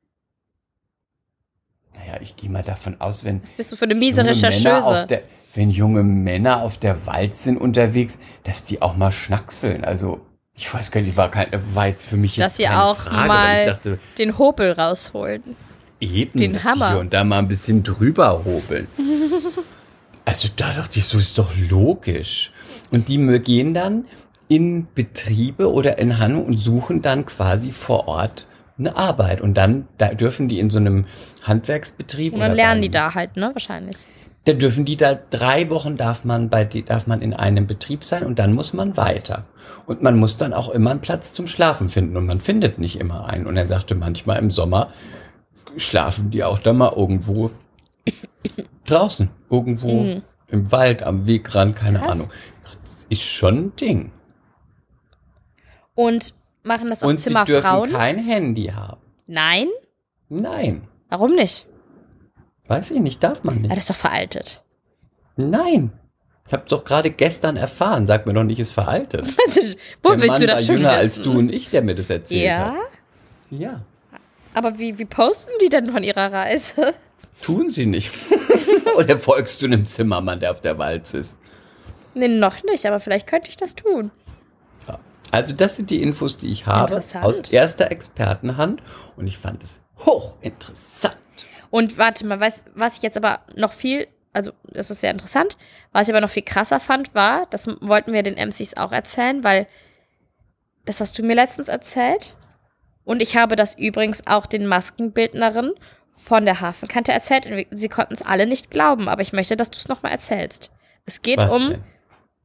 Naja, 1.97 2.21
ich 2.21 2.37
gehe 2.37 2.51
mal 2.51 2.63
davon 2.63 3.01
aus, 3.01 3.25
wenn 3.25 3.43
Was 3.43 3.53
bist 3.53 3.73
du 3.73 3.77
für 3.77 3.87
eine 3.87 3.95
miese 3.95 4.25
Rechercheuse? 4.25 5.07
der, 5.07 5.23
wenn 5.55 5.71
junge 5.71 6.03
Männer 6.03 6.63
auf 6.63 6.79
der 6.79 7.07
Walz 7.07 7.43
sind 7.45 7.57
unterwegs, 7.57 8.19
dass 8.45 8.65
die 8.65 8.83
auch 8.83 8.97
mal 8.97 9.11
schnackseln. 9.11 9.85
Also 9.85 10.21
ich 10.57 10.73
weiß 10.73 10.91
gar 10.91 11.01
nicht, 11.03 11.17
war, 11.17 11.31
kein, 11.31 11.49
war 11.75 11.87
jetzt 11.89 12.07
für 12.09 12.17
mich 12.17 12.37
jetzt 12.37 12.45
Dass 12.45 12.57
sie 12.57 12.65
keine 12.65 12.83
auch 12.83 12.97
Frage, 12.97 13.29
mal 13.29 13.67
dachte, 13.67 13.99
Den 14.19 14.39
Hopel 14.39 14.73
rausholen. 14.73 15.43
eben, 16.01 16.39
den 16.41 16.55
dass 16.55 16.65
Hammer. 16.65 16.91
hier 16.93 16.99
und 17.01 17.13
da 17.13 17.25
mal 17.25 17.39
ein 17.39 17.49
bisschen 17.49 17.83
drüber 17.83 18.43
hobeln. 18.45 18.89
also 20.25 20.49
da 20.57 20.73
dachte 20.73 20.99
ich 20.99 21.05
so, 21.05 21.19
ist 21.19 21.39
doch 21.39 21.51
logisch. 21.71 22.53
Und 22.91 23.09
die 23.09 23.19
gehen 23.41 23.75
dann 23.75 24.07
in 24.49 24.87
Betriebe 24.95 25.71
oder 25.71 25.99
in 25.99 26.19
Hanno 26.19 26.41
und 26.41 26.57
suchen 26.57 27.03
dann 27.03 27.27
quasi 27.27 27.71
vor 27.71 28.09
Ort 28.09 28.47
eine 28.79 28.97
Arbeit. 28.97 29.41
Und 29.41 29.55
dann 29.55 29.89
da 29.99 30.15
dürfen 30.15 30.49
die 30.49 30.59
in 30.59 30.71
so 30.71 30.79
einem 30.79 31.05
Handwerksbetrieb 31.43 32.33
Und 32.33 32.41
dann 32.41 32.55
lernen 32.55 32.81
die 32.81 32.91
da 32.91 33.15
halt, 33.15 33.37
ne? 33.37 33.51
Wahrscheinlich. 33.53 33.97
Da 34.47 34.53
dürfen 34.53 34.85
die 34.85 34.97
da 34.97 35.15
drei 35.15 35.69
Wochen 35.71 35.97
darf 35.97 36.25
man 36.25 36.49
bei 36.49 36.65
die, 36.65 36.85
darf 36.85 37.07
man 37.09 37.21
in 37.21 37.35
einem 37.35 37.67
Betrieb 37.67 38.05
sein 38.05 38.25
und 38.25 38.39
dann 38.39 38.53
muss 38.53 38.73
man 38.73 38.97
weiter. 38.97 39.45
Und 39.87 40.03
man 40.03 40.17
muss 40.17 40.39
dann 40.39 40.55
auch 40.55 40.69
immer 40.71 40.93
einen 40.93 41.01
Platz 41.01 41.33
zum 41.33 41.47
Schlafen 41.49 41.89
finden 41.89 42.17
und 42.17 42.27
man 42.27 42.41
findet 42.41 42.79
nicht 42.79 42.99
immer 43.01 43.27
einen. 43.27 43.47
Und 43.47 43.57
er 43.57 43.67
sagte, 43.67 43.95
manchmal 43.97 44.39
im 44.39 44.51
Sommer 44.53 44.93
schlafen 45.77 46.31
die 46.31 46.45
auch 46.45 46.59
da 46.61 46.73
mal 46.73 46.93
irgendwo 46.95 47.51
draußen, 48.87 49.29
irgendwo 49.51 50.03
Mhm. 50.05 50.23
im 50.49 50.71
Wald, 50.73 51.03
am 51.03 51.27
Wegrand, 51.27 51.75
keine 51.77 51.99
Krass. 51.99 52.11
Ahnung. 52.13 52.29
Das 52.83 53.05
ist 53.11 53.23
schon 53.25 53.57
ein 53.57 53.77
Ding. 53.77 54.13
Und 55.97 56.35
machen 56.63 56.89
das 56.91 57.03
auch 57.03 57.09
und 57.09 57.19
sie 57.21 57.31
dürfen 57.33 57.47
Zimmerfrauen? 57.47 57.91
kein 57.91 58.19
Handy 58.19 58.67
haben. 58.67 59.01
Nein? 59.27 59.67
Nein, 60.29 60.87
Warum 61.09 61.35
nicht? 61.35 61.67
Weiß 62.71 62.91
ich 62.93 63.01
nicht, 63.01 63.23
darf 63.23 63.45
man 63.45 63.57
Ja, 63.57 63.61
nicht. 63.63 63.71
das 63.73 63.79
ist 63.81 63.91
doch 63.91 63.97
veraltet. 63.97 64.63
Nein. 65.37 65.93
Ich 66.47 66.53
habe 66.53 66.63
doch 66.69 66.85
gerade 66.85 67.11
gestern 67.11 67.57
erfahren. 67.57 68.07
Sag 68.07 68.25
mir 68.27 68.33
doch 68.33 68.45
nicht, 68.45 68.61
ist 68.61 68.73
veraltet. 68.73 69.27
Wo 70.03 70.11
der 70.11 70.21
willst 70.21 70.29
Mann 70.29 70.41
du 70.41 70.47
war 70.49 70.55
das 70.55 70.67
schon 70.67 70.77
jünger 70.77 70.91
wissen? 70.91 71.01
als 71.01 71.23
du 71.23 71.39
und 71.39 71.53
ich, 71.53 71.71
der 71.71 71.83
mir 71.83 71.95
das 71.95 72.09
erzählt 72.11 72.45
Ja? 72.45 72.73
hat. 72.75 72.77
Ja, 73.51 73.81
Aber 74.55 74.79
wie, 74.79 74.99
wie 74.99 75.05
posten 75.05 75.53
die 75.61 75.69
denn 75.69 75.91
von 75.93 76.03
ihrer 76.03 76.33
Reise? 76.33 76.95
tun 77.43 77.71
sie 77.71 77.87
nicht. 77.87 78.13
Oder 78.97 79.19
folgst 79.19 79.61
du 79.63 79.67
einem 79.67 79.85
Zimmermann, 79.87 80.41
der 80.41 80.51
auf 80.53 80.61
der 80.61 80.79
Walz 80.79 81.15
ist? 81.15 81.37
Nee, 82.15 82.29
noch 82.29 82.63
nicht, 82.65 82.87
aber 82.87 82.99
vielleicht 82.99 83.27
könnte 83.27 83.51
ich 83.51 83.57
das 83.57 83.75
tun. 83.75 84.11
Ja. 84.89 84.99
Also 85.33 85.55
das 85.55 85.77
sind 85.77 85.91
die 85.91 86.03
Infos, 86.03 86.39
die 86.39 86.51
ich 86.51 86.67
habe 86.67 86.97
aus 86.97 87.51
erster 87.51 87.91
Expertenhand 87.91 88.83
und 89.17 89.27
ich 89.27 89.37
fand 89.37 89.63
es 89.63 89.81
hochinteressant. 89.99 91.17
Und 91.71 91.99
warte 91.99 92.27
mal, 92.27 92.41
weißt, 92.41 92.65
was 92.75 92.97
ich 92.97 93.03
jetzt 93.03 93.17
aber 93.17 93.41
noch 93.55 93.73
viel, 93.73 94.07
also 94.33 94.53
das 94.65 94.91
ist 94.91 95.01
sehr 95.01 95.11
interessant, 95.11 95.57
was 95.93 96.09
ich 96.09 96.15
aber 96.15 96.21
noch 96.21 96.31
viel 96.31 96.43
krasser 96.45 96.81
fand, 96.81 97.15
war, 97.15 97.47
das 97.51 97.67
wollten 97.81 98.13
wir 98.13 98.23
den 98.23 98.35
MCs 98.35 98.77
auch 98.77 98.93
erzählen, 98.93 99.43
weil 99.45 99.67
das 100.85 101.01
hast 101.01 101.19
du 101.19 101.23
mir 101.23 101.35
letztens 101.35 101.69
erzählt. 101.69 102.37
Und 103.05 103.23
ich 103.23 103.37
habe 103.37 103.57
das 103.57 103.79
übrigens 103.79 104.27
auch 104.27 104.47
den 104.47 104.67
Maskenbildnerinnen 104.67 105.73
von 106.13 106.45
der 106.45 106.61
Hafenkante 106.61 107.13
erzählt. 107.13 107.47
Und 107.47 107.67
sie 107.71 107.89
konnten 107.89 108.15
es 108.15 108.23
alle 108.23 108.47
nicht 108.47 108.71
glauben, 108.71 109.09
aber 109.09 109.23
ich 109.23 109.33
möchte, 109.33 109.57
dass 109.57 109.71
du 109.71 109.79
es 109.79 109.89
nochmal 109.89 110.13
erzählst. 110.13 110.71
Es 111.05 111.23
geht 111.23 111.39
Was 111.39 111.53
um 111.53 111.71
denn? 111.71 111.85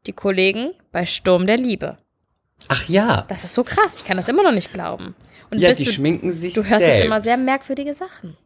die 0.05 0.13
Kollegen 0.13 0.73
bei 0.91 1.05
Sturm 1.05 1.45
der 1.47 1.57
Liebe. 1.57 1.97
Ach 2.67 2.87
ja, 2.87 3.25
Das 3.27 3.43
ist 3.43 3.55
so 3.55 3.63
krass, 3.63 3.95
ich 3.95 4.05
kann 4.05 4.17
das 4.17 4.27
immer 4.29 4.43
noch 4.43 4.51
nicht 4.51 4.71
glauben. 4.71 5.15
Und 5.49 5.59
ja, 5.59 5.73
die 5.73 5.83
du, 5.83 5.91
schminken 5.91 6.31
sich 6.31 6.53
du 6.53 6.61
hörst 6.61 6.79
selbst. 6.79 6.95
jetzt 6.97 7.05
immer 7.05 7.21
sehr 7.21 7.37
merkwürdige 7.37 7.93
Sachen. 7.93 8.37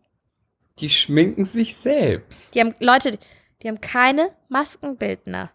Die 0.80 0.90
schminken 0.90 1.46
sich 1.46 1.76
selbst. 1.78 2.54
Die 2.54 2.60
haben, 2.60 2.76
Leute, 2.80 3.18
die 3.62 3.68
haben 3.68 3.80
keine 3.82 4.30
Maskenbildner. 4.50 5.52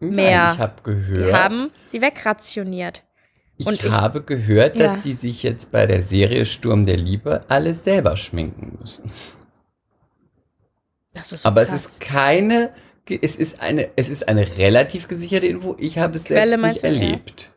Nein, 0.00 0.14
mehr. 0.14 0.52
ich 0.54 0.58
habe 0.58 0.74
Die 0.78 0.82
gehört. 0.84 1.32
haben 1.32 1.70
sie 1.84 2.02
wegrationiert. 2.02 3.02
ich, 3.56 3.66
und 3.66 3.82
ich- 3.82 3.90
habe 3.90 4.22
gehört, 4.22 4.78
dass 4.78 4.94
Ja. 4.94 5.00
die 5.00 5.12
sich 5.14 5.42
jetzt 5.42 5.70
bei 5.70 5.86
der 5.86 6.02
Serie 6.02 6.44
Sturm 6.44 6.84
der 6.84 6.96
Liebe 6.98 7.40
alle 7.48 7.72
selber 7.74 8.16
schminken 8.16 8.76
müssen. 8.80 9.10
Das 11.14 11.32
ist 11.32 11.42
so 11.42 11.48
Aber 11.48 11.64
krass. 11.64 11.74
es 11.74 11.86
ist 11.92 12.00
keine, 12.00 12.74
es 13.08 13.36
ist 13.36 13.60
eine, 13.60 13.90
es 13.96 14.08
ist 14.10 14.28
eine 14.28 14.58
relativ 14.58 15.08
gesicherte 15.08 15.46
Info. 15.46 15.74
Ich 15.78 15.96
habe 15.98 16.16
es 16.16 16.24
Quelle 16.24 16.48
selbst 16.58 16.64
nicht 16.66 16.82
ja? 16.82 16.88
erlebt. 16.90 17.52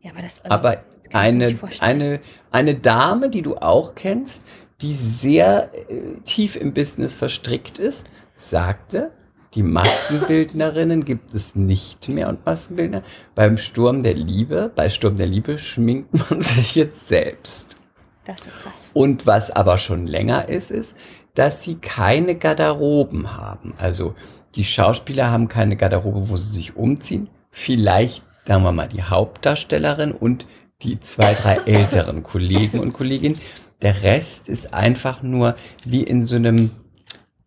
ja, 0.00 0.12
aber 0.12 0.22
das, 0.22 0.40
also, 0.40 0.54
Aber 0.54 0.70
mir 0.70 1.14
eine, 1.18 1.58
eine, 1.80 2.20
eine 2.50 2.74
Dame, 2.76 3.28
die 3.28 3.42
du 3.42 3.56
auch 3.56 3.94
kennst, 3.94 4.46
die 4.82 4.92
sehr 4.92 5.70
äh, 5.88 6.20
tief 6.24 6.56
im 6.56 6.74
Business 6.74 7.14
verstrickt 7.14 7.78
ist, 7.78 8.06
sagte, 8.34 9.12
die 9.54 9.62
Maskenbildnerinnen 9.62 11.04
gibt 11.04 11.34
es 11.34 11.54
nicht 11.54 12.08
mehr 12.08 12.28
und 12.28 12.44
Maskenbildner. 12.44 13.02
Beim 13.34 13.58
Sturm 13.58 14.02
der 14.02 14.14
Liebe, 14.14 14.72
bei 14.74 14.88
Sturm 14.88 15.16
der 15.16 15.26
Liebe 15.26 15.58
schminkt 15.58 16.12
man 16.30 16.40
sich 16.40 16.74
jetzt 16.74 17.06
selbst. 17.08 17.76
das 18.24 18.46
ist 18.46 18.60
krass. 18.60 18.90
Und 18.94 19.26
was 19.26 19.50
aber 19.50 19.78
schon 19.78 20.06
länger 20.06 20.48
ist, 20.48 20.70
ist, 20.70 20.96
dass 21.34 21.62
sie 21.62 21.76
keine 21.76 22.34
Garderoben 22.34 23.36
haben. 23.36 23.74
Also 23.78 24.14
die 24.54 24.64
Schauspieler 24.64 25.30
haben 25.30 25.48
keine 25.48 25.76
Garderobe, 25.76 26.28
wo 26.28 26.36
sie 26.36 26.52
sich 26.52 26.76
umziehen. 26.76 27.28
Vielleicht, 27.50 28.24
sagen 28.46 28.64
wir 28.64 28.72
mal, 28.72 28.88
die 28.88 29.02
Hauptdarstellerin 29.02 30.12
und 30.12 30.46
die 30.82 30.98
zwei, 31.00 31.34
drei 31.34 31.56
älteren 31.66 32.22
Kollegen 32.22 32.80
und 32.80 32.92
Kolleginnen. 32.92 33.38
Der 33.82 34.02
Rest 34.02 34.48
ist 34.48 34.72
einfach 34.72 35.22
nur 35.22 35.56
wie 35.84 36.02
in 36.02 36.24
so 36.24 36.36
einem 36.36 36.70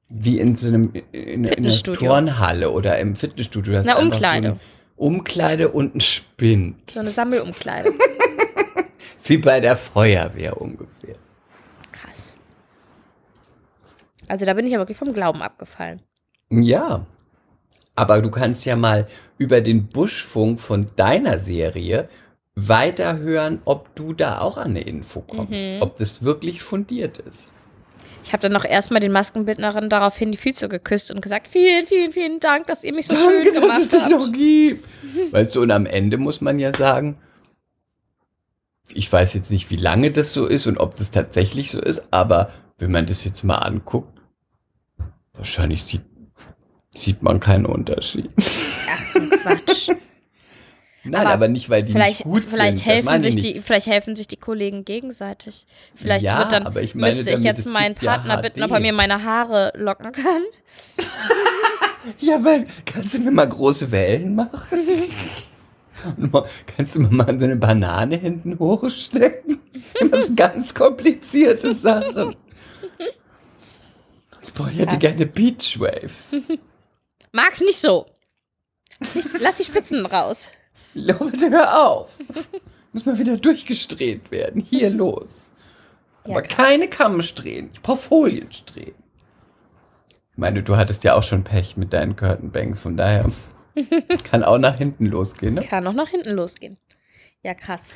wie 0.07 0.39
in 0.39 0.55
so 0.55 0.67
einem 0.67 0.91
in, 1.11 1.45
in 1.45 1.65
einer. 1.65 1.73
Turnhalle 1.73 2.71
oder 2.71 2.99
im 2.99 3.15
Fitnessstudio. 3.15 3.73
Das 3.73 3.87
einfach 3.87 4.01
Umkleide. 4.01 4.49
So 4.49 4.59
Umkleide 4.97 5.69
und 5.69 5.95
ein 5.95 6.01
Spind. 6.01 6.91
So 6.91 6.99
eine 6.99 7.11
Sammelumkleide. 7.11 7.93
Wie 9.23 9.37
bei 9.37 9.59
der 9.59 9.75
Feuerwehr 9.75 10.61
ungefähr. 10.61 11.15
Krass. 11.91 12.35
Also 14.27 14.45
da 14.45 14.53
bin 14.53 14.65
ich 14.65 14.71
ja 14.71 14.77
wirklich 14.77 14.97
vom 14.97 15.11
Glauben 15.13 15.41
abgefallen. 15.41 16.01
Ja. 16.49 17.05
Aber 17.95 18.21
du 18.21 18.29
kannst 18.29 18.65
ja 18.65 18.75
mal 18.75 19.07
über 19.37 19.61
den 19.61 19.87
Buschfunk 19.87 20.59
von 20.59 20.85
deiner 20.95 21.39
Serie 21.39 22.09
weiterhören, 22.55 23.61
ob 23.65 23.93
du 23.95 24.13
da 24.13 24.39
auch 24.39 24.57
an 24.57 24.71
eine 24.71 24.81
Info 24.81 25.21
kommst. 25.21 25.61
Mhm. 25.61 25.81
Ob 25.81 25.97
das 25.97 26.23
wirklich 26.23 26.61
fundiert 26.61 27.17
ist. 27.17 27.51
Ich 28.23 28.33
habe 28.33 28.41
dann 28.41 28.53
noch 28.53 28.65
erstmal 28.65 29.01
den 29.01 29.11
Maskenbildnerin 29.11 29.89
daraufhin 29.89 30.31
die 30.31 30.37
Füße 30.37 30.67
geküsst 30.67 31.11
und 31.11 31.21
gesagt, 31.21 31.47
vielen, 31.47 31.85
vielen, 31.85 32.11
vielen 32.11 32.39
Dank, 32.39 32.65
dass 32.67 32.83
ihr 32.83 32.93
mich 32.93 33.05
so 33.05 33.15
Danke, 33.15 33.29
schön 33.29 33.53
dass 33.53 33.61
gemacht 33.61 33.81
es 33.81 33.89
dich 33.89 34.01
habt. 34.01 34.11
noch 34.11 34.31
gibt. 34.31 34.85
Weißt 35.31 35.55
du, 35.55 35.61
und 35.61 35.69
am 35.71 35.85
Ende 35.85 36.17
muss 36.17 36.41
man 36.41 36.57
ja 36.57 36.73
sagen, 36.73 37.17
ich 38.93 39.11
weiß 39.11 39.33
jetzt 39.35 39.51
nicht, 39.51 39.69
wie 39.69 39.75
lange 39.75 40.11
das 40.11 40.33
so 40.33 40.47
ist 40.47 40.65
und 40.65 40.77
ob 40.77 40.95
das 40.95 41.11
tatsächlich 41.11 41.71
so 41.71 41.79
ist, 41.79 42.01
aber 42.11 42.51
wenn 42.79 42.91
man 42.91 43.05
das 43.05 43.23
jetzt 43.25 43.43
mal 43.43 43.57
anguckt, 43.57 44.19
wahrscheinlich 45.33 45.83
sieht, 45.83 46.01
sieht 46.95 47.21
man 47.21 47.39
keinen 47.39 47.65
Unterschied. 47.65 48.29
Ach 48.89 49.07
so 49.07 49.19
ein 49.19 49.29
Quatsch. 49.29 49.89
Nein, 51.05 51.21
Aber 51.21 51.33
aber, 51.35 51.47
nicht, 51.47 51.69
weil 51.69 51.83
die 51.83 51.91
vielleicht, 51.91 52.25
nicht 52.25 52.33
gut 52.33 52.43
vielleicht 52.49 52.79
sind. 52.79 52.87
helfen 52.87 53.21
sich 53.21 53.35
die, 53.35 53.61
vielleicht 53.61 53.87
helfen 53.87 54.15
sich 54.15 54.27
die 54.27 54.37
Kollegen 54.37 54.85
gegenseitig. 54.85 55.65
Vielleicht 55.95 56.23
Ja, 56.23 56.39
wird 56.39 56.51
dann 56.51 56.65
aber 56.65 56.81
ich 56.81 56.95
meine 56.95 57.15
müsste 57.15 57.31
ich 57.31 57.43
jetzt 57.43 57.65
meinen 57.67 57.93
gibt 57.93 58.03
ja 58.03 58.17
Partner 58.17 58.41
bitten, 58.41 58.63
ob 58.63 58.71
er 58.71 58.79
mir 58.79 58.93
meine 58.93 59.23
Haare 59.23 59.71
locken 59.75 60.11
kann. 60.11 60.41
Ja, 62.19 62.43
weil, 62.43 62.67
kannst 62.85 63.15
du 63.15 63.19
mir 63.19 63.31
mal 63.31 63.49
große 63.49 63.91
Wellen 63.91 64.35
machen? 64.35 64.87
Mal- 66.17 66.45
kannst 66.77 66.93
du 66.93 66.99
mir 66.99 67.09
mal 67.09 67.39
so 67.39 67.45
eine 67.45 67.55
Banane 67.55 68.15
hinten 68.17 68.59
hochstecken? 68.59 69.59
Immer 69.99 70.17
so 70.21 70.35
ganz 70.35 70.75
komplizierte 70.75 71.73
Sachen. 71.73 72.35
Ich 74.43 74.53
brauche, 74.53 74.69
ich 74.69 74.77
hätte 74.77 74.97
gerne 74.99 75.25
Beachwaves. 75.25 76.47
Mag 77.31 77.59
nicht 77.61 77.79
so. 77.79 78.05
Nicht, 79.15 79.29
lass 79.39 79.55
die 79.55 79.63
Spitzen 79.63 80.05
raus. 80.05 80.49
Leute, 80.95 81.49
hör 81.51 81.87
auf. 81.87 82.17
Muss 82.93 83.05
mal 83.05 83.19
wieder 83.19 83.35
durchgestreht 83.35 84.31
werden. 84.31 84.61
Hier 84.61 84.89
los. 84.89 85.53
Ja, 86.25 86.33
Aber 86.33 86.41
keine 86.41 86.87
Kammsträhnen. 86.87 87.69
Ich 87.73 87.81
brauche 87.81 87.97
Foliensträhnen. 87.97 88.95
Ich 90.31 90.37
meine, 90.37 90.63
du 90.63 90.77
hattest 90.77 91.03
ja 91.03 91.13
auch 91.15 91.23
schon 91.23 91.43
Pech 91.43 91.77
mit 91.77 91.93
deinen 91.93 92.15
Curtainbanks, 92.15 92.79
von 92.79 92.97
daher 92.97 93.29
kann 94.29 94.43
auch 94.43 94.57
nach 94.57 94.77
hinten 94.77 95.05
losgehen. 95.05 95.55
Ne? 95.55 95.61
Kann 95.61 95.85
auch 95.85 95.93
nach 95.93 96.09
hinten 96.09 96.31
losgehen. 96.31 96.77
Ja, 97.43 97.53
krass. 97.53 97.95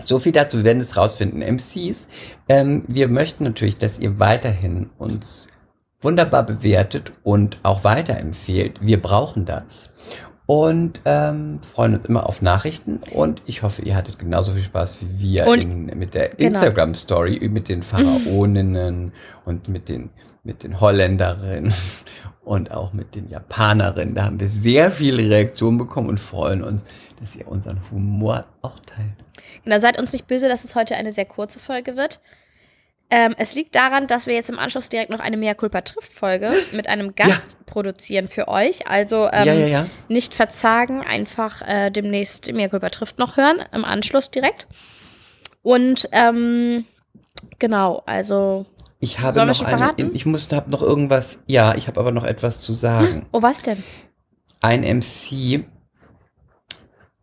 So 0.00 0.18
viel 0.18 0.32
dazu, 0.32 0.58
wir 0.58 0.64
werden 0.64 0.80
es 0.80 0.96
rausfinden. 0.96 1.42
MCs, 1.42 2.08
ähm, 2.48 2.84
wir 2.86 3.08
möchten 3.08 3.44
natürlich, 3.44 3.76
dass 3.76 3.98
ihr 3.98 4.18
weiterhin 4.18 4.90
uns 4.98 5.48
wunderbar 6.00 6.44
bewertet 6.44 7.12
und 7.22 7.58
auch 7.62 7.84
weiterempfehlt. 7.84 8.80
Wir 8.80 9.02
brauchen 9.02 9.44
das. 9.44 9.90
Und 10.50 11.00
ähm, 11.04 11.60
freuen 11.62 11.94
uns 11.94 12.06
immer 12.06 12.28
auf 12.28 12.42
Nachrichten. 12.42 12.98
Und 13.12 13.40
ich 13.46 13.62
hoffe, 13.62 13.82
ihr 13.82 13.94
hattet 13.94 14.18
genauso 14.18 14.50
viel 14.50 14.64
Spaß 14.64 15.00
wie 15.00 15.20
wir 15.20 15.46
in, 15.54 15.86
mit 15.96 16.14
der 16.14 16.30
genau. 16.30 16.48
Instagram-Story, 16.48 17.48
mit 17.48 17.68
den 17.68 17.84
Pharaoninnen 17.84 19.12
und 19.44 19.68
mit 19.68 19.88
den, 19.88 20.10
mit 20.42 20.64
den 20.64 20.80
Holländerinnen 20.80 21.72
und 22.44 22.72
auch 22.72 22.92
mit 22.92 23.14
den 23.14 23.28
Japanerinnen. 23.28 24.16
Da 24.16 24.24
haben 24.24 24.40
wir 24.40 24.48
sehr 24.48 24.90
viele 24.90 25.30
Reaktionen 25.30 25.78
bekommen 25.78 26.08
und 26.08 26.18
freuen 26.18 26.64
uns, 26.64 26.82
dass 27.20 27.36
ihr 27.36 27.46
unseren 27.46 27.80
Humor 27.92 28.44
auch 28.60 28.80
teilt. 28.80 29.14
Genau, 29.62 29.78
seid 29.78 30.00
uns 30.00 30.12
nicht 30.12 30.26
böse, 30.26 30.48
dass 30.48 30.64
es 30.64 30.74
heute 30.74 30.96
eine 30.96 31.12
sehr 31.12 31.26
kurze 31.26 31.60
Folge 31.60 31.96
wird. 31.96 32.18
Ähm, 33.12 33.34
es 33.38 33.56
liegt 33.56 33.74
daran, 33.74 34.06
dass 34.06 34.26
wir 34.28 34.34
jetzt 34.34 34.50
im 34.50 34.58
Anschluss 34.58 34.88
direkt 34.88 35.10
noch 35.10 35.18
eine 35.18 35.36
Mea 35.36 35.54
Culpa 35.54 35.80
trifft 35.80 36.12
Folge 36.12 36.52
mit 36.72 36.88
einem 36.88 37.16
Gast 37.16 37.56
produzieren 37.66 38.28
für 38.28 38.46
euch. 38.46 38.86
Also 38.86 39.28
ähm, 39.32 39.46
ja, 39.46 39.54
ja, 39.54 39.66
ja. 39.66 39.86
nicht 40.08 40.32
verzagen, 40.32 41.02
einfach 41.02 41.60
äh, 41.66 41.90
demnächst 41.90 42.52
Mea 42.52 42.68
Culpa 42.68 42.88
trifft 42.90 43.18
noch 43.18 43.36
hören, 43.36 43.62
im 43.72 43.84
Anschluss 43.84 44.30
direkt. 44.30 44.68
Und 45.62 46.08
ähm, 46.12 46.86
genau, 47.58 48.02
also, 48.06 48.66
Ich 49.00 49.18
habe 49.18 49.44
noch 49.44 49.64
eine, 49.64 50.10
ich 50.12 50.24
muss, 50.24 50.50
habe 50.52 50.70
noch 50.70 50.82
irgendwas, 50.82 51.42
ja, 51.46 51.74
ich 51.74 51.88
habe 51.88 51.98
aber 51.98 52.12
noch 52.12 52.24
etwas 52.24 52.60
zu 52.60 52.72
sagen. 52.72 53.26
oh, 53.32 53.42
was 53.42 53.62
denn? 53.62 53.82
Ein 54.60 54.82
MC, 54.82 55.64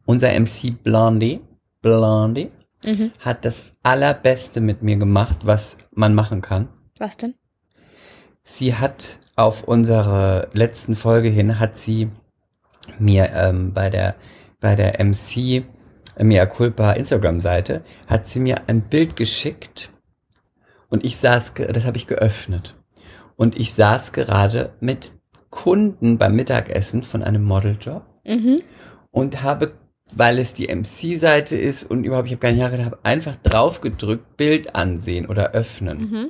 unser 0.06 0.38
MC 0.38 0.84
Blondie, 0.84 1.40
Blondie, 1.82 2.52
Mhm. 2.86 3.12
hat 3.20 3.44
das 3.46 3.66
allerbeste 3.84 4.62
mit 4.62 4.84
mir 4.84 4.98
gemacht, 4.98 5.38
was 5.44 5.78
man 5.92 6.14
machen 6.14 6.42
kann. 6.42 6.70
Was 7.00 7.18
denn? 7.18 7.34
Sie 8.44 8.76
hat 8.76 9.18
auf 9.36 9.64
unsere 9.64 10.50
letzten 10.54 10.96
Folge 10.96 11.30
hin, 11.30 11.60
hat 11.60 11.76
sie 11.76 12.10
mir 13.00 13.30
ähm, 13.34 13.74
bei 13.74 13.90
der, 13.90 14.16
bei 14.60 14.76
der 14.76 15.04
MC 15.04 15.38
äh, 16.16 16.24
Mea 16.24 16.46
Culpa 16.46 16.94
Instagram-Seite, 16.94 17.84
hat 18.08 18.30
sie 18.30 18.40
mir 18.40 18.62
ein 18.68 18.82
Bild 18.82 19.16
geschickt 19.16 19.90
und 20.90 21.04
ich 21.04 21.18
saß, 21.18 21.54
das 21.56 21.86
habe 21.86 21.98
ich 21.98 22.08
geöffnet. 22.08 22.76
Und 23.36 23.60
ich 23.60 23.74
saß 23.74 24.14
gerade 24.14 24.74
mit 24.80 25.14
Kunden 25.50 26.18
beim 26.18 26.36
Mittagessen 26.36 27.04
von 27.04 27.22
einem 27.24 27.44
Modeljob 27.44 28.04
Mhm. 28.26 28.62
und 29.12 29.42
habe, 29.44 29.74
weil 30.14 30.40
es 30.40 30.54
die 30.54 30.68
MC-Seite 30.68 31.58
ist 31.58 31.84
und 31.84 32.04
überhaupt, 32.04 32.28
ich 32.28 32.34
habe 32.34 32.42
gar 32.42 32.52
nicht 32.52 32.62
nachgedacht, 32.62 32.86
habe 32.86 33.00
einfach 33.04 33.36
drauf 33.38 33.82
gedrückt, 33.82 34.38
Bild 34.38 34.76
ansehen 34.76 35.26
oder 35.26 35.52
öffnen. 35.52 36.00
Mhm. 36.00 36.30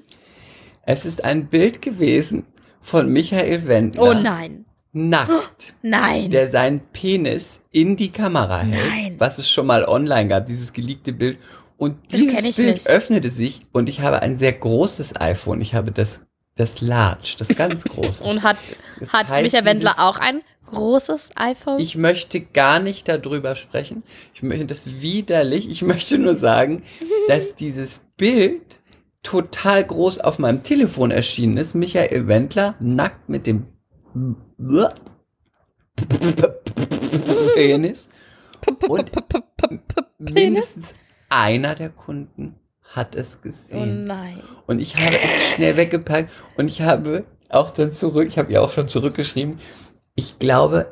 Es 0.84 1.06
ist 1.06 1.24
ein 1.24 1.48
Bild 1.48 1.82
gewesen 1.82 2.46
von 2.82 3.10
Michael 3.12 3.68
Wendler. 3.68 4.04
Oh 4.04 4.14
nein. 4.14 4.66
Nackt. 4.94 5.74
Nein. 5.84 6.32
Der 6.32 6.48
seinen 6.50 6.80
Penis 6.92 7.64
in 7.72 7.98
die 7.98 8.12
Kamera 8.12 8.60
hält. 8.62 8.90
Nein. 8.90 9.16
Was 9.20 9.38
es 9.38 9.50
schon 9.50 9.68
mal 9.68 9.84
online 9.84 10.28
gab, 10.30 10.46
dieses 10.48 10.74
geleakte 10.74 11.14
Bild. 11.14 11.38
Und 11.78 11.98
dieses 12.12 12.56
Bild 12.56 12.74
nicht. 12.76 12.88
öffnete 12.88 13.30
sich 13.30 13.60
und 13.72 13.90
ich 13.90 14.00
habe 14.02 14.22
ein 14.24 14.38
sehr 14.38 14.54
großes 14.54 15.20
iPhone. 15.22 15.62
Ich 15.62 15.76
habe 15.76 15.92
das, 15.92 16.22
das 16.56 16.82
Large, 16.82 17.36
das 17.38 17.50
ganz 17.50 17.84
große. 17.84 18.24
Und 18.24 18.42
hat, 18.42 18.58
Das 19.00 19.14
hat 19.14 19.30
Michael 19.30 19.66
Wendler 19.66 19.96
auch 20.00 20.18
ein 20.18 20.42
großes 20.68 21.32
iPhone? 21.36 21.80
Ich 21.80 21.96
möchte 21.96 22.42
gar 22.42 22.80
nicht 22.80 23.08
darüber 23.08 23.56
sprechen. 23.56 24.04
Ich 24.34 24.44
möchte 24.44 24.66
das 24.66 25.02
widerlich. 25.02 25.70
Ich 25.70 25.82
möchte 25.82 26.18
nur 26.18 26.36
sagen, 26.36 26.84
dass 27.28 27.56
dieses 27.56 28.02
Bild 28.18 28.82
total 29.24 29.84
groß 29.84 30.20
auf 30.20 30.40
meinem 30.40 30.64
Telefon 30.64 31.12
erschienen 31.12 31.58
ist. 31.58 31.76
Michael 31.76 32.28
Wendler 32.28 32.76
nackt 32.80 33.28
mit 33.28 33.48
dem 33.48 33.68
Penis. 37.56 38.10
Und 38.88 39.12
mindestens 40.20 40.96
einer 41.30 41.76
der 41.76 41.90
Kunden 41.90 42.56
hat 42.84 43.16
es 43.16 43.38
oh 43.38 43.44
gesehen. 43.44 44.04
nein. 44.06 44.40
Und 44.66 44.80
ich 44.82 44.96
habe 44.96 45.16
es 45.16 45.56
schnell 45.56 45.78
weggepackt 45.78 46.32
und 46.58 46.70
ich 46.70 46.82
habe 46.82 47.26
auch 47.50 47.72
dann 47.72 47.94
zurück, 47.94 48.28
ich 48.28 48.38
habe 48.38 48.52
ihr 48.52 48.62
auch 48.62 48.72
schon 48.72 48.88
zurückgeschrieben, 48.88 49.60
ich 50.18 50.40
glaube, 50.40 50.92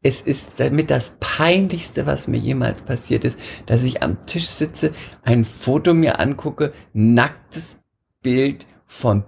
es 0.00 0.22
ist 0.22 0.60
damit 0.60 0.90
das 0.90 1.16
Peinlichste, 1.18 2.06
was 2.06 2.28
mir 2.28 2.38
jemals 2.38 2.82
passiert 2.82 3.24
ist, 3.24 3.38
dass 3.66 3.82
ich 3.82 4.02
am 4.02 4.22
Tisch 4.22 4.46
sitze, 4.46 4.92
ein 5.22 5.44
Foto 5.44 5.92
mir 5.92 6.20
angucke, 6.20 6.72
nacktes 6.92 7.80
Bild 8.22 8.66
von 8.86 9.24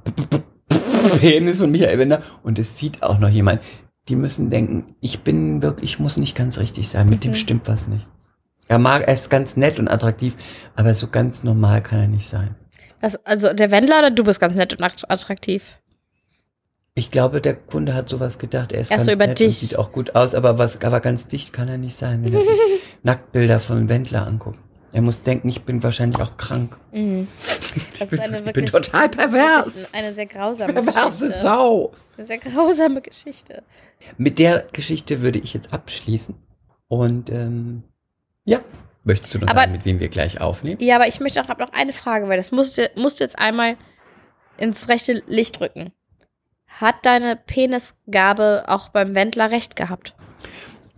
Penis 1.21 1.59
von 1.59 1.73
Michael 1.73 1.99
Wender 1.99 2.23
und 2.45 2.59
es 2.59 2.79
sieht 2.79 3.03
auch 3.03 3.19
noch 3.19 3.29
jemand. 3.29 3.61
Die 4.09 4.15
müssen 4.17 4.49
denken, 4.49 4.87
ich 5.01 5.21
bin 5.23 5.61
wirklich, 5.61 5.93
ich 5.93 5.99
muss 5.99 6.17
nicht 6.17 6.37
ganz 6.37 6.57
richtig 6.59 6.89
sein, 6.89 7.09
mit 7.09 7.25
dem 7.25 7.35
stimmt 7.35 7.69
was 7.69 7.89
nicht. 7.89 8.07
Er 8.69 8.79
mag, 8.79 9.03
er 9.09 9.15
ist 9.15 9.29
ganz 9.29 9.57
nett 9.57 9.81
und 9.81 9.89
attraktiv, 9.89 10.37
aber 10.77 10.95
so 10.95 11.09
ganz 11.09 11.43
normal 11.43 11.83
kann 11.83 11.99
er 11.99 12.09
nicht 12.09 12.29
sein. 12.29 12.55
Das, 13.01 13.25
also 13.27 13.53
der 13.53 13.73
Wendler 13.73 13.99
oder 13.99 14.11
du 14.13 14.23
bist 14.23 14.39
ganz 14.39 14.55
nett 14.55 14.73
und 14.73 14.85
att- 14.85 15.11
attraktiv? 15.11 15.77
Ich 16.95 17.11
glaube, 17.11 17.41
der 17.41 17.55
Kunde 17.55 17.95
hat 17.95 18.09
sowas 18.09 18.39
gedacht. 18.39 18.73
Er 18.73 18.81
ist 18.81 18.91
Ach 18.91 18.97
ganz 18.97 19.07
so, 19.07 19.13
über 19.13 19.27
nett 19.29 19.39
dich. 19.39 19.59
sieht 19.59 19.79
auch 19.79 19.93
gut 19.93 20.15
aus, 20.17 20.35
aber 20.35 20.59
was, 20.59 20.83
aber 20.83 21.01
ganz 21.01 21.29
dicht 21.29 21.53
kann 21.53 21.69
er 21.69 21.79
nicht 21.79 21.97
sein, 21.97 22.25
wenn 22.25 22.35
er 22.35 22.43
sich 22.43 22.59
Nacktbilder 23.03 23.61
von 23.61 23.89
Wendler 23.89 24.27
anguckt. 24.27 24.59
Er 24.93 25.03
muss 25.03 25.23
denken, 25.23 25.49
ich 25.49 25.63
bin 25.63 25.85
wahrscheinlich 25.85 26.21
auch 26.21 26.37
krank. 26.37 26.77
Mhm. 26.93 27.29
Das 28.01 28.13
ist 28.13 28.19
eine 28.19 28.39
Ich 28.39 28.43
bin 28.43 28.47
wirklich, 28.57 28.71
total 28.73 29.07
das 29.07 29.13
ist 29.13 29.33
pervers. 29.33 29.95
Eine 29.95 30.13
sehr 30.13 30.27
grausame 30.27 30.73
Perverse 30.73 31.27
Geschichte. 31.27 31.41
Sau. 31.43 31.93
Eine 32.17 32.27
sehr 32.27 32.39
grausame 32.39 33.01
Geschichte. 33.01 33.63
Mit 34.19 34.41
der 34.41 34.67
Geschichte 34.73 35.21
würde 35.23 35.39
ich 35.39 35.55
jetzt 35.55 35.73
abschließen. 35.73 36.35
Und 36.89 37.31
ähm, 37.31 37.85
ja, 38.45 38.59
möchtest 39.05 39.35
du 39.35 39.39
noch 39.39 39.47
Aber- 39.49 39.61
sagen, 39.61 39.73
mit 39.73 39.85
wem 39.85 40.01
wir 40.01 40.09
gleich 40.09 40.41
aufnehmen? 40.41 40.79
Ja, 40.83 40.97
aber 40.97 41.07
ich 41.07 41.21
möchte 41.21 41.41
auch 41.41 41.47
noch 41.59 41.73
eine 41.73 41.93
Frage, 41.93 42.27
weil 42.29 42.39
das 42.39 42.51
musst 42.51 42.77
du, 42.79 42.91
musst 42.97 43.21
du 43.21 43.25
jetzt 43.25 43.39
einmal 43.39 43.77
ins 44.59 44.89
rechte 44.89 45.23
Licht 45.29 45.61
rücken. 45.61 45.93
Hat 46.79 46.97
deine 47.03 47.37
Penisgabe 47.37 48.65
auch 48.67 48.89
beim 48.91 49.15
Wendler 49.15 49.51
recht 49.51 49.77
gehabt? 49.77 50.15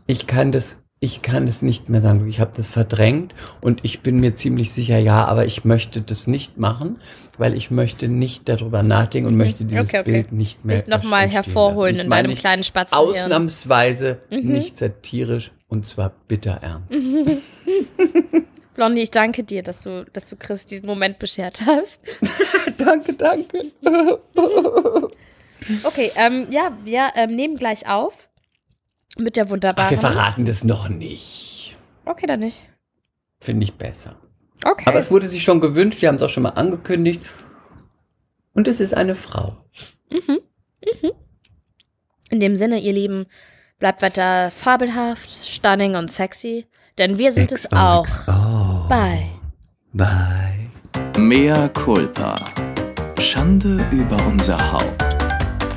Ich 0.07 0.27
kann 0.27 0.53
das, 0.53 0.83
ich 1.01 1.23
kann 1.23 1.47
das 1.47 1.63
nicht 1.63 1.89
mehr 1.89 2.01
sagen. 2.01 2.29
Ich 2.29 2.41
habe 2.41 2.53
das 2.57 2.71
verdrängt 2.71 3.35
und 3.61 3.81
ich 3.83 4.01
bin 4.01 4.21
mir 4.21 4.35
ziemlich 4.35 4.71
sicher, 4.73 4.99
ja, 4.99 5.25
aber 5.25 5.45
ich 5.47 5.65
möchte 5.65 6.01
das 6.03 6.27
nicht 6.27 6.59
machen, 6.59 6.99
weil 7.39 7.55
ich 7.55 7.71
möchte 7.71 8.09
nicht 8.09 8.49
darüber 8.49 8.83
nachdenken 8.83 9.27
und 9.29 9.35
Mhm. 9.35 9.39
möchte 9.39 9.65
dieses 9.65 9.89
Okay, 9.89 10.01
okay. 10.01 10.13
Bild 10.13 10.33
nicht 10.33 10.65
mehr 10.65 10.77
Nicht 10.77 10.89
nochmal 10.89 11.29
hervorholen 11.29 11.99
in 11.99 12.09
meine 12.09 12.25
deinem 12.25 12.31
nicht 12.31 12.41
kleinen 12.41 12.65
Spatzenhirn. 12.65 13.09
Ausnahmsweise 13.09 14.21
Mhm. 14.31 14.53
nicht 14.53 14.77
satirisch 14.77 15.51
und 15.69 15.87
zwar 15.87 16.11
bitter 16.29 16.59
ernst. 16.63 16.95
Blondie, 18.75 19.03
ich 19.03 19.11
danke 19.11 19.45
dir, 19.45 19.63
dass 19.63 19.83
du, 19.83 20.07
dass 20.13 20.29
du 20.29 20.37
Chris 20.37 20.65
diesen 20.67 20.87
Moment 20.87 21.19
beschert 21.19 21.61
hast. 21.67 22.03
danke, 22.79 23.15
danke. 23.15 23.73
okay, 25.85 26.11
ähm, 26.17 26.47
ja, 26.51 26.77
wir 26.85 27.11
ähm, 27.15 27.35
nehmen 27.35 27.57
gleich 27.57 27.89
auf 27.89 28.29
mit 29.17 29.37
der 29.37 29.51
wunderbaren. 29.51 29.87
Ach, 29.87 29.91
wir 29.91 29.99
verraten 29.99 30.45
das 30.45 30.65
noch 30.65 30.89
nicht. 30.89 31.77
Okay, 32.05 32.27
dann 32.27 32.41
nicht. 32.41 32.69
Finde 33.41 33.65
ich 33.65 33.75
besser. 33.75 34.17
Okay. 34.65 34.85
Aber 34.87 34.99
es 34.99 35.11
wurde 35.11 35.27
sich 35.27 35.43
schon 35.43 35.61
gewünscht, 35.61 36.01
wir 36.03 36.09
haben 36.09 36.17
es 36.17 36.23
auch 36.23 36.31
schon 36.31 36.45
mal 36.45 36.51
angekündigt. 36.51 37.23
Und 38.55 38.69
es 38.69 38.81
ist 38.81 38.95
eine 38.95 39.15
Frau. 39.15 39.57
Mhm. 40.11 40.41
Mhm. 40.85 41.11
In 42.31 42.41
dem 42.41 42.57
Sinne, 42.57 42.79
ihr 42.81 42.93
Lieben, 42.93 43.27
bleibt 43.79 44.03
weiter 44.03 44.51
fabelhaft, 44.57 45.31
stunning 45.45 45.97
und 45.97 46.11
sexy, 46.11 46.67
denn 46.99 47.19
wir 47.19 47.33
sind 47.33 47.53
es 47.53 47.73
auch. 47.73 48.05
XOXO. 48.05 48.87
Bye. 48.89 49.27
Bye. 49.93 50.71
Mea 51.19 51.69
culpa. 51.69 52.35
Schande 53.19 53.85
über 53.91 54.17
unser 54.27 54.73
Haupt. 54.73 55.22